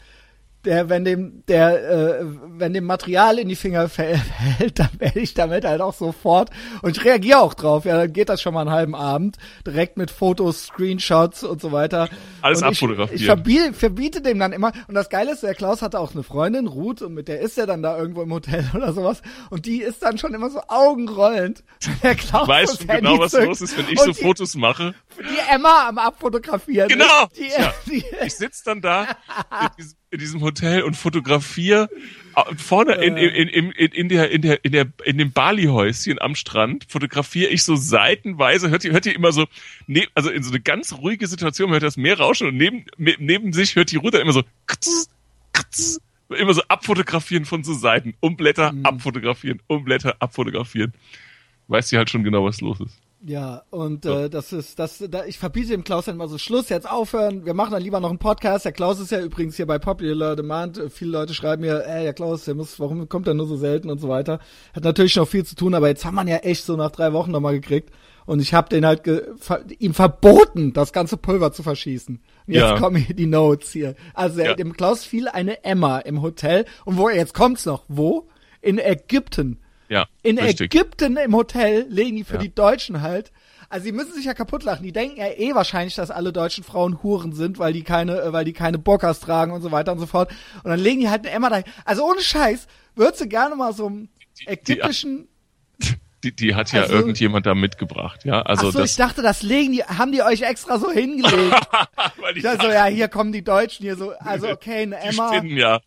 [0.66, 2.24] der, wenn dem, der, äh,
[2.58, 6.50] wenn dem Material in die Finger fällt, dann werde ich damit halt auch sofort
[6.82, 7.84] und ich reagiere auch drauf.
[7.84, 9.36] Ja, dann geht das schon mal einen halben Abend
[9.66, 12.08] direkt mit Fotos, Screenshots und so weiter.
[12.42, 13.14] Alles und abfotografieren.
[13.14, 14.72] Ich, ich verbiete, verbiete dem dann immer.
[14.88, 17.56] Und das Geile ist, der Klaus hatte auch eine Freundin, Ruth, und mit der ist
[17.58, 19.22] er dann da irgendwo im Hotel oder sowas.
[19.50, 21.62] Und die ist dann schon immer so augenrollend.
[22.02, 24.94] Der Klaus weißt du genau, was los ist, wenn ich so die, Fotos mache?
[25.18, 26.88] Die Emma am Abfotografieren.
[26.88, 27.26] Genau.
[27.36, 27.72] Die, ja.
[27.86, 31.88] die, ich sitze dann da in diesem, in diesem Hotel und fotografiere
[32.36, 36.20] äh, vorne in, in, in, in, in der in der in der in dem Bali-Häuschen
[36.20, 39.46] am Strand fotografiere ich so seitenweise hört ihr hört ihr immer so
[39.86, 43.52] ne, also in so eine ganz ruhige Situation hört das Meer rauschen und neben neben
[43.52, 45.10] sich hört die Ruder immer so kts,
[45.52, 48.86] kts, immer so abfotografieren von so Seiten umblätter mhm.
[48.86, 50.92] abfotografieren umblätter abfotografieren.
[51.68, 55.24] Weiß sie halt schon genau was los ist ja, und äh, das ist, das, da,
[55.24, 58.10] ich verbiete dem Klaus dann immer so, Schluss, jetzt aufhören, wir machen dann lieber noch
[58.10, 58.64] einen Podcast.
[58.64, 60.80] Der Klaus ist ja übrigens hier bei Popular Demand.
[60.90, 63.90] Viele Leute schreiben mir, ey, der Klaus, der muss, warum kommt er nur so selten
[63.90, 64.38] und so weiter.
[64.74, 67.12] Hat natürlich noch viel zu tun, aber jetzt haben wir ja echt so nach drei
[67.12, 67.90] Wochen nochmal gekriegt.
[68.26, 69.02] Und ich habe den halt
[69.38, 72.20] ver ihm verboten, das ganze Pulver zu verschießen.
[72.46, 72.78] Und jetzt ja.
[72.78, 73.96] kommen hier die Notes hier.
[74.14, 74.54] Also ja.
[74.54, 76.64] dem Klaus fiel eine Emma im Hotel.
[76.84, 78.28] Und wo, jetzt kommt's noch, wo?
[78.60, 79.58] In Ägypten.
[79.88, 80.74] Ja, In richtig.
[80.74, 82.40] Ägypten im Hotel legen die für ja.
[82.40, 83.32] die Deutschen halt.
[83.68, 84.84] Also die müssen sich ja kaputt lachen.
[84.84, 88.32] Die denken ja eh wahrscheinlich, dass alle deutschen Frauen Huren sind, weil die keine, äh,
[88.32, 90.30] weil die keine Bockers tragen und so weiter und so fort.
[90.62, 91.62] Und dann legen die halt eine Emma da.
[91.84, 94.08] Also ohne Scheiß, würdest du gerne mal so einen
[94.46, 95.28] ägyptischen
[96.24, 98.42] die, die hat ja also, irgendjemand da mitgebracht, ja.
[98.42, 101.32] Also ach so, das, ich dachte, das legen die, haben die euch extra so hingelegt.
[102.20, 105.30] Weil ich so, ja, hier kommen die Deutschen hier so, also okay, eine Emma.
[105.30, 105.80] Die spinnen, ja,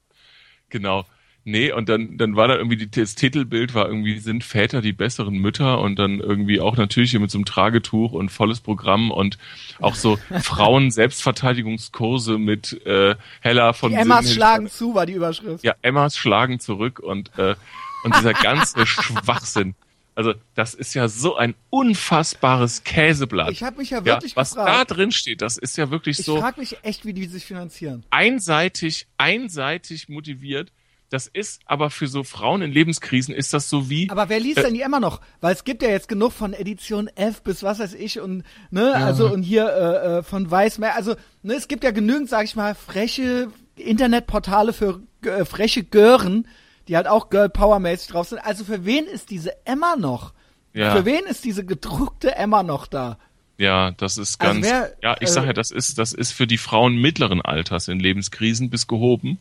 [0.70, 1.06] genau.
[1.46, 5.38] Nee, und dann, dann war da irgendwie das Titelbild war irgendwie, sind Väter die besseren
[5.38, 9.38] Mütter und dann irgendwie auch natürlich mit so einem Tragetuch und volles Programm und
[9.80, 15.64] auch so Frauen-Selbstverteidigungskurse mit äh, Hella von die Emmas Sinn schlagen zu, war die Überschrift.
[15.64, 17.56] Ja, Emmas schlagen zurück und, äh,
[18.04, 19.76] und dieser ganze Schwachsinn.
[20.16, 23.52] Also das ist ja so ein unfassbares Käseblatt.
[23.52, 24.70] Ich habe mich ja wirklich ja, was gefragt.
[24.70, 26.36] Was da drin steht, das ist ja wirklich ich so.
[26.36, 28.04] Ich frage mich echt, wie die sich finanzieren.
[28.10, 30.74] Einseitig, einseitig motiviert
[31.10, 34.10] das ist aber für so Frauen in Lebenskrisen ist das so wie.
[34.10, 35.22] Aber wer liest äh, denn die immer noch?
[35.41, 38.91] Weil es gibt ja jetzt genug von Edition F bis was weiß ich und ne,
[38.93, 39.05] ja.
[39.05, 40.95] also und hier äh, äh von Weißmeer.
[40.95, 46.47] Also ne, es gibt ja genügend, sag ich mal, freche Internetportale für äh, freche Gören,
[46.88, 48.39] die halt auch Girl Power mäßig drauf sind.
[48.39, 50.34] Also für wen ist diese Emma noch?
[50.74, 50.95] Ja.
[50.95, 53.18] Für wen ist diese gedruckte Emma noch da?
[53.60, 54.66] Ja, das ist also ganz.
[54.66, 57.41] Also wer, ja, ich äh, sage ja, das ist, das ist für die Frauen mittleren
[57.41, 59.38] Alters in Lebenskrisen bis gehoben.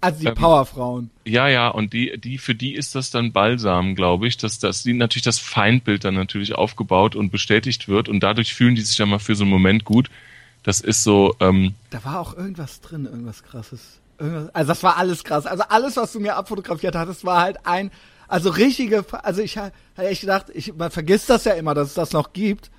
[0.00, 1.10] Also die ähm, Powerfrauen.
[1.26, 4.84] Ja, ja, und die, die, für die ist das dann Balsam, glaube ich, dass, dass
[4.84, 8.96] die natürlich das Feindbild dann natürlich aufgebaut und bestätigt wird und dadurch fühlen die sich
[8.96, 10.08] dann mal für so einen Moment gut.
[10.62, 11.36] Das ist so.
[11.38, 14.00] Ähm, da war auch irgendwas drin, irgendwas krasses.
[14.18, 15.44] Irgendwas, also das war alles krass.
[15.44, 17.90] Also alles, was du mir abfotografiert hattest, war halt ein,
[18.28, 21.94] also richtige, also ich habe echt gedacht, ich, man vergisst das ja immer, dass es
[21.94, 22.70] das noch gibt.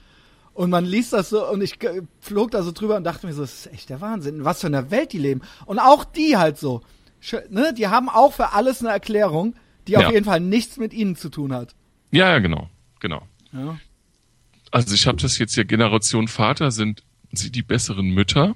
[0.59, 1.79] Und man liest das so und ich
[2.19, 4.59] flog da so drüber und dachte mir so, das ist echt der Wahnsinn, in was
[4.59, 5.39] für einer Welt die leben.
[5.65, 6.81] Und auch die halt so.
[7.49, 9.55] Ne, die haben auch für alles eine Erklärung,
[9.87, 9.99] die ja.
[9.99, 11.75] auf jeden Fall nichts mit ihnen zu tun hat.
[12.11, 13.21] Ja, ja, genau, genau.
[13.53, 13.79] Ja.
[14.69, 18.53] Also ich habe das jetzt hier, Generation Vater sind sie die besseren Mütter.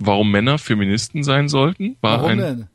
[0.00, 2.68] Warum Männer Feministen sein sollten, war Warum ein, denn?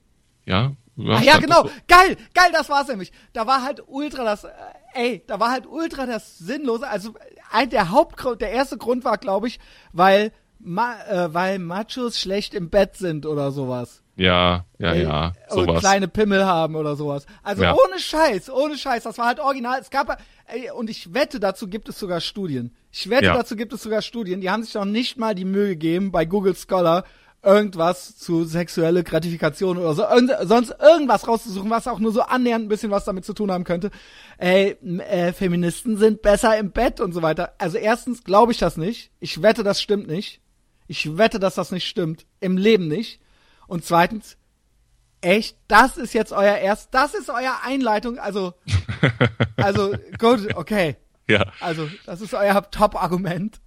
[0.46, 1.64] Ja, ja, Ach ja, genau.
[1.64, 1.70] So.
[1.88, 3.12] Geil, geil, das war's nämlich.
[3.34, 4.50] Da war halt ultra das, äh,
[4.94, 6.88] ey, da war halt ultra das Sinnlose.
[6.88, 7.14] Also
[7.52, 9.60] ein, der Hauptgrund, der erste Grund war, glaube ich,
[9.94, 14.02] weil, ma, äh, weil Machos schlecht im Bett sind oder sowas.
[14.16, 15.34] Ja, ja, ey, ja.
[15.48, 15.68] Sowas.
[15.68, 17.28] Und kleine Pimmel haben oder sowas.
[17.44, 17.74] Also ja.
[17.76, 19.04] ohne Scheiß, ohne Scheiß.
[19.04, 19.80] Das war halt original.
[19.80, 22.76] Es gab, ey, und ich wette, dazu gibt es sogar Studien.
[22.92, 23.34] Ich wette, ja.
[23.36, 24.42] dazu gibt es sogar Studien.
[24.42, 27.04] Die haben sich noch nicht mal die Mühe gegeben, bei Google Scholar
[27.44, 32.66] irgendwas zu sexuelle Gratifikation oder so, irgend, sonst irgendwas rauszusuchen, was auch nur so annähernd
[32.66, 33.92] ein bisschen was damit zu tun haben könnte.
[34.38, 34.72] Ey,
[35.10, 37.54] äh, Feministen sind besser im Bett und so weiter.
[37.58, 39.12] Also erstens glaube ich das nicht.
[39.20, 40.42] Ich wette, das stimmt nicht.
[40.88, 42.26] Ich wette, dass das nicht stimmt.
[42.40, 43.22] Im Leben nicht.
[43.68, 44.38] Und zweitens,
[45.22, 48.54] echt, das ist jetzt euer erst, das ist euer Einleitung, also,
[49.58, 50.96] also, gut, okay.
[51.28, 51.46] Ja.
[51.60, 53.60] Also, das ist euer Top-Argument.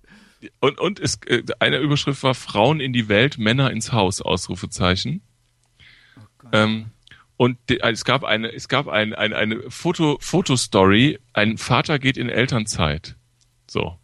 [0.60, 5.22] Und, und es, äh, eine Überschrift war Frauen in die Welt, Männer ins Haus, Ausrufezeichen.
[6.18, 6.90] Oh ähm,
[7.36, 12.16] und de, es gab eine, es gab ein, ein, eine Foto, Fotostory, ein Vater geht
[12.16, 13.16] in Elternzeit.
[13.66, 13.98] So.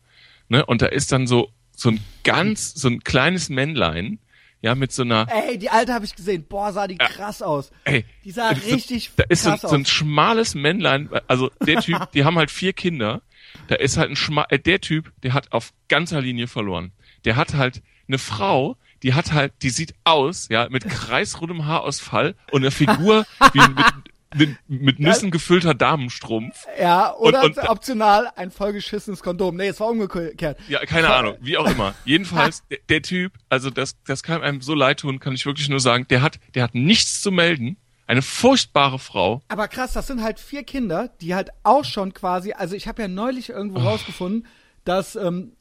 [0.48, 0.64] Ne?
[0.64, 4.18] Und da ist dann so, so ein ganz, so ein kleines Männlein,
[4.62, 5.26] ja, mit so einer.
[5.30, 6.46] Ey, die alte habe ich gesehen.
[6.48, 7.70] Boah, sah die krass aus.
[7.84, 11.10] Ey, die sah richtig da ist krass so, so ein schmales Männlein.
[11.26, 13.22] Also der Typ, die haben halt vier Kinder
[13.68, 16.92] da ist halt ein Schma äh, der Typ, der hat auf ganzer Linie verloren.
[17.24, 22.34] Der hat halt eine Frau, die hat halt, die sieht aus, ja, mit kreisrundem Haarausfall
[22.52, 23.86] und einer Figur wie mit,
[24.34, 26.66] mit, mit Nüssen gefüllter Damenstrumpf.
[26.80, 29.56] Ja, oder Und- und- optional ein vollgeschissenes Kondom.
[29.56, 30.58] Nee, es war umgekehrt.
[30.68, 31.94] Ja, keine Ahnung, wie auch immer.
[32.04, 35.68] Jedenfalls, der, der Typ, also das, das kann einem so leid tun, kann ich wirklich
[35.68, 37.76] nur sagen, der hat, der hat nichts zu melden.
[38.06, 39.42] Eine furchtbare Frau.
[39.48, 43.02] Aber krass, das sind halt vier Kinder, die halt auch schon quasi, also ich habe
[43.02, 44.46] ja neulich irgendwo rausgefunden,
[44.84, 45.52] dass ähm,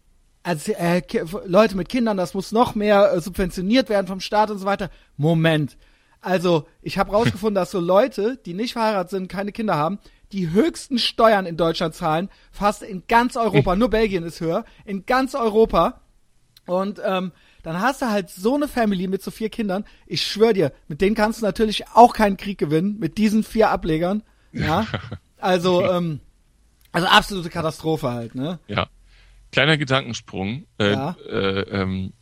[0.46, 1.02] also, äh,
[1.48, 4.92] Leute mit Kindern, das muss noch mehr äh, subventioniert werden vom Staat und so weiter.
[5.18, 5.76] Moment.
[6.22, 9.98] Also, ich habe rausgefunden, dass so Leute, die nicht verheiratet sind, keine Kinder haben,
[10.32, 15.08] die höchsten Steuern in Deutschland zahlen, fast in ganz Europa, nur Belgien ist höher, in
[15.08, 16.02] ganz Europa.
[16.68, 17.32] Und ähm,
[17.66, 19.86] dann hast du halt so eine Family mit so vier Kindern.
[20.06, 23.72] Ich schwör dir, mit denen kannst du natürlich auch keinen Krieg gewinnen, mit diesen vier
[23.72, 24.24] Ablegern.
[24.54, 24.86] Ja.
[25.38, 26.22] Also, ähm,
[26.92, 28.58] also absolute Katastrophe halt, ne?
[28.68, 28.88] Ja.
[29.52, 30.66] Kleiner Gedankensprung.
[30.80, 31.16] Äh, Ja.
[31.30, 32.14] äh, ähm,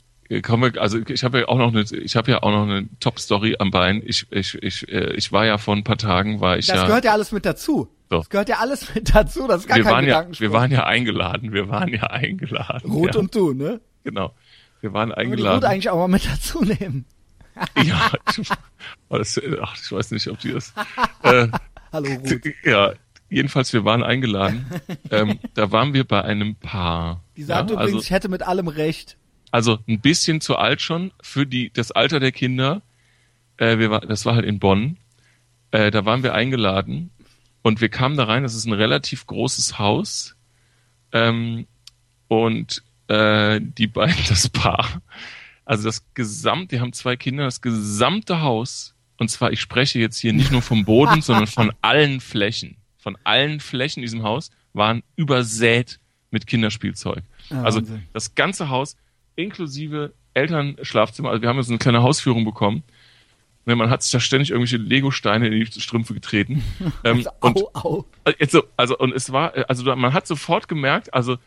[0.41, 3.55] komme, also ich habe ja auch noch eine, ich habe ja auch noch eine Top-Story
[3.59, 4.01] am Bein.
[4.03, 6.85] Ich, ich, ich, äh, ich war ja vor ein paar Tagen, war ich Das ja.
[6.87, 7.87] gehört ja alles mit dazu.
[8.09, 8.17] So.
[8.17, 9.47] Das gehört ja alles mit dazu.
[9.47, 11.53] Das ist gar wir kein waren ja, wir waren ja eingeladen.
[11.53, 12.91] Wir waren ja eingeladen.
[12.91, 13.79] Ruth ja, und du, ne?
[14.03, 14.33] genau.
[14.83, 15.63] Wir waren wir die eingeladen.
[15.63, 17.05] eigentlich auch mal mit dazu nehmen.
[17.83, 18.49] Ja, ich,
[19.09, 20.73] das, ach, ich weiß nicht, ob die das.
[21.23, 21.47] Äh,
[21.91, 22.41] Hallo Ruth.
[22.63, 22.93] ja,
[23.29, 24.65] jedenfalls, wir waren eingeladen.
[25.11, 27.23] ähm, da waren wir bei einem Paar.
[27.37, 29.17] Die sagt ja, übrigens, also, ich hätte mit allem recht.
[29.51, 32.81] also ein bisschen zu alt schon für die das Alter der Kinder.
[33.57, 34.97] Äh, wir war, das war halt in Bonn.
[35.71, 37.11] Äh, da waren wir eingeladen
[37.61, 38.43] und wir kamen da rein.
[38.43, 40.35] Das ist ein relativ großes Haus
[41.13, 41.67] ähm,
[42.27, 45.01] und äh, die beiden, das Paar,
[45.65, 50.17] also das gesamt, die haben zwei Kinder, das gesamte Haus und zwar, ich spreche jetzt
[50.17, 54.51] hier nicht nur vom Boden, sondern von allen Flächen, von allen Flächen in diesem Haus
[54.73, 55.99] waren übersät
[56.31, 57.23] mit Kinderspielzeug.
[57.49, 58.03] Ja, also Wahnsinn.
[58.13, 58.97] das ganze Haus
[59.35, 62.83] inklusive Elternschlafzimmer, also wir haben jetzt eine kleine Hausführung bekommen.
[63.65, 66.63] Ne, man hat sich da ständig irgendwelche Lego-Steine in die Strümpfe getreten.
[67.05, 68.05] ähm, und au, au.
[68.25, 71.37] also, so, also und es war, äh, also man hat sofort gemerkt, also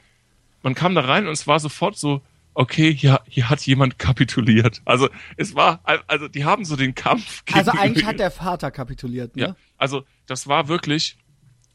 [0.63, 2.23] man kam da rein und es war sofort so,
[2.55, 4.81] okay, hier, hier hat jemand kapituliert.
[4.85, 8.71] Also es war, also die haben so den Kampf Also gegen- eigentlich hat der Vater
[8.71, 9.43] kapituliert, ne?
[9.43, 11.17] ja, also das war wirklich,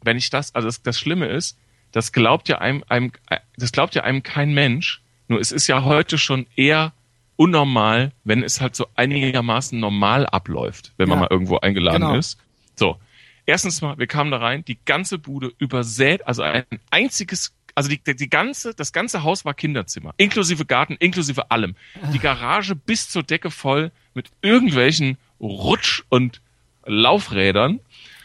[0.04, 1.58] wenn ich das, also das, das Schlimme ist,
[1.92, 3.12] das glaubt ja einem, einem,
[3.58, 5.02] das glaubt ja einem kein Mensch.
[5.28, 6.94] Nur es ist ja heute schon eher
[7.36, 11.22] unnormal, wenn es halt so einigermaßen normal abläuft, wenn man Ja.
[11.24, 12.16] mal irgendwo eingeladen Genau.
[12.16, 12.38] ist.
[12.76, 12.98] So.
[13.46, 18.02] Erstens mal, wir kamen da rein, die ganze Bude übersät, also ein einziges, also die,
[18.04, 21.76] die ganze, das ganze Haus war Kinderzimmer, inklusive Garten, inklusive allem.
[22.14, 26.42] Die Garage bis zur Decke voll mit irgendwelchen Rutsch- und
[26.86, 27.80] Laufrädern.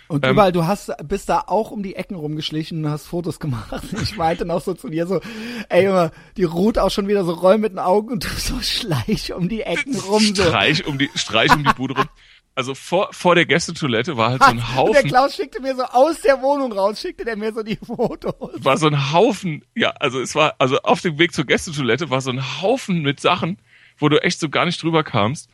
[0.08, 3.40] Und Ähm, überall, du hast, bist da auch um die Ecken rumgeschlichen und hast Fotos
[3.40, 3.82] gemacht.
[4.02, 5.20] Ich meinte noch so zu dir so,
[5.68, 8.60] ey Junge, die Ruth auch schon wieder so roll mit den Augen und du so
[8.60, 10.22] schleich um die Ecken rum.
[10.34, 10.44] So.
[10.44, 12.06] Streich um die, Streich um die Bude rum.
[12.56, 15.76] Also vor, vor der Gästetoilette war halt so ein Und der Haufen, Klaus schickte mir
[15.76, 18.64] so aus der Wohnung raus, schickte der mir so die Fotos.
[18.64, 22.22] war so ein Haufen, ja, also es war, also auf dem Weg zur Gästetoilette war
[22.22, 23.58] so ein Haufen mit Sachen,
[23.98, 25.50] wo du echt so gar nicht drüber kamst.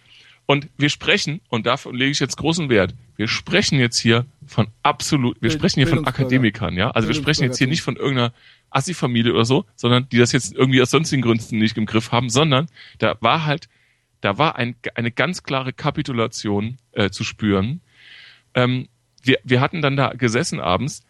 [0.46, 4.68] Und wir sprechen, und davon lege ich jetzt großen Wert, wir sprechen jetzt hier von
[4.82, 6.06] absolut, wir sprechen hier von.
[6.06, 6.90] Akademikern, ja.
[6.90, 8.32] Also wir sprechen jetzt hier nicht von irgendeiner
[8.70, 12.28] Assi-Familie oder so, sondern die das jetzt irgendwie aus sonstigen Gründen nicht im Griff haben,
[12.28, 12.66] sondern
[12.98, 13.68] da war halt,
[14.22, 17.82] da war ein, eine ganz klare Kapitulation äh, zu spüren.
[18.54, 18.88] Ähm,
[19.22, 21.04] wir, wir hatten dann da gesessen abends.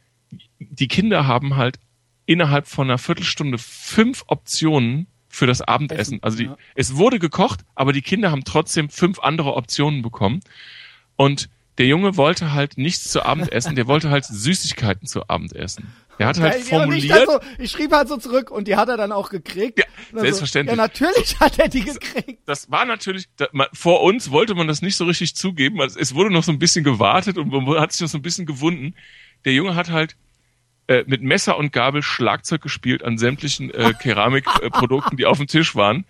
[0.59, 1.79] Die Kinder haben halt
[2.27, 6.17] innerhalb von einer Viertelstunde fünf Optionen für das Abendessen.
[6.17, 6.57] Essen, Also die, ja.
[6.75, 10.41] es wurde gekocht, aber die Kinder haben trotzdem fünf andere Optionen bekommen.
[11.17, 15.55] Und der Junge wollte halt nichts zu Abend essen, der wollte halt Süßigkeiten zu Abend
[15.55, 15.93] essen.
[16.19, 18.89] Der hat halt Ja, formuliert, dann so, ich schrieb halt so zurück und die hat
[18.89, 19.79] er dann auch gekriegt.
[19.79, 19.85] Ja,
[20.21, 20.77] selbstverständlich.
[20.77, 22.43] So, ja, natürlich hat er die gekriegt.
[22.47, 25.81] das war natürlich, da, man, vor uns wollte man das nicht so richtig zugeben.
[25.81, 28.23] Also es wurde noch so ein bisschen gewartet und man hat sich noch so ein
[28.23, 28.95] bisschen gewunden.
[29.45, 30.17] Der Junge hat halt
[30.87, 35.47] äh, mit Messer und Gabel Schlagzeug gespielt an sämtlichen äh, Keramikprodukten, äh, die auf dem
[35.47, 36.05] Tisch waren.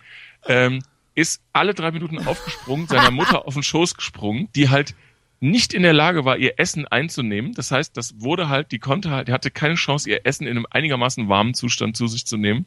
[0.46, 0.82] Ähm,
[1.14, 4.94] ist alle drei Minuten aufgesprungen, seiner Mutter auf den Schoß gesprungen, die halt
[5.42, 7.52] nicht in der Lage war, ihr Essen einzunehmen.
[7.52, 10.56] Das heißt, das wurde halt, die konnte halt, die hatte keine Chance, ihr Essen in
[10.56, 12.64] einem einigermaßen warmen Zustand zu sich zu nehmen.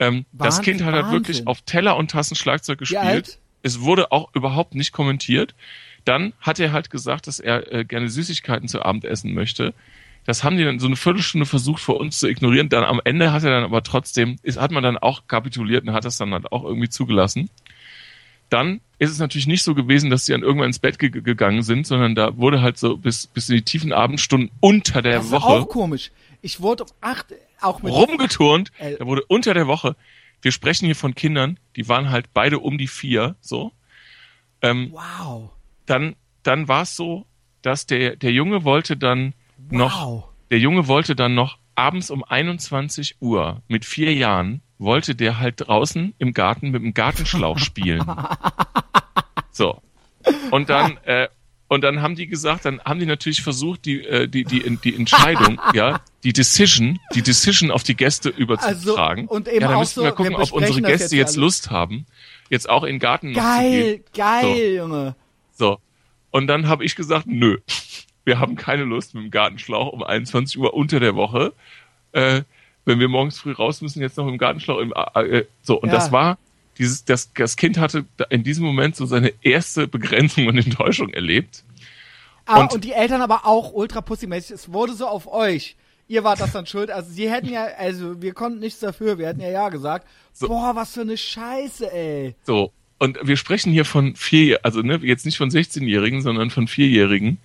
[0.00, 3.02] Ähm, das Kind hat halt wirklich auf Teller und Tassen Schlagzeug gespielt.
[3.02, 3.38] alt?
[3.62, 5.54] Es wurde auch überhaupt nicht kommentiert.
[6.04, 9.72] Dann hat er halt gesagt, dass er äh, gerne Süßigkeiten zu Abend essen möchte.
[10.26, 12.70] Das haben die dann so eine Viertelstunde versucht vor uns zu ignorieren.
[12.70, 15.92] Dann am Ende hat er dann aber trotzdem, ist, hat man dann auch kapituliert und
[15.92, 17.50] hat das dann halt auch irgendwie zugelassen.
[18.54, 21.62] Dann ist es natürlich nicht so gewesen, dass sie dann irgendwann ins Bett ge gegangen
[21.62, 25.26] sind, sondern da wurde halt so bis, bis in die tiefen Abendstunden unter der Das
[25.26, 26.10] ist Woche auch komisch.
[26.42, 27.26] Ich wurde um acht,
[27.60, 28.70] auch mit rumgeturnt.
[28.78, 28.96] Äh.
[28.96, 29.96] Da wurde unter der Woche
[30.44, 33.72] wir sprechen hier von Kindern, die waren halt beide um die vier, so.
[34.60, 35.50] Ähm, Wow.
[35.86, 37.24] dann, dann war es so,
[37.62, 39.32] dass der, der Junge wollte dann
[39.70, 40.24] noch, Wow.
[40.50, 45.66] der Junge wollte dann noch abends um 21 Uhr mit vier Jahren wollte der halt
[45.66, 48.04] draußen im Garten mit dem Gartenschlauch spielen.
[49.54, 49.80] So.
[50.50, 51.28] Und dann, äh,
[51.68, 54.96] und dann haben die gesagt, dann haben die natürlich versucht, die, äh, die, die, die
[54.96, 59.28] Entscheidung, ja, die Decision, die Decision auf die Gäste überzutragen.
[59.28, 61.30] Also, und eben ja, dann auch müssen so, wir gucken, wir ob unsere Gäste jetzt
[61.30, 61.36] jetzt.
[61.36, 62.06] Lust haben,
[62.50, 64.04] jetzt auch in den Garten noch zu gehen.
[64.12, 65.16] Geil, geil, Junge.
[65.52, 65.78] So.
[66.30, 67.58] Und dann habe ich gesagt, nö,
[68.24, 71.52] wir haben keine Lust mit dem Gartenschlauch um 21 Uhr unter der Woche.
[72.12, 72.42] Äh,
[72.84, 74.78] wenn wir morgens früh raus müssen, jetzt noch im Gartenschlauch.
[74.80, 75.94] Im, äh, äh, so, und Ja.
[75.94, 76.38] das war
[76.78, 81.64] dieses, das, das Kind hatte in diesem Moment so seine erste Begrenzung und Enttäuschung erlebt.
[82.46, 84.50] Ah, Und- und, die Eltern aber auch ultra pussymäßig.
[84.52, 85.76] Es wurde so auf euch.
[86.08, 86.90] Ihr wart das dann schuld.
[86.90, 89.16] Also sie hätten ja, also wir konnten nichts dafür.
[89.18, 90.06] Wir hätten ja ja gesagt.
[90.34, 90.48] So.
[90.48, 92.34] Boah, was für eine Scheiße, ey.
[92.42, 92.70] So.
[92.98, 97.38] Und wir sprechen hier von vier, also ne, jetzt nicht von 16-Jährigen, sondern von Vierjährigen.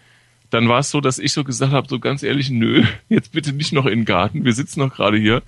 [0.49, 3.53] Dann war es so, dass ich so gesagt habe, so ganz ehrlich, nö, jetzt bitte
[3.53, 5.43] nicht noch in den Garten, wir sitzen noch gerade hier.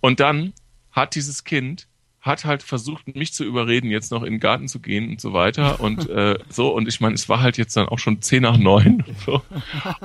[0.00, 0.52] Und dann
[0.92, 1.86] hat dieses Kind
[2.26, 5.32] hat halt versucht, mich zu überreden, jetzt noch in den Garten zu gehen und so
[5.32, 6.74] weiter und äh, so.
[6.74, 9.42] Und ich meine, es war halt jetzt dann auch schon zehn nach neun und so.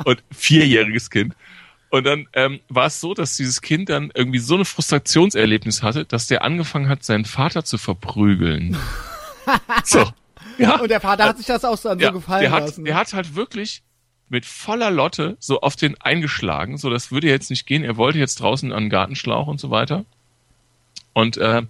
[0.05, 1.33] und vierjähriges Kind.
[1.89, 6.05] Und dann ähm, war es so, dass dieses Kind dann irgendwie so eine Frustrationserlebnis hatte,
[6.05, 8.77] dass der angefangen hat, seinen Vater zu verprügeln.
[9.83, 10.09] so.
[10.57, 10.79] Ja.
[10.79, 12.85] Und der Vater hat sich das auch dann so gefallen der hat, lassen.
[12.85, 13.81] Der hat halt wirklich
[14.31, 16.77] mit voller Lotte so auf den eingeschlagen.
[16.77, 17.83] So, das würde jetzt nicht gehen.
[17.83, 20.05] Er wollte jetzt draußen an den Gartenschlauch und so weiter.
[21.13, 21.63] Und äh,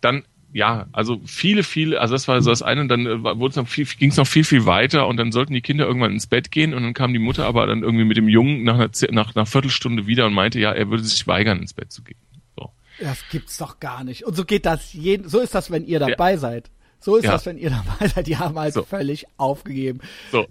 [0.00, 0.22] dann,
[0.52, 3.56] ja, also viele, viele, also das war so das eine, und dann äh, wurde es
[3.56, 6.28] noch viel, ging es noch viel, viel weiter und dann sollten die Kinder irgendwann ins
[6.28, 8.90] Bett gehen und dann kam die Mutter aber dann irgendwie mit dem Jungen nach einer,
[9.10, 12.18] nach einer Viertelstunde wieder und meinte, ja, er würde sich weigern, ins Bett zu gehen.
[12.56, 12.70] So.
[13.00, 14.24] Das gibt's doch gar nicht.
[14.24, 16.70] Und so geht das jeden, so ist das, wenn ihr dabei seid.
[17.00, 17.32] So ist Ja.
[17.32, 18.26] das, wenn ihr dabei seid.
[18.28, 18.84] Die haben halt So.
[18.84, 20.00] völlig aufgegeben.
[20.30, 20.46] So.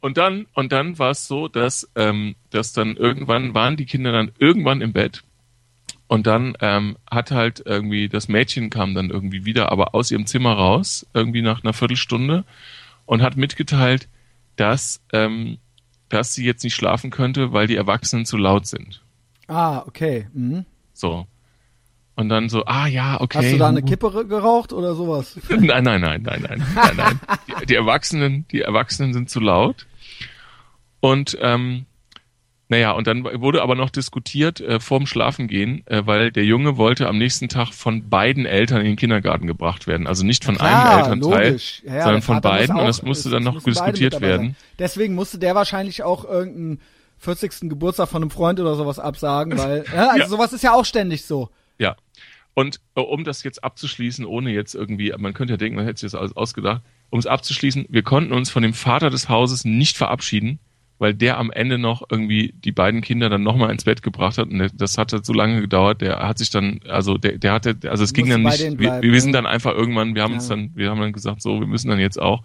[0.00, 4.12] Und dann, und dann war es so, dass, ähm, dass dann irgendwann waren die Kinder
[4.12, 5.24] dann irgendwann im Bett.
[6.06, 10.26] Und dann ähm, hat halt irgendwie, das Mädchen kam dann irgendwie wieder, aber aus ihrem
[10.26, 12.44] Zimmer raus, irgendwie nach einer Viertelstunde,
[13.04, 14.08] und hat mitgeteilt,
[14.56, 15.58] dass, ähm,
[16.08, 19.02] dass sie jetzt nicht schlafen könnte, weil die Erwachsenen zu laut sind.
[19.48, 20.28] Ah, okay.
[20.32, 20.64] Mhm.
[20.94, 21.26] So.
[22.18, 23.38] Und dann so, ah ja, okay.
[23.38, 25.38] Hast du da eine Kippe geraucht oder sowas?
[25.50, 27.20] Nein, nein, nein, nein, nein, nein, nein.
[27.60, 29.86] Die, die Erwachsenen, die Erwachsenen sind zu laut.
[30.98, 31.86] Und ähm,
[32.68, 37.06] naja, und dann wurde aber noch diskutiert äh, vorm Schlafengehen, äh, weil der Junge wollte
[37.06, 40.08] am nächsten Tag von beiden Eltern in den Kindergarten gebracht werden.
[40.08, 41.52] Also nicht von Klar, einem Elternteil.
[41.84, 42.74] Ja, sondern der von beiden.
[42.74, 44.46] auch- und das musste dann noch diskutiert werden.
[44.48, 44.56] sein.
[44.80, 46.80] Deswegen musste der wahrscheinlich auch irgendeinen
[47.18, 47.68] 40.
[47.70, 50.26] Geburtstag von einem Freund oder sowas absagen, weil, ja, also Ja.
[50.28, 51.48] sowas ist ja auch ständig so.
[51.78, 51.96] Ja.
[52.54, 56.00] Und äh, um das jetzt abzuschließen, ohne jetzt irgendwie, man könnte ja denken, man hätte
[56.00, 59.64] sich das alles ausgedacht, um es abzuschließen, wir konnten uns von dem Vater des Hauses
[59.64, 60.58] nicht verabschieden,
[60.98, 64.48] weil der am Ende noch irgendwie die beiden Kinder dann nochmal ins Bett gebracht hat.
[64.48, 67.76] Und das hat halt so lange gedauert, der hat sich dann, also der, der hatte,
[67.88, 69.38] also es ging dann nicht, denen wir, bleiben, wir sind ne?
[69.38, 70.56] dann einfach irgendwann, wir haben uns Ja.
[70.56, 72.42] dann, wir haben dann gesagt, so, wir müssen dann jetzt auch.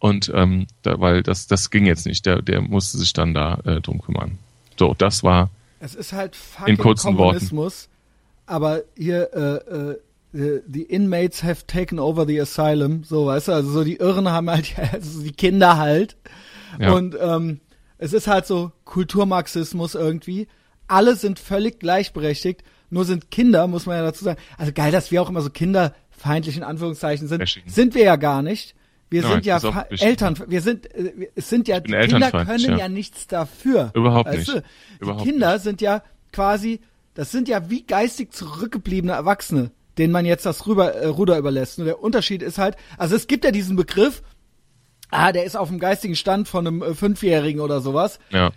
[0.00, 3.60] Und ähm, da, weil das, das ging jetzt nicht, der, der musste sich dann da
[3.64, 4.38] äh, drum kümmern.
[4.76, 7.88] So, das war, Es ist halt fucking In kurzen Kommunismus.
[8.46, 9.98] Aber hier, äh, äh,
[10.32, 14.28] the- the inmates have taken over the asylum, so, weißt du, also so die Irren
[14.28, 16.16] haben halt, also die Kinder halt.
[16.80, 16.92] Ja.
[16.92, 17.60] Und ähm,
[17.98, 20.48] es ist halt so Kulturmarxismus irgendwie.
[20.88, 24.40] Alle sind völlig gleichberechtigt, nur sind Kinder, muss man ja dazu sagen.
[24.58, 27.38] Also geil, dass wir auch immer so kinderfeindlich in Anführungszeichen sind.
[27.38, 27.62] Bashing.
[27.66, 28.74] Sind wir ja gar nicht.
[29.10, 29.86] Wir Nein, sind ja.
[30.00, 32.76] Eltern, wir sind, äh, es sind ja, Kinder können ja.
[32.76, 33.92] ja nichts dafür.
[33.94, 34.54] Überhaupt weißt nicht.
[34.56, 34.60] Du?
[34.60, 36.02] Die Überhaupt Kinder sind ja
[36.32, 36.80] quasi,
[37.14, 41.78] das sind ja wie geistig zurückgebliebene Erwachsene, denen man jetzt das Rüber, äh, Ruder überlässt.
[41.78, 44.22] Nur der Unterschied ist halt, also es gibt ja diesen Begriff,
[45.10, 48.18] ah, der ist auf dem geistigen Stand von einem äh, Fünfjährigen oder sowas.
[48.30, 48.52] ja,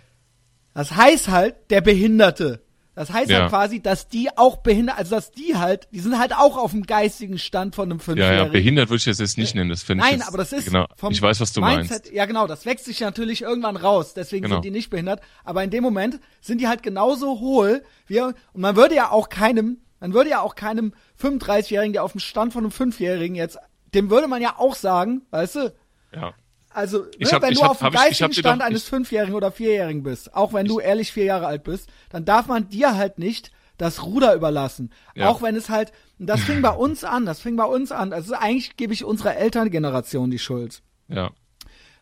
[0.74, 2.62] Das heißt halt, der Behinderte.
[2.98, 3.42] Das heißt Ja.
[3.42, 6.72] halt quasi, dass die auch behindert, also dass die halt, die sind halt auch auf
[6.72, 8.46] dem geistigen Stand von einem ja, Fünfjährigen.
[8.46, 10.52] ja, behindert würde ich das jetzt nicht nennen, das finde ich Nein, jetzt, aber das
[10.52, 12.12] ist genau, vom ich weiß, was du Mindset, meinst.
[12.12, 14.56] Ja, genau, das wächst sich natürlich irgendwann raus, deswegen Genau.
[14.56, 18.34] sind die nicht behindert, aber in dem Moment sind die halt genauso hohl, wie und
[18.54, 22.52] man würde ja auch keinem, man würde ja auch keinem 35-jährigen, der auf dem Stand
[22.52, 23.58] von einem 5-jährigen jetzt,
[23.94, 25.74] dem würde man ja auch sagen, weißt du,
[26.12, 26.34] Ja.
[26.78, 28.66] Also, Ich ne, hab- wenn ich du hab- auf dem ich- ich geistigen Stand doch-
[28.66, 32.24] eines ich- Fünfjährigen oder Vierjährigen bist, auch wenn du ehrlich vier Jahre alt bist, dann
[32.24, 34.90] darf man dir halt nicht das Ruder überlassen.
[35.14, 35.28] Ja.
[35.28, 38.12] Auch wenn es halt, und das fing bei uns an, das fing bei uns an.
[38.12, 40.82] Also eigentlich gebe ich unserer Elterngeneration die Schuld.
[41.08, 41.30] Ja.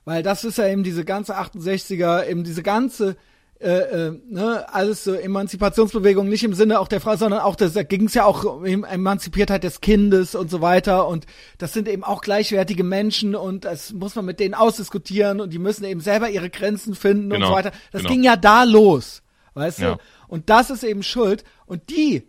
[0.06, 3.16] Weil das ist ja eben diese ganze 68er, eben diese ganze,
[3.58, 3.68] äh,
[4.08, 7.82] äh, ne, alles so Emanzipationsbewegung nicht im Sinne auch der Frau, sondern auch das, da
[7.84, 11.24] ging es ja auch um Emanzipiertheit des Kindes und so weiter und
[11.56, 15.58] das sind eben auch gleichwertige Menschen und das muss man mit denen ausdiskutieren und die
[15.58, 17.72] müssen eben selber ihre Grenzen finden Genau, und so weiter.
[17.92, 18.12] Das genau.
[18.12, 19.22] ging ja da los,
[19.54, 19.94] weißt Ja.
[19.94, 20.00] du?
[20.28, 22.28] Und das ist eben Schuld und die,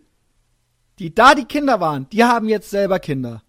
[0.98, 3.42] die da die Kinder waren, die haben jetzt selber Kinder.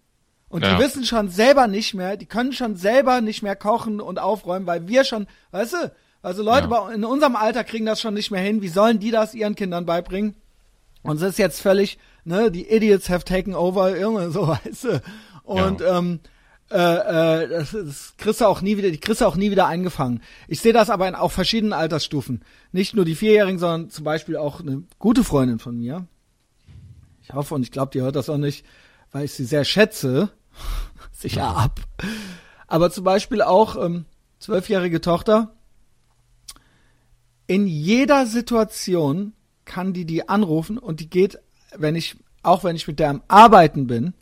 [0.50, 0.74] Und Ja.
[0.76, 4.66] die wissen schon selber nicht mehr, die können schon selber nicht mehr kochen und aufräumen,
[4.66, 6.90] weil wir schon, weißt du, also Leute Ja.
[6.90, 8.62] in unserem Alter kriegen das schon nicht mehr hin.
[8.62, 10.34] Wie sollen die das ihren Kindern beibringen?
[11.02, 15.02] Und es ist jetzt völlig, ne, die Idiots have taken over, irgendwie so, weißt du.
[15.44, 16.20] Und ähm,
[16.70, 16.76] äh,
[17.44, 20.22] äh, das, das kriegst du auch nie wieder, die kriegst du auch nie wieder eingefangen.
[20.46, 22.42] Ich sehe das aber in auch verschiedenen Altersstufen.
[22.70, 26.06] Nicht nur die Vierjährigen, sondern zum Beispiel auch eine gute Freundin von mir.
[27.22, 28.64] Ich hoffe und ich glaube, die hört das auch nicht,
[29.10, 30.30] weil ich sie sehr schätze.
[31.12, 31.80] Sicher ab.
[32.66, 34.04] Aber zum Beispiel auch ähm,
[34.38, 35.54] zwölfjährige Tochter.
[37.50, 39.32] In jeder Situation
[39.64, 41.40] kann die die anrufen und die geht,
[41.76, 42.14] wenn ich,
[42.44, 44.14] auch wenn ich mit der am Arbeiten bin,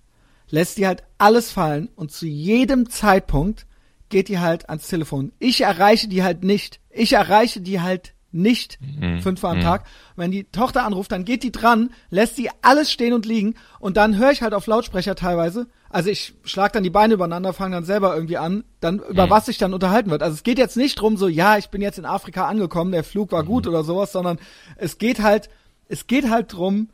[0.48, 3.66] lässt die halt alles fallen und zu jedem Zeitpunkt
[4.08, 5.32] geht die halt ans Telefon.
[5.40, 6.80] Ich erreiche die halt nicht.
[6.88, 9.20] Ich erreiche die halt nicht Mhm.
[9.22, 9.84] fünfmal am Tag.
[10.16, 13.96] Wenn die Tochter anruft, dann geht die dran, lässt sie alles stehen und liegen und
[13.96, 15.66] dann höre ich halt auf Lautsprecher teilweise.
[15.88, 19.30] Also ich schlag dann die Beine übereinander, fange dann selber irgendwie an, dann über Mhm.
[19.30, 20.22] was sich dann unterhalten wird.
[20.22, 23.04] Also es geht jetzt nicht drum so, ja, ich bin jetzt in Afrika angekommen, der
[23.04, 23.46] Flug war Mhm.
[23.46, 24.38] gut oder sowas, sondern
[24.76, 25.48] es geht halt,
[25.88, 26.90] es geht halt drum,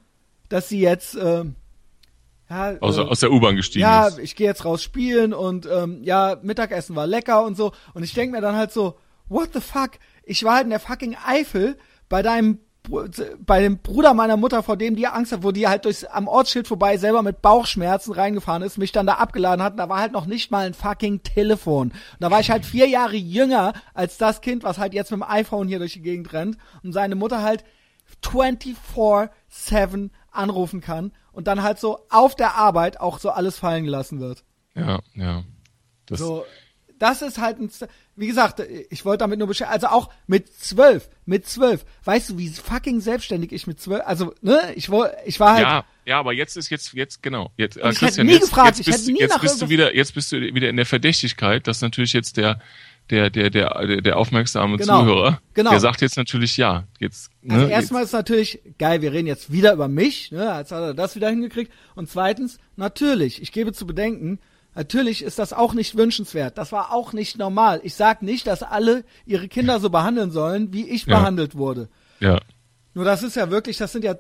[0.49, 1.45] dass sie jetzt äh,
[2.51, 4.19] ja, Aus, äh, aus der U-Bahn gestiegen ja, ist.
[4.19, 7.73] ich gehe jetzt raus spielen und ähm, ja, Mittagessen war lecker und so.
[7.95, 8.97] Und ich denk mir dann halt so,
[9.29, 9.93] what the fuck?
[10.27, 11.77] Ich war halt in der fucking Eifel
[12.09, 12.59] bei deinem
[13.39, 16.29] bei dem Bruder meiner Mutter, vor dem die Angst hat, wo die halt durchs am
[16.29, 20.01] Ortsschild vorbei selber mit Bauchschmerzen reingefahren ist, mich dann da abgeladen hat, und da war
[20.01, 21.93] halt noch nicht mal ein fucking Telefon.
[21.93, 25.21] Und da war ich halt vier Jahre jünger als das Kind, was halt jetzt mit
[25.21, 27.65] dem iPhone hier durch die Gegend rennt und seine Mutter halt
[28.23, 34.21] 24-7 anrufen kann und dann halt so auf der Arbeit auch so alles fallen gelassen
[34.21, 34.45] wird.
[34.75, 35.43] Ja, ja.
[36.05, 36.45] Das, So,
[36.99, 37.71] das ist halt ein,
[38.17, 42.39] wie gesagt, ich wollte damit nur beschäftigen, also auch mit zwölf, mit zwölf, weißt du,
[42.39, 44.89] wie fucking selbstständig ich mit zwölf, also, ne, ich,
[45.25, 47.51] ich war halt, ja, ja, aber jetzt ist jetzt jetzt genau.
[47.57, 49.63] Jetzt, äh, ich hätte Christian, nie jetzt, gefragt, jetzt ich bist, hätte nie jetzt bist
[49.63, 52.61] du wieder, jetzt bist du wieder in der Verdächtigkeit, dass natürlich jetzt der
[53.11, 55.71] der der der der, aufmerksame Genau, Zuhörer, genau.
[55.71, 56.85] der sagt jetzt natürlich ja.
[56.99, 60.73] Jetzt Also ne, erstmal ist natürlich geil, wir reden jetzt wieder über mich, ne, als
[60.73, 61.73] hat er das wieder hingekriegt.
[61.95, 64.39] Und zweitens, natürlich, ich gebe zu bedenken,
[64.75, 66.59] natürlich ist das auch nicht wünschenswert.
[66.59, 67.81] Das war auch nicht normal.
[67.85, 71.19] Ich sag nicht, dass alle ihre Kinder so behandeln sollen, wie ich Ja.
[71.19, 71.89] behandelt wurde.
[72.21, 72.41] ja,
[72.97, 74.15] Nur das ist ja wirklich, das sind ja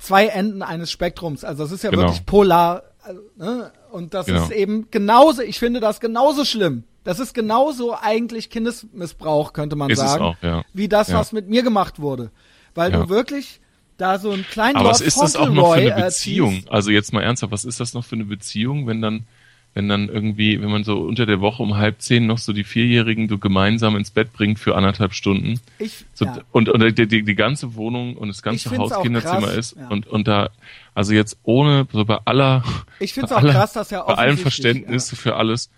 [0.00, 1.44] zwei Enden eines Spektrums.
[1.44, 2.02] Also das ist ja Genau.
[2.02, 2.82] wirklich polar.
[3.02, 3.72] also, Ne?
[3.90, 4.42] Und das Genau.
[4.44, 6.84] ist eben genauso, ich finde das genauso schlimm.
[7.04, 10.62] Das ist genauso eigentlich Kindesmissbrauch, könnte man Ist sagen, auch, ja.
[10.74, 11.18] wie das, Ja.
[11.18, 12.30] was mit mir gemacht wurde.
[12.74, 13.60] Weil du wirklich
[13.96, 16.50] da so einen kleinen aber Lord was ist das auch noch für eine Beziehung?
[16.52, 16.70] erziehst.
[16.70, 19.26] Also jetzt mal ernsthaft, was ist das noch für eine Beziehung, wenn dann
[19.78, 22.64] wenn dann irgendwie, wenn man so unter der Woche um halb zehn noch so die
[22.64, 26.40] Vierjährigen so gemeinsam ins Bett bringt für anderthalb Stunden Ich, So, ja.
[26.50, 29.86] und, und die, die, die ganze Wohnung und das ganze Haus Kinderzimmer ist ja.
[29.86, 30.50] und, und da,
[30.96, 32.64] also jetzt ohne, so bei aller,
[32.98, 35.70] Ich find's bei auch aller- krass, dass ja bei allem Verständnis für alles,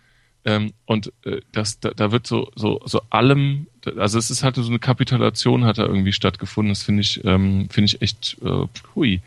[0.46, 3.66] ähm, und äh, das, da, da wird so, so, so allem,
[3.98, 7.68] also es ist halt so eine Kapitulation hat da irgendwie stattgefunden, das finde ich, ähm,
[7.70, 8.64] finde ich echt, äh,
[8.94, 9.20] hui.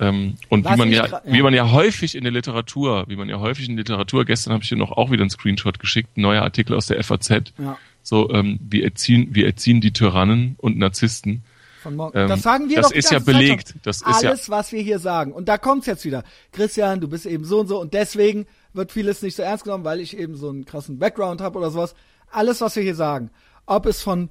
[0.00, 1.22] Ähm, und wie man ja, ja.
[1.24, 4.52] wie man ja häufig in der Literatur, wie man ja häufig in der Literatur, gestern
[4.52, 7.52] habe ich dir noch auch wieder einen Screenshot geschickt, ein neuer Artikel aus der FAZ,
[7.58, 7.76] Ja.
[8.02, 11.42] so, ähm, wir erziehen, wir erziehen die Tyrannen und Narzissten.
[11.82, 12.18] Von morgen.
[12.18, 13.74] Ähm, das sagen wir das doch ist ja belegt.
[13.82, 15.32] Das ist ja- Alles, was wir hier sagen.
[15.32, 16.24] Und da kommt's jetzt wieder.
[16.52, 19.84] Christian, du bist eben so und so und deswegen wird vieles nicht so ernst genommen,
[19.84, 21.94] weil ich eben so einen krassen Background habe oder sowas.
[22.30, 23.30] Alles, was wir hier sagen,
[23.66, 24.28] ob es von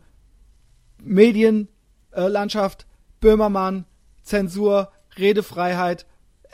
[1.04, 2.86] Medienlandschaft, äh,
[3.20, 3.86] Böhmermann,
[4.22, 6.06] Zensur, Redefreiheit,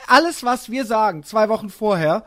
[0.06, 2.24] alles, was wir sagen, zwei Wochen vorher,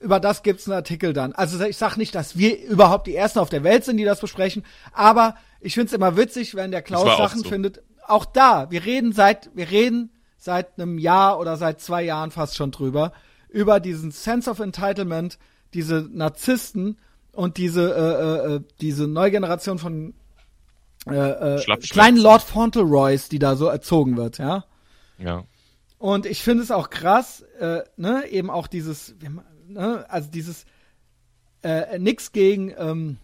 [0.00, 1.32] über das gibt's einen Artikel dann.
[1.32, 4.20] Also ich sag nicht, dass wir überhaupt die Ersten auf der Welt sind, die das
[4.20, 7.48] besprechen, aber ich find's immer witzig, wenn der Klaus Sachen so.
[7.48, 7.82] findet.
[8.06, 12.56] Auch da, wir reden seit, wir reden seit einem Jahr oder seit zwei Jahren fast
[12.56, 13.12] schon drüber,
[13.48, 15.38] über diesen Sense of Entitlement,
[15.74, 16.98] diese Narzissten
[17.32, 20.14] und diese, äh, äh, äh, diese neue Generation von
[21.08, 24.64] äh, äh, kleinen Lord Fauntleroys, die da so erzogen wird, ja.
[25.18, 25.44] Ja.
[25.98, 29.14] Und ich finde es auch krass, äh, ne, eben auch dieses,
[29.66, 30.66] ne, also dieses
[31.62, 33.16] äh, nix gegen ähm,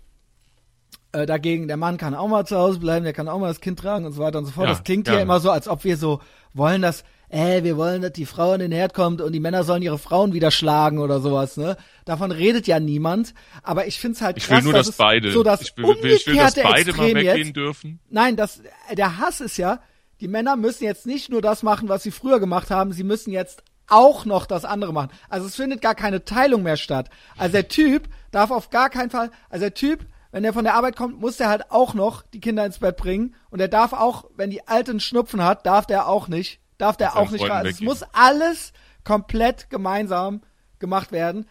[1.13, 3.61] äh, dagegen, der Mann kann auch mal zu Hause bleiben, der kann auch mal das
[3.61, 4.69] Kind tragen und so weiter und so fort.
[4.69, 6.21] Ja, das klingt ja immer so, als ob wir so
[6.55, 9.65] wollen, dass äh, wir wollen, dass die Frau in den Herd kommt und die Männer
[9.65, 11.77] sollen ihre Frauen wieder schlagen oder sowas, ne?
[12.05, 13.35] Davon redet ja niemand.
[13.63, 15.77] Aber ich find's halt Ich krass, will nur, dass dass es beide, so das ich
[15.77, 18.01] will, ich will, dass beide mal Extrem weggehen jetzt, dürfen.
[18.11, 18.61] Nein, das,
[18.93, 19.81] der Hass ist ja,
[20.23, 23.33] die Männer müssen jetzt nicht nur das machen, was sie früher gemacht haben, sie müssen
[23.33, 25.11] jetzt auch noch das andere machen.
[25.29, 27.11] Also es findet gar keine Teilung mehr statt.
[27.37, 30.75] Also der Typ darf auf gar keinen Fall, also der Typ, wenn er von der
[30.75, 33.93] Arbeit kommt, muss der halt auch noch die Kinder ins Bett bringen und er darf
[33.93, 37.51] auch, wenn die Alten Schnupfen hat, darf der auch nicht, darf der auch nicht.
[37.51, 38.73] Also es muss alles
[39.03, 40.43] komplett gemeinsam
[40.79, 41.47] gemacht werden.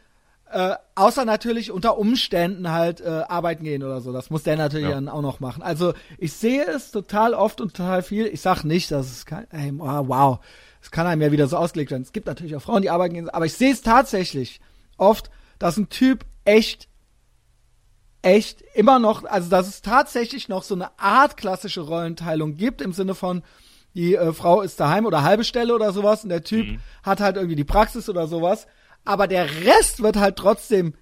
[0.52, 4.12] Äh, außer natürlich unter Umständen halt äh, arbeiten gehen oder so.
[4.12, 4.96] Das muss der natürlich Ja.
[4.96, 5.64] dann auch noch machen.
[5.64, 8.26] Also ich sehe es total oft und total viel.
[8.28, 10.40] Ich sag nicht, dass es kein, ey, wow, wow,
[10.82, 12.04] es kann einem ja wieder so ausgelegt werden.
[12.04, 14.60] Es gibt natürlich auch Frauen, die arbeiten gehen, aber ich sehe es tatsächlich
[14.98, 16.88] oft, dass ein Typ echt
[18.24, 22.94] echt immer noch, also dass es tatsächlich noch so eine Art klassische Rollenteilung gibt im
[22.94, 23.42] Sinne von
[23.96, 26.80] die äh, Frau ist daheim oder halbe Stelle oder sowas und der Typ Mhm.
[27.04, 28.68] hat halt irgendwie die Praxis oder sowas,
[29.06, 30.94] aber der Rest wird halt trotzdem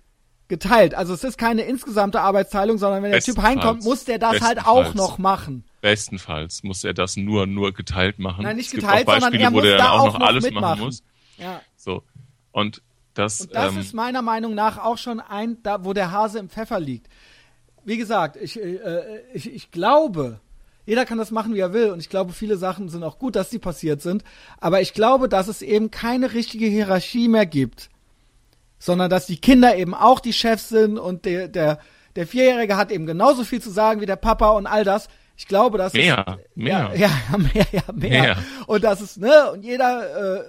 [0.48, 0.96] geteilt.
[0.96, 4.66] Also es ist keine insgesamte Arbeitsteilung, sondern wenn der Typ heimkommt, muss der das halt
[4.66, 5.64] auch noch machen.
[5.82, 8.44] Bestenfalls muss er das nur, nur geteilt machen.
[8.44, 10.06] Nein, nicht es gibt geteilt, auch sondern Beispiele, er wo der da dann auch auch
[10.14, 10.64] noch noch alles mitmachen.
[10.64, 11.04] machen muss.
[11.38, 11.62] Ja.
[11.78, 12.04] So.
[12.52, 12.82] Und
[13.14, 16.40] das, Und das ähm, ist meiner Meinung nach auch schon ein, da wo der Hase
[16.40, 17.08] im Pfeffer liegt.
[17.86, 20.42] Wie gesagt, ich, äh, ich, ich glaube,
[20.86, 23.36] jeder kann das machen, wie er will, und ich glaube, viele Sachen sind auch gut,
[23.36, 24.24] dass die passiert sind,
[24.60, 27.90] aber ich glaube, dass es eben keine richtige Hierarchie mehr gibt,
[28.80, 31.80] sondern dass die Kinder eben auch die Chefs sind und der, der,
[32.16, 35.10] der Vierjährige hat eben genauso viel zu sagen wie der Papa und all das.
[35.38, 36.92] Ich glaube, dass Mehr, es, mehr.
[36.96, 38.22] Ja, ja, mehr, ja, mehr.
[38.22, 38.38] Mehr.
[38.68, 40.44] Und das ist, ne, und jeder äh,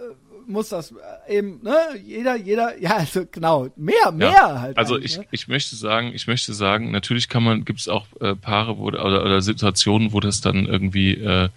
[0.46, 0.92] muss das
[1.28, 4.78] äh, eben, ne, jeder, jeder, ja, also genau, mehr, mehr Ja, halt.
[4.78, 5.24] also ich, ne?
[5.30, 8.84] ich möchte sagen, ich möchte sagen, natürlich kann man, gibt es auch äh, Paare wo,
[8.86, 11.48] oder, oder Situationen, wo das dann irgendwie äh,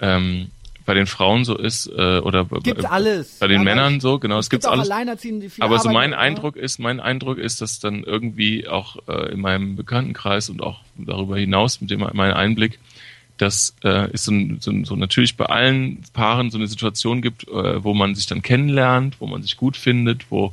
[0.00, 0.50] ähm,
[0.86, 3.38] bei den Frauen so ist äh, oder Gibt b- alles.
[3.40, 4.90] bei den Aber Männern so, genau, es es gibt auch alles.
[4.90, 6.36] Alleinerziehende, die viel Aber so mein arbeiten, ne?
[6.38, 10.80] Eindruck ist, mein Eindruck ist, dass dann irgendwie auch äh, in meinem Bekanntenkreis und auch
[10.96, 12.78] darüber hinaus mit dem mein Einblick,
[13.38, 17.82] dass äh, es so, so, so natürlich bei allen Paaren so eine Situation gibt, äh,
[17.82, 20.52] wo man sich dann kennenlernt, wo man sich gut findet, wo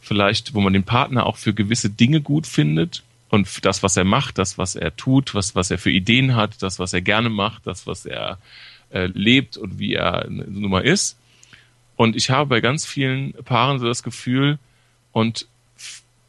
[0.00, 4.04] vielleicht, wo man den Partner auch für gewisse Dinge gut findet und das, was er
[4.04, 7.28] macht, das, was er tut, was, was er für Ideen hat, das, was er gerne
[7.28, 8.38] macht, das, was er
[8.90, 11.18] äh, lebt und wie er nun mal ist.
[11.96, 14.58] Und ich habe bei ganz vielen Paaren so das Gefühl,
[15.12, 15.46] und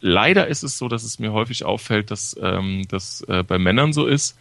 [0.02, 3.94] leider ist es so, dass es mir häufig auffällt, dass ähm, das äh, bei Männern
[3.94, 4.38] so ist,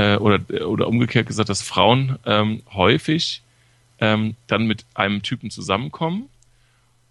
[0.00, 3.42] äh, oder, oder umgekehrt gesagt, dass Frauen ähm, häufig
[3.98, 6.30] ähm, dann mit einem Typen zusammenkommen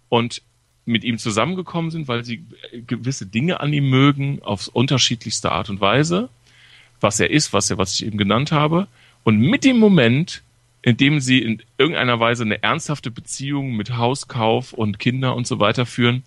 [0.08, 0.42] und
[0.86, 5.70] mit ihm zusammengekommen sind, weil sie äh, gewisse Dinge an ihm mögen, auf unterschiedlichste Art
[5.70, 6.30] und Weise,
[7.00, 8.88] was er ist, was er, was ich eben genannt habe.
[9.22, 10.42] Und mit dem Moment,
[10.82, 15.60] in dem sie in irgendeiner Weise eine ernsthafte Beziehung mit Hauskauf und Kinder und so
[15.60, 16.24] weiter führen,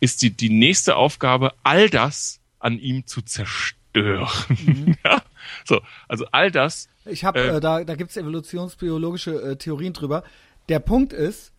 [0.00, 3.83] ist die, die nächste Aufgabe, all das an ihm zu zerstören.
[5.04, 5.22] ja?
[5.64, 10.24] So, also all das, Ich habe, Äh, äh, da, da gibt's evolutionsbiologische äh, Theorien drüber.
[10.68, 11.52] Der Punkt ist,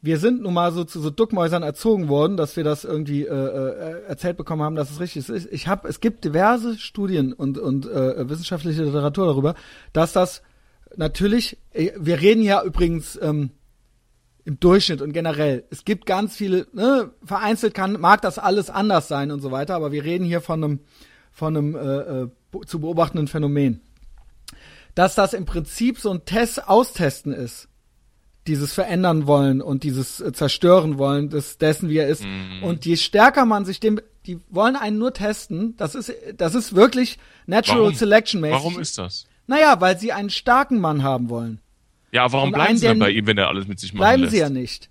[0.00, 3.32] wir sind nun mal so zu so Duckmäusern erzogen worden, dass wir das irgendwie äh,
[3.32, 5.48] äh, erzählt bekommen haben, dass es richtig ist.
[5.50, 9.54] Ich habe, es gibt diverse Studien und und äh, wissenschaftliche Literatur darüber,
[9.92, 10.42] dass das
[10.96, 13.50] natürlich, äh, wir reden ja übrigens ähm,
[14.44, 15.64] im Durchschnitt und generell.
[15.70, 19.74] Es gibt ganz viele, ne, vereinzelt kann, mag das alles anders sein und so weiter,
[19.74, 20.80] aber wir reden hier von einem,
[21.38, 22.28] von einem äh, äh,
[22.66, 23.80] zu beobachtenden Phänomen.
[24.94, 27.68] Dass das im Prinzip so ein Test, Austesten ist.
[28.48, 32.24] Dieses verändern wollen und dieses äh, zerstören wollen des, dessen, wie er ist.
[32.62, 36.74] Und je stärker man sich dem, die wollen einen nur testen, das ist, das ist
[36.74, 37.94] wirklich Natural Warum?
[37.94, 38.56] Selection mäßig.
[38.56, 39.26] warum ist das?
[39.46, 41.60] Naja, weil sie einen starken Mann haben wollen.
[42.10, 44.22] Ja, warum Und bleiben sie dann bei ihm, wenn er alles mit sich machen Bleiben
[44.22, 44.32] lässt?
[44.32, 44.88] sie ja nicht.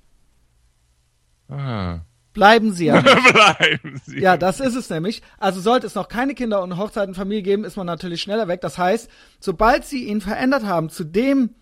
[1.50, 2.00] Ah.
[2.38, 4.20] Bleiben sie ja bleiben sie.
[4.20, 5.24] Ja, das ist es nämlich.
[5.40, 8.62] Also sollte es noch keine Kinder und Hochzeiten Familie geben, ist man natürlich schneller weg.
[8.62, 9.10] Das heißt,
[9.40, 11.56] sobald sie ihn verändert haben zu dem,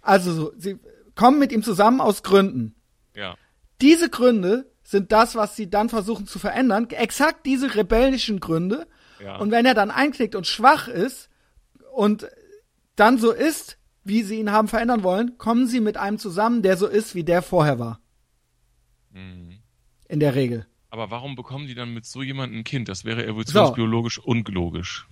[0.00, 0.78] also so, sie
[1.16, 2.76] kommen mit ihm zusammen aus Gründen.
[3.14, 3.36] ja.
[3.80, 6.88] Diese Gründe sind das, was sie dann versuchen zu verändern.
[6.90, 8.86] Exakt diese rebellischen Gründe.
[9.24, 9.36] Ja.
[9.38, 11.30] Und wenn er dann einknickt und schwach ist
[11.92, 12.28] und
[12.94, 16.76] dann so ist, wie sie ihn haben verändern wollen, kommen sie mit einem zusammen, der
[16.76, 18.00] so ist, wie der vorher war.
[19.12, 19.59] Mhm.
[20.10, 20.66] In der Regel.
[20.90, 22.88] Aber warum bekommen die dann mit so jemandem ein Kind?
[22.88, 25.06] Das wäre evolutionsbiologisch unlogisch.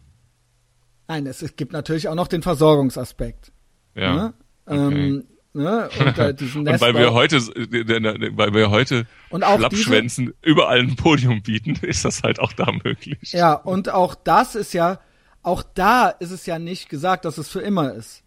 [1.07, 3.53] Nein, es, es gibt natürlich auch noch den Versorgungsaspekt.
[3.95, 4.15] Ja.
[4.15, 4.35] Ne?
[4.67, 4.77] Okay.
[4.77, 5.89] Ähm, ne?
[6.01, 10.81] Und äh, diesen Und weil wir heute, äh, weil wir heute Und auch Schlappschwänzen überall
[10.81, 13.33] ein Podium bieten, ist das halt auch da möglich.
[13.33, 14.99] Ja, und auch das ist ja,
[15.43, 18.25] auch da ist es ja nicht gesagt, dass es für immer ist.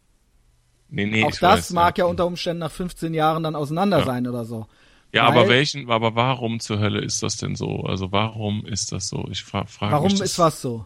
[0.88, 2.06] Nee, nee, Auch das weiß, mag ja.
[2.06, 4.06] ja unter Umständen nach 15 Jahren dann auseinander Ja.
[4.06, 4.68] sein oder so.
[5.14, 7.82] Ja, Weil- aber welchen, aber warum zur Hölle ist das denn so?
[7.82, 9.28] Also warum ist das so?
[9.32, 10.86] Ich fra frage Warum mich das, ist was so?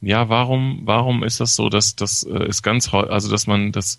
[0.00, 3.98] Ja, warum, warum ist das so, dass das äh, ist ganz, also dass man das,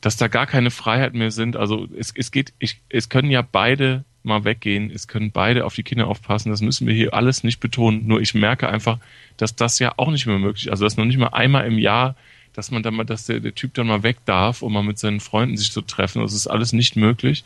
[0.00, 1.56] dass da gar keine Freiheit mehr sind.
[1.56, 5.74] Also es, es geht, ich, es können ja beide mal weggehen, es können beide auf
[5.74, 6.50] die Kinder aufpassen.
[6.50, 8.06] Das müssen wir hier alles nicht betonen.
[8.06, 8.98] Nur ich merke einfach,
[9.36, 10.70] dass das ja auch nicht mehr möglich ist.
[10.72, 12.16] Also dass noch nicht mal einmal im Jahr,
[12.52, 14.98] dass man dann mal, dass der, der Typ dann mal weg darf, um mal mit
[14.98, 16.20] seinen Freunden sich zu treffen.
[16.22, 17.44] Das ist alles nicht möglich.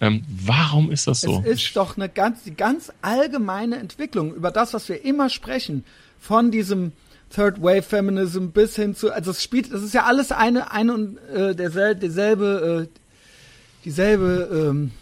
[0.00, 1.42] Ähm, warum ist das so?
[1.44, 5.84] Es ist doch eine ganz, die ganz allgemeine Entwicklung über das, was wir immer sprechen,
[6.20, 6.92] von diesem
[7.34, 10.94] Third Wave Feminism bis hin zu, also es spielt, das ist ja alles eine, eine
[10.94, 12.98] und äh, derselbe, derselbe, äh,
[13.84, 14.92] dieselbe, ähm,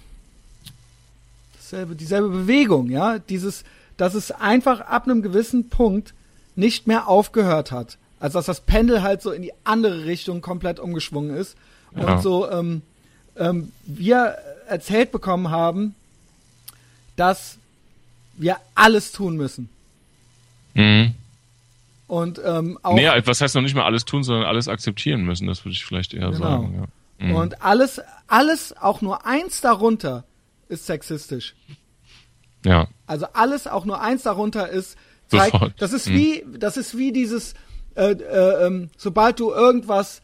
[1.56, 3.64] dasselbe, dieselbe Bewegung, ja, dieses,
[3.96, 6.14] dass es einfach ab einem gewissen Punkt
[6.56, 7.98] nicht mehr aufgehört hat.
[8.18, 11.54] Also dass das Pendel halt so in die andere Richtung komplett umgeschwungen ist
[11.92, 12.18] und Ja.
[12.18, 12.82] so ähm,
[13.38, 14.36] ähm, wir
[14.68, 15.94] erzählt bekommen haben,
[17.16, 17.58] dass
[18.36, 19.68] wir alles tun müssen.
[20.74, 21.14] Mhm.
[22.06, 25.46] Und ähm, auch Nee, was heißt noch nicht mal alles tun, sondern alles akzeptieren müssen,
[25.46, 26.38] das würde ich vielleicht eher Genau.
[26.38, 26.74] sagen.
[27.20, 27.26] Ja.
[27.28, 27.34] Mhm.
[27.34, 30.24] und alles, alles auch nur eins darunter
[30.68, 31.54] ist sexistisch.
[32.64, 32.88] ja.
[33.06, 34.96] Also alles auch nur eins darunter ist
[35.28, 35.72] zeigt, Sofort.
[35.78, 36.14] das ist Mhm.
[36.14, 37.54] wie das ist wie dieses
[37.94, 40.20] äh, äh, ähm, sobald du irgendwas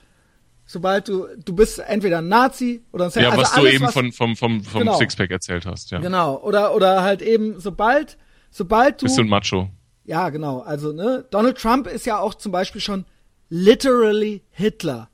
[0.64, 3.84] sobald du du bist entweder ein Nazi oder ein Ja, also was du alles, eben
[3.84, 4.96] was- von, vom, vom, vom Genau.
[4.98, 5.98] Sixpack erzählt hast, ja.
[5.98, 8.16] genau oder oder halt eben sobald
[8.50, 9.68] sobald du Bist du ein Macho?
[10.04, 10.60] Ja, genau.
[10.60, 13.04] Also, ne, Donald Trump ist ja auch zum Beispiel schon
[13.48, 15.08] literally Hitler.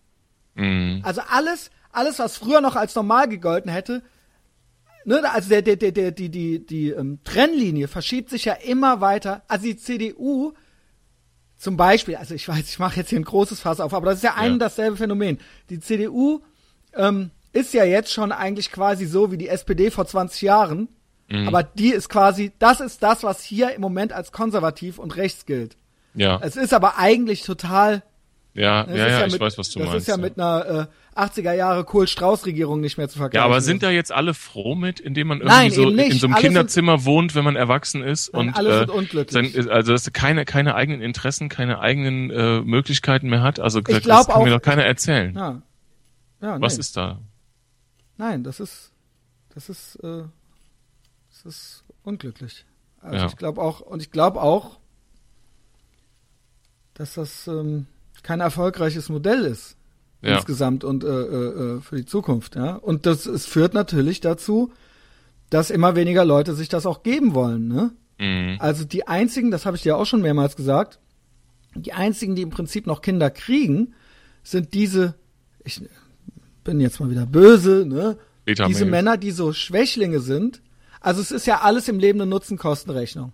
[0.55, 1.01] Mhm.
[1.05, 4.03] Also alles, alles, was früher noch als normal gegolten hätte,
[5.05, 9.01] ne, also der, der, der, der, die, die, die ähm, Trennlinie verschiebt sich ja immer
[9.01, 9.43] weiter.
[9.49, 10.53] Also die CDU
[11.59, 14.17] zum Beispiel, also ich weiß, ich mache jetzt hier ein großes Fass auf, aber das
[14.19, 14.53] ist ja ein Ja.
[14.55, 15.39] und dasselbe Phänomen.
[15.71, 16.41] Die CDU
[16.95, 20.89] ähm, ist ja jetzt schon eigentlich quasi so wie die SPD vor 20 Jahren,
[21.31, 21.49] Mhm.
[21.49, 25.45] aber die ist quasi, das ist das, was hier im Moment als konservativ und rechts
[25.45, 25.77] gilt.
[26.15, 28.03] Ja, Es ist aber eigentlich total
[28.59, 30.01] ja, das ja, ja, ja ich mit, weiß, was du das meinst.
[30.03, 33.43] ist ja mit einer äh, 80er Jahre Kohl-Strauß-Regierung nicht mehr zu vergleichen.
[33.43, 35.93] ja, aber sind da jetzt alle froh mit, indem man irgendwie Nein, so in so
[35.93, 39.55] einem Alle sind- Kinderzimmer wohnt, wenn man erwachsen ist Nein, und alle sind äh, unglücklich.
[39.55, 43.59] sein- also dass er keine keine eigenen Interessen, keine eigenen äh, Möglichkeiten mehr hat.
[43.61, 45.35] Also das glaub kann mir auch- doch keiner erzählen.
[45.35, 45.63] Ja.
[46.41, 46.81] ja Was nee.
[46.81, 47.19] ist da?
[48.17, 48.93] Nein, das ist,
[49.55, 50.23] das ist, äh,
[51.31, 52.65] das ist unglücklich.
[53.01, 53.27] Also Ja.
[53.27, 54.79] ich glaube auch, und ich glaube auch,
[56.95, 57.87] dass das ähm,
[58.29, 59.79] kein erfolgreiches Modell ist
[60.21, 62.57] Ja, insgesamt und äh, äh, äh, für die Zukunft.
[62.57, 64.71] Ja, und das es führt natürlich dazu,
[65.49, 67.69] dass immer weniger Leute sich das auch geben wollen.
[67.69, 67.93] Ne?
[68.19, 68.57] mhm.
[68.59, 70.99] Also die einzigen, das habe ich dir auch schon mehrmals gesagt,
[71.75, 73.95] die einzigen, die im Prinzip noch Kinder kriegen,
[74.43, 75.15] sind diese,
[75.65, 75.81] ich
[76.65, 78.19] bin jetzt mal wieder böse, ne?
[78.45, 78.85] Beta Diese.
[78.85, 80.61] Männer, die so Schwächlinge sind.
[81.01, 83.33] Also es ist ja alles im Leben eine Nutzen-Kosten-Rechnung.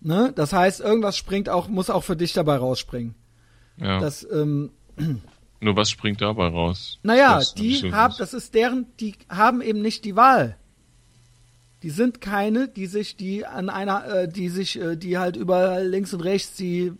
[0.00, 0.32] Ne?
[0.36, 3.14] Das heißt, irgendwas springt auch, muss auch für dich dabei rausspringen.
[3.80, 3.98] Ja.
[4.00, 4.70] Das, ähm,
[5.60, 6.98] Nur was springt dabei raus?
[7.02, 10.56] naja, die haben, das ist deren, die haben eben nicht die Wahl.
[11.82, 15.86] Die sind keine, die sich, die an einer, äh, die sich, äh, die halt überall
[15.86, 16.92] links und rechts die,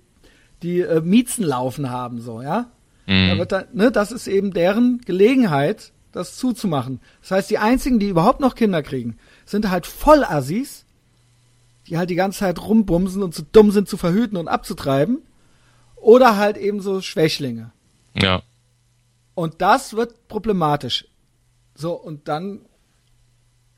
[0.63, 2.71] die äh, Miezen laufen haben, so, ja.
[3.07, 3.39] Da Mhm.
[3.39, 7.01] wird da, ne, das ist eben deren Gelegenheit, das zuzumachen.
[7.23, 10.85] Das heißt, die einzigen, die überhaupt noch Kinder kriegen, sind halt Vollassis,
[11.89, 15.19] die halt die ganze Zeit rumbumsen und zu dumm sind zu verhüten und abzutreiben.
[16.01, 17.73] Oder halt eben so Schwächlinge.
[18.15, 18.43] Ja,
[19.35, 21.07] Und das wird problematisch.
[21.75, 22.61] So, und dann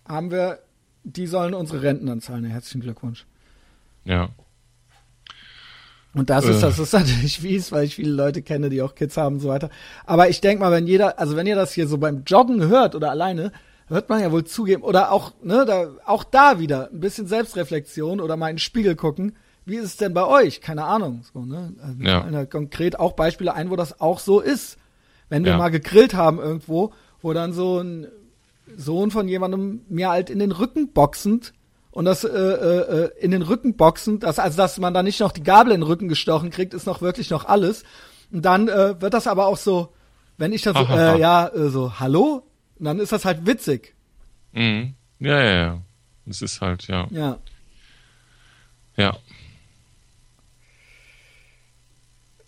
[0.08, 0.60] haben wir,
[1.04, 2.44] die sollen unsere Renten dann zahlen.
[2.44, 3.26] Herzlichen Glückwunsch.
[4.04, 4.28] ja.
[6.14, 6.60] Und das ist, Äh.
[6.60, 9.48] das ist natürlich fies, weil ich viele Leute kenne, die auch Kids haben und so
[9.48, 9.70] weiter.
[10.04, 12.94] Aber ich denke mal, wenn jeder, also wenn ihr das hier so beim Joggen hört
[12.94, 13.50] oder alleine,
[13.88, 18.20] wird man ja wohl zugeben, oder auch, ne, da, auch da wieder ein bisschen Selbstreflexion
[18.20, 19.36] oder mal in den Spiegel gucken.
[19.64, 20.60] Wie ist es denn bei euch?
[20.60, 21.24] Keine Ahnung.
[21.32, 21.72] So, ne?
[21.82, 22.44] Also Ja.
[22.46, 24.76] konkret auch Beispiele ein, wo das auch so ist.
[25.28, 25.58] Wenn wir Ja.
[25.58, 28.06] mal gegrillt haben irgendwo, wo dann so ein
[28.76, 31.52] Sohn von jemandem mir halt in den Rücken boxend
[31.90, 35.20] und das äh, äh, äh, in den Rücken boxend, das, also dass man da nicht
[35.20, 37.84] noch die Gabel in den Rücken gestochen kriegt, ist noch wirklich noch alles.
[38.32, 39.92] Und dann äh, wird das aber auch so,
[40.38, 42.42] wenn ich das so, äh, ja, äh, so, hallo?
[42.78, 43.94] Und dann ist das halt witzig.
[44.52, 44.94] Mhm.
[45.20, 45.78] Ja, ja, ja.
[46.26, 47.06] Es ist halt, ja.
[47.10, 47.38] Ja.
[48.96, 49.16] Ja.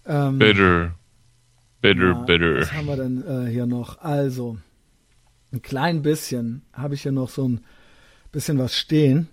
[0.07, 0.95] Ähm, Better.
[1.81, 2.61] Better, ja, better.
[2.61, 3.99] Was haben wir denn äh, hier noch?
[3.99, 4.59] Also,
[5.53, 7.61] ein klein bisschen habe ich hier noch so ein
[8.33, 9.29] bisschen was stehen.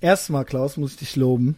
[0.00, 1.56] Erstmal, Klaus, muss ich dich loben.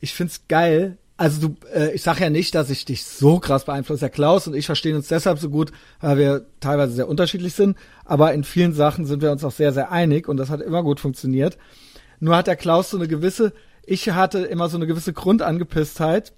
[0.00, 3.64] Ich find's geil, also du, äh, ich sage ja nicht, dass ich dich so krass
[3.64, 4.00] beeinflusse.
[4.00, 7.76] Der Klaus und ich verstehen uns deshalb so gut, weil wir teilweise sehr unterschiedlich sind,
[8.04, 10.82] aber in vielen Sachen sind wir uns auch sehr, sehr einig und das hat immer
[10.82, 11.56] gut funktioniert.
[12.20, 13.52] Nur hat der Klaus so eine gewisse,
[13.84, 16.32] ich hatte immer so eine gewisse Grundangepisstheit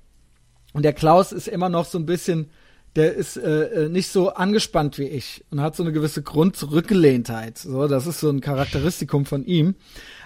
[0.77, 2.51] und der Klaus ist immer noch so ein bisschen,
[2.97, 7.57] der ist äh, äh nicht so angespannt wie ich und hat so eine gewisse Grundzurückgelehntheit.
[7.57, 9.77] So, das ist so ein Charakteristikum von ihm.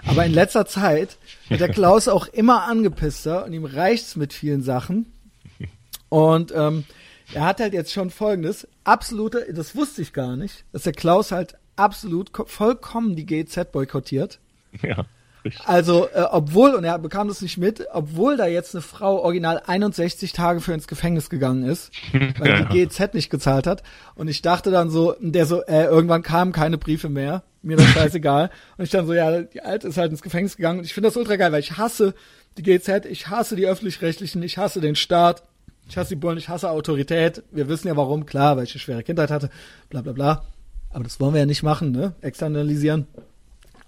[0.09, 1.19] Aber in letzter Zeit
[1.49, 5.13] wird der Klaus auch immer angepisster und ihm reicht's mit vielen Sachen.
[6.09, 6.83] Und ähm,
[7.33, 11.31] er hat halt jetzt schon folgendes, absolute, das wusste ich gar nicht, dass der Klaus
[11.31, 14.41] halt absolut vollkommen die GZ boykottiert.
[14.83, 15.05] Ja.
[15.65, 19.63] Also, äh, obwohl, und er bekam das nicht mit, obwohl da jetzt eine Frau original
[19.67, 21.91] 61 Tage für ins Gefängnis gegangen ist,
[22.39, 23.83] weil die GZ nicht gezahlt hat.
[24.15, 27.87] Und ich dachte dann so, der so, äh, irgendwann kamen keine Briefe mehr, mir das
[27.87, 28.51] scheißegal.
[28.77, 30.81] und ich dann so, ja, die Alte ist halt ins Gefängnis gegangen.
[30.81, 32.15] Und ich finde das ultra geil, weil ich hasse
[32.59, 35.43] die GZ, ich hasse die Öffentlich-Rechtlichen, ich hasse den Staat,
[35.89, 37.43] ich hasse die Bullen, ich hasse Autorität.
[37.51, 39.51] Wir wissen ja warum, klar, weil ich eine schwere Kindheit hatte,
[39.89, 40.45] bla bla bla.
[40.91, 42.15] Aber das wollen wir ja nicht machen, ne?
[42.21, 43.07] Externalisieren.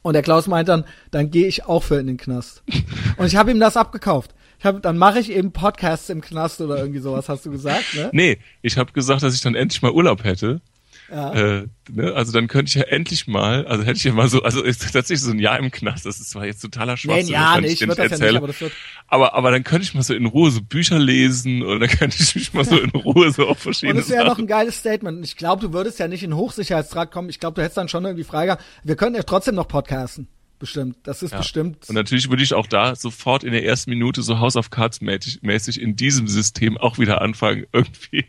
[0.02, 2.62] Und der Klaus meint dann, dann gehe ich auch für in den Knast.
[3.16, 4.34] Und ich habe ihm das abgekauft.
[4.58, 7.94] Ich hab, dann mache ich eben Podcasts im Knast oder irgendwie sowas, hast du gesagt,
[7.96, 8.10] ne?
[8.12, 10.60] Nee, ich habe gesagt, dass ich dann endlich mal Urlaub hätte.
[11.12, 11.32] Ja.
[11.34, 12.14] Äh, ne?
[12.14, 14.80] Also dann könnte ich ja endlich mal, also hätte ich ja mal so, also ist
[14.80, 17.82] tatsächlich so ein Jahr im Knast, das ist zwar jetzt totaler Schwachsinn, nee, ja, nicht,
[17.82, 18.72] ich wird das erzähle, ja nicht, aber, das wird
[19.08, 22.16] aber, aber dann könnte ich mal so in Ruhe so Bücher lesen oder dann könnte
[22.18, 24.78] ich mich mal so in Ruhe so auf verschiedene Und es wäre noch ein geiles
[24.78, 25.22] Statement.
[25.22, 27.28] Ich glaube, du würdest ja nicht in Hochsicherheitstrakt kommen.
[27.28, 28.56] Ich glaube, du hättest dann schon irgendwie Frage.
[28.82, 30.28] Wir könnten ja trotzdem noch podcasten.
[30.58, 30.96] Bestimmt.
[31.02, 31.38] Das ist ja.
[31.38, 31.88] bestimmt.
[31.88, 35.00] Und natürlich würde ich auch da sofort in der ersten Minute so House of Cards
[35.00, 38.26] mäßig in diesem System auch wieder anfangen, irgendwie.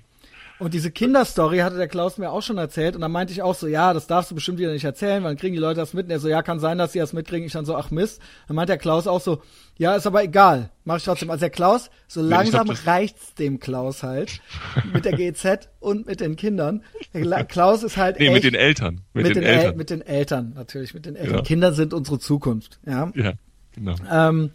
[0.64, 3.53] Und diese Kinderstory hatte der Klaus mir auch schon erzählt und dann meinte ich auch
[3.53, 5.94] so, ja, das darfst du bestimmt wieder nicht erzählen, weil dann kriegen die Leute das
[5.94, 6.06] mit.
[6.06, 7.45] Und er so, ja, kann sein, dass sie das mitkriegen.
[7.45, 8.22] Ich dann so, ach Mist.
[8.48, 9.41] Dann meint der Klaus auch so,
[9.77, 11.30] ja, ist aber egal, mach ich trotzdem.
[11.30, 14.40] Also der Klaus, so langsam glaub, reicht's dem Klaus halt
[14.94, 16.81] mit der GZ und mit den Kindern.
[17.14, 19.77] Der Klaus ist halt nee, echt, mit den Eltern, mit, mit den, den Eltern, El
[19.77, 21.35] mit den Eltern natürlich, mit den Eltern.
[21.35, 21.41] Ja.
[21.41, 23.11] Kinder sind unsere Zukunft, ja.
[23.15, 23.34] Ja,
[23.73, 23.95] genau.
[24.10, 24.52] Ähm,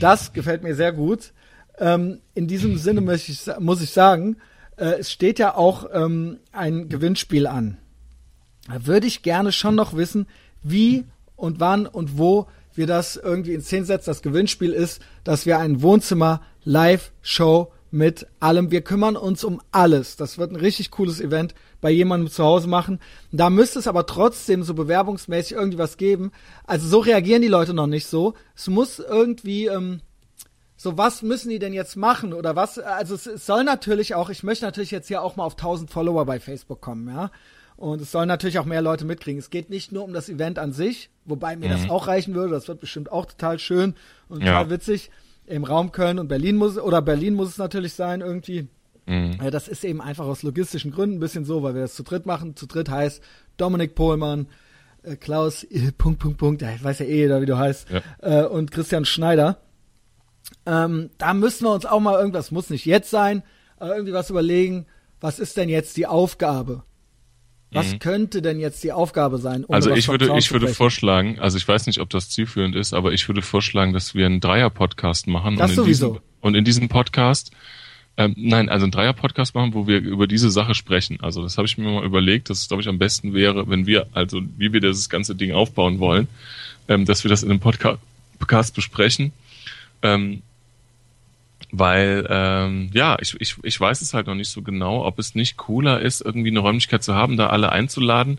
[0.00, 1.32] das gefällt mir sehr gut.
[1.78, 4.36] Ähm, in diesem Sinne muss ich, muss ich sagen,
[4.76, 7.78] äh, es steht ja auch ähm, ein Gewinnspiel an.
[8.68, 10.26] Da würde ich gerne schon noch wissen,
[10.62, 11.04] wie
[11.36, 14.10] und wann und wo wir das irgendwie in Szene setzen.
[14.10, 18.70] Das Gewinnspiel ist, dass wir ein Wohnzimmer Live-Show mit allem.
[18.70, 20.16] Wir kümmern uns um alles.
[20.16, 23.00] Das wird ein richtig cooles Event bei jemandem zu Hause machen.
[23.32, 26.32] Da müsste es aber trotzdem so bewerbungsmäßig irgendwie was geben.
[26.64, 28.34] Also so reagieren die Leute noch nicht so.
[28.54, 30.00] Es muss irgendwie ähm,
[30.86, 32.78] so was müssen die denn jetzt machen oder was?
[32.78, 35.90] Also es, es, soll natürlich auch, ich möchte natürlich jetzt hier auch mal auf 1000
[35.90, 37.32] Follower bei Facebook kommen, ja.
[37.76, 39.40] Und es sollen natürlich auch mehr Leute mitkriegen.
[39.40, 41.72] Es geht nicht nur um das Event an sich, wobei mir mhm.
[41.72, 42.52] das auch reichen würde.
[42.52, 43.94] Das wird bestimmt auch total schön
[44.28, 44.52] und ja.
[44.52, 45.10] total witzig.
[45.46, 48.68] Im Raum Köln und Berlin muss oder Berlin muss es natürlich sein irgendwie.
[49.06, 49.40] Mhm.
[49.42, 52.04] Ja, das ist eben einfach aus logistischen Gründen ein bisschen so, weil wir das zu
[52.04, 52.54] dritt machen.
[52.54, 53.20] Zu dritt heißt
[53.56, 54.46] Dominik Pohlmann,
[55.02, 58.44] äh, Klaus, äh, Punkt, Punkt, Punkt, ich weiß ja eh jeder, wie du heißt, ja.
[58.44, 59.58] äh, und Christian Schneider.
[60.64, 63.42] Ähm, da müssen wir uns auch mal irgendwas, muss nicht jetzt sein,
[63.78, 64.86] aber irgendwie was überlegen,
[65.20, 66.82] was ist denn jetzt die Aufgabe?
[67.72, 67.98] Was mhm.
[67.98, 69.64] könnte denn jetzt die Aufgabe sein?
[69.64, 72.94] Um also ich würde, ich würde vorschlagen, also ich weiß nicht, ob das zielführend ist,
[72.94, 75.56] aber ich würde vorschlagen, dass wir einen Dreier-Podcast machen.
[75.56, 76.08] Das und sowieso.
[76.08, 77.50] Diesem, und in diesem Podcast,
[78.16, 81.18] ähm, nein, also einen Dreier-Podcast machen, wo wir über diese Sache sprechen.
[81.20, 83.86] Also das habe ich mir mal überlegt, dass es, glaube ich, am besten wäre, wenn
[83.86, 86.28] wir, also wie wir das ganze Ding aufbauen wollen,
[86.88, 87.98] ähm, dass wir das in einem Podca
[88.38, 89.32] Podcast besprechen.
[90.02, 90.42] Ähm,
[91.72, 95.34] weil, ähm, ja, ich, ich, ich weiß es halt noch nicht so genau, ob es
[95.34, 98.38] nicht cooler ist, irgendwie eine Räumlichkeit zu haben, da alle einzuladen.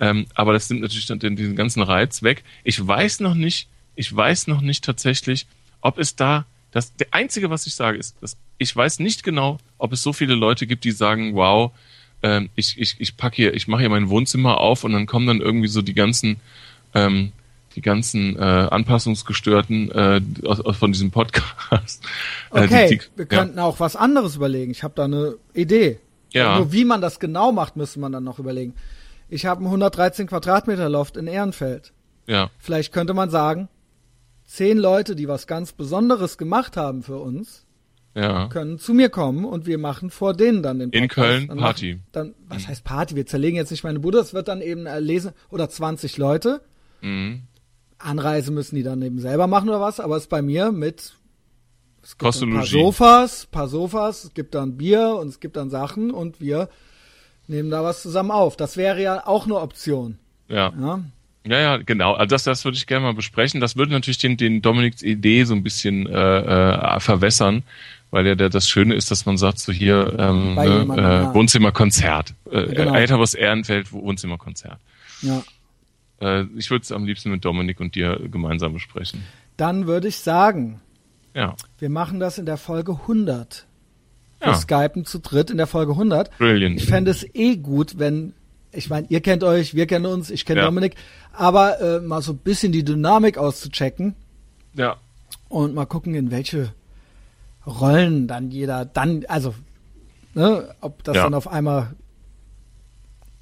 [0.00, 2.44] Ähm, aber das nimmt natürlich dann den, ganzen Reiz weg.
[2.64, 5.46] Ich weiß noch nicht, ich weiß noch nicht tatsächlich,
[5.80, 9.58] ob es da, das, der einzige, was ich sage, ist, dass ich weiß nicht genau,
[9.78, 11.72] ob es so viele Leute gibt, die sagen, wow,
[12.22, 15.26] ähm, ich, ich, ich pack hier, ich mache hier mein Wohnzimmer auf und dann kommen
[15.26, 16.40] dann irgendwie so die ganzen,
[16.94, 17.32] ähm,
[17.74, 22.02] die ganzen äh, Anpassungsgestörten äh, aus, aus, von diesem Podcast.
[22.52, 23.64] Äh, okay, die, die, wir könnten ja.
[23.64, 24.72] auch was anderes überlegen.
[24.72, 25.98] Ich habe da eine Idee.
[26.32, 26.58] Ja.
[26.58, 28.74] Nur wie man das genau macht, müsste man dann noch überlegen.
[29.28, 31.92] Ich habe ein 113 Quadratmeter Loft in Ehrenfeld.
[32.26, 32.50] Ja.
[32.58, 33.68] Vielleicht könnte man sagen,
[34.44, 37.64] zehn Leute, die was ganz Besonderes gemacht haben für uns,
[38.14, 38.48] ja.
[38.48, 41.02] können zu mir kommen und wir machen vor denen dann den Podcast.
[41.02, 41.94] In Köln dann Party.
[41.94, 42.68] Machen, dann, was mhm.
[42.68, 43.16] heißt Party?
[43.16, 46.60] Wir zerlegen jetzt nicht meine Bude, es wird dann eben äh, lesen, oder 20 Leute.
[47.00, 47.42] Mhm.
[48.02, 51.14] Anreise müssen die dann eben selber machen oder was, aber es ist bei mir mit
[52.02, 55.70] es gibt ein paar Sofas, paar Sofas, es gibt dann Bier und es gibt dann
[55.70, 56.68] Sachen und wir
[57.46, 58.56] nehmen da was zusammen auf.
[58.56, 60.18] Das wäre ja auch eine Option.
[60.48, 60.72] Ja.
[60.78, 61.00] ja?
[61.44, 62.12] Ja, ja, genau.
[62.14, 63.60] Also das, das würde ich gerne mal besprechen.
[63.60, 66.38] Das würde natürlich den, den Dominiks Idee so ein bisschen äh,
[66.94, 67.64] äh, verwässern,
[68.10, 71.34] weil ja der, das Schöne ist, dass man sagt, so hier ähm, ne, äh.
[71.34, 72.34] Wohnzimmerkonzert.
[72.50, 72.94] Äh, Genau.
[72.94, 74.78] Ätherus Ehrenfeld, Wohnzimmerkonzert.
[75.22, 75.42] Ja.
[76.22, 79.22] Äh, ich würde es am liebsten mit Dominik und dir gemeinsam besprechen.
[79.56, 80.80] Dann würde ich sagen,
[81.34, 81.56] Ja.
[81.78, 83.66] wir machen das in der Folge 100.
[84.40, 84.54] Wir Ja.
[84.54, 86.36] skypen zu dritt in der Folge 100.
[86.38, 86.80] Brilliant.
[86.80, 88.32] Ich fände es eh gut, wenn,
[88.72, 90.66] ich meine, ihr kennt euch, wir kennen uns, ich kenne Ja.
[90.66, 90.94] Dominik,
[91.32, 94.14] aber äh, mal so ein bisschen die Dynamik auszuchecken
[94.74, 94.96] Ja.
[95.48, 96.72] und mal gucken, in welche
[97.66, 99.54] Rollen dann jeder dann, also,
[100.34, 101.24] ne, ob das Ja.
[101.24, 101.94] dann auf einmal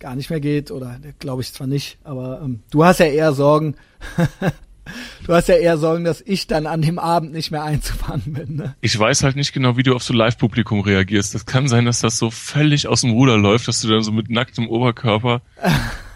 [0.01, 3.33] gar nicht mehr geht oder glaube ich zwar nicht, aber ähm, du hast ja eher
[3.33, 3.77] Sorgen,
[5.27, 8.57] du hast ja eher Sorgen, dass ich dann an dem Abend nicht mehr einzufahren bin.
[8.57, 8.75] Ne?
[8.81, 11.35] Ich weiß halt nicht genau, wie du auf so Live-Publikum reagierst.
[11.35, 14.11] Das kann sein, dass das so völlig aus dem Ruder läuft, dass du dann so
[14.11, 15.43] mit nacktem Oberkörper,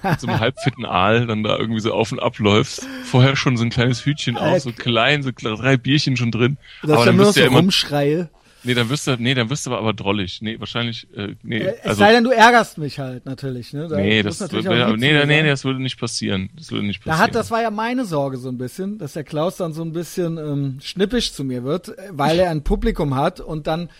[0.02, 2.88] mit so einem halbfitten Aal dann da irgendwie so auf und ab läufst.
[3.04, 6.56] Vorher schon so ein kleines Hütchen auf, so klein, so drei Bierchen schon drin.
[6.82, 8.30] Dass aber ich dann nur noch so ja rumschreie.
[8.64, 10.40] Nee, dann wirst du, nee, dann wirst du aber, aber drollig.
[10.42, 13.72] Nee, wahrscheinlich, äh, nee, Äh, es also, sei denn, du ärgerst mich halt natürlich.
[13.72, 13.88] Ne?
[13.88, 16.50] Da nee, das natürlich würde, nee, nee, nee, das würde nicht passieren.
[16.56, 17.26] Das würde nicht Da passieren.
[17.28, 19.92] hat, das war ja meine Sorge so ein bisschen, dass der Klaus dann so ein
[19.92, 23.90] bisschen ähm, schnippisch zu mir wird, äh, weil er ein Publikum hat und dann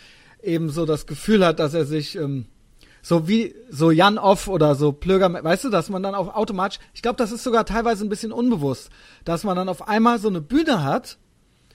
[0.42, 2.46] eben so das Gefühl hat, dass er sich ähm,
[3.02, 6.78] so wie so Jan Off oder so Plöger, weißt du, dass man dann auch automatisch,
[6.94, 8.90] ich glaube, das ist sogar teilweise ein bisschen unbewusst,
[9.24, 11.18] dass man dann auf einmal so eine Bühne hat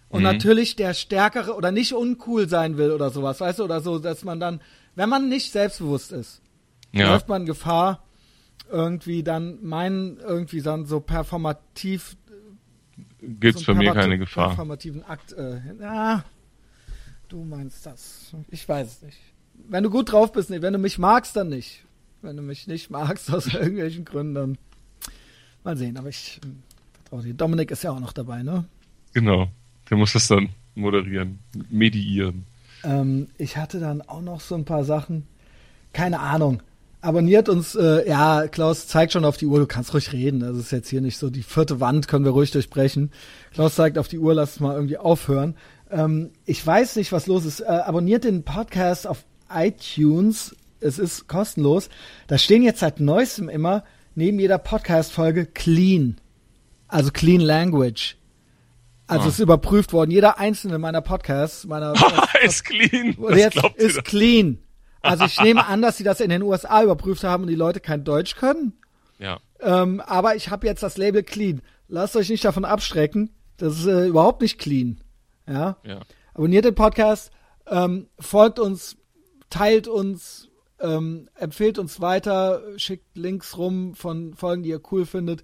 [0.10, 0.23] und Mhm.
[0.26, 4.23] natürlich der Stärkere oder nicht uncool sein will oder sowas, weißt du, oder so, dass
[4.23, 4.61] man dann,
[4.95, 6.41] wenn man nicht selbstbewusst ist,
[6.91, 7.10] ja.
[7.11, 8.03] läuft man Gefahr,
[8.72, 12.15] irgendwie dann meinen, irgendwie dann so performativ.
[13.22, 14.49] Gibt's so einen mir keine Gefahr.
[14.49, 15.34] Performativen Akt.
[15.34, 16.23] Äh, ja,
[17.27, 18.34] du meinst das.
[18.49, 19.18] Ich weiß es nicht.
[19.68, 20.61] Wenn du gut drauf bist, nicht.
[20.61, 21.84] Wenn du mich magst, dann nicht.
[22.22, 24.57] Wenn du mich nicht magst, aus irgendwelchen Gründen, dann
[25.64, 25.98] mal sehen.
[25.98, 26.40] Aber ich
[26.94, 27.34] vertraue dir.
[27.34, 28.65] Dominik ist ja auch noch dabei, ne?
[29.14, 29.49] Genau.
[29.90, 31.40] Der muss das dann moderieren,
[31.70, 32.45] mediieren.
[32.84, 35.28] Ähm, ich hatte dann auch noch so ein paar Sachen.
[35.94, 36.61] Keine Ahnung.
[37.02, 40.41] Abonniert uns, äh, ja, Klaus zeigt schon auf die Uhr, du kannst ruhig reden.
[40.41, 43.11] Das ist jetzt hier nicht so die vierte Wand, können wir ruhig durchbrechen.
[43.53, 45.56] Klaus zeigt auf die Uhr, lass es mal irgendwie aufhören.
[45.90, 47.61] Ähm, ich weiß nicht, was los ist.
[47.61, 50.56] Äh, abonniert den Podcast auf iTunes.
[50.82, 51.90] Es ist kostenlos.
[52.28, 53.84] Da stehen jetzt seit neuestem immer
[54.16, 56.18] neben jeder Podcast-Folge clean.
[56.90, 58.19] Also clean language.
[59.10, 59.27] Also Ah.
[59.27, 60.11] es ist überprüft worden.
[60.11, 61.94] Jeder einzelne meiner Podcasts, meiner
[62.44, 63.15] ist clean.
[63.36, 64.60] jetzt ist clean.
[65.02, 67.80] Also ich nehme an, dass sie das in den USA überprüft haben und die Leute
[67.80, 68.73] kein Deutsch können.
[69.18, 69.40] Ja.
[69.61, 71.61] Ähm, aber ich habe jetzt das Label clean.
[71.88, 73.31] Lasst euch nicht davon abschrecken.
[73.57, 75.02] Das ist äh, überhaupt nicht clean.
[75.48, 75.77] Ja.
[75.84, 76.02] Ja.
[76.36, 77.31] Abonniert den Podcast,
[77.68, 78.95] ähm, folgt uns,
[79.49, 80.48] teilt uns,
[80.80, 85.44] ähm, empfehlt uns weiter, schickt Links rum von Folgen, die ihr cool findet.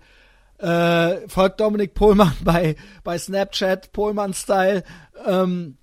[0.57, 4.84] Äh, folgt Dominik Pohlmann bei, bei Snapchat, Pohlmann-Style.
[5.26, 5.77] Ähm,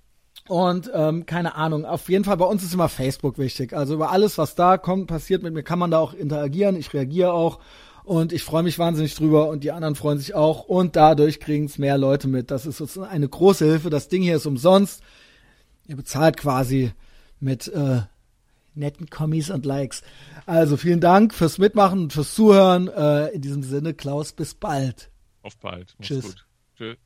[0.47, 3.73] und ähm, keine Ahnung, auf jeden Fall bei uns ist immer Facebook wichtig.
[3.73, 6.75] Also über alles, was da kommt, passiert mit mir, kann man da auch interagieren.
[6.75, 7.59] Ich reagiere auch
[8.03, 11.65] und ich freue mich wahnsinnig drüber und die anderen freuen sich auch und dadurch kriegen
[11.65, 12.51] es mehr Leute mit.
[12.51, 13.89] Das ist sozusagen eine große Hilfe.
[13.89, 15.01] Das Ding hier ist umsonst.
[15.87, 16.91] Ihr bezahlt quasi
[17.39, 18.01] mit äh,
[18.75, 20.01] netten Kommis und Likes.
[20.45, 22.87] Also vielen Dank fürs Mitmachen und fürs Zuhören.
[22.87, 25.11] Äh, in diesem Sinne, Klaus, bis bald.
[25.41, 25.95] Auf bald.
[25.97, 26.23] Mach's Tschüss.
[26.23, 26.45] gut.
[26.77, 26.97] Tschüss.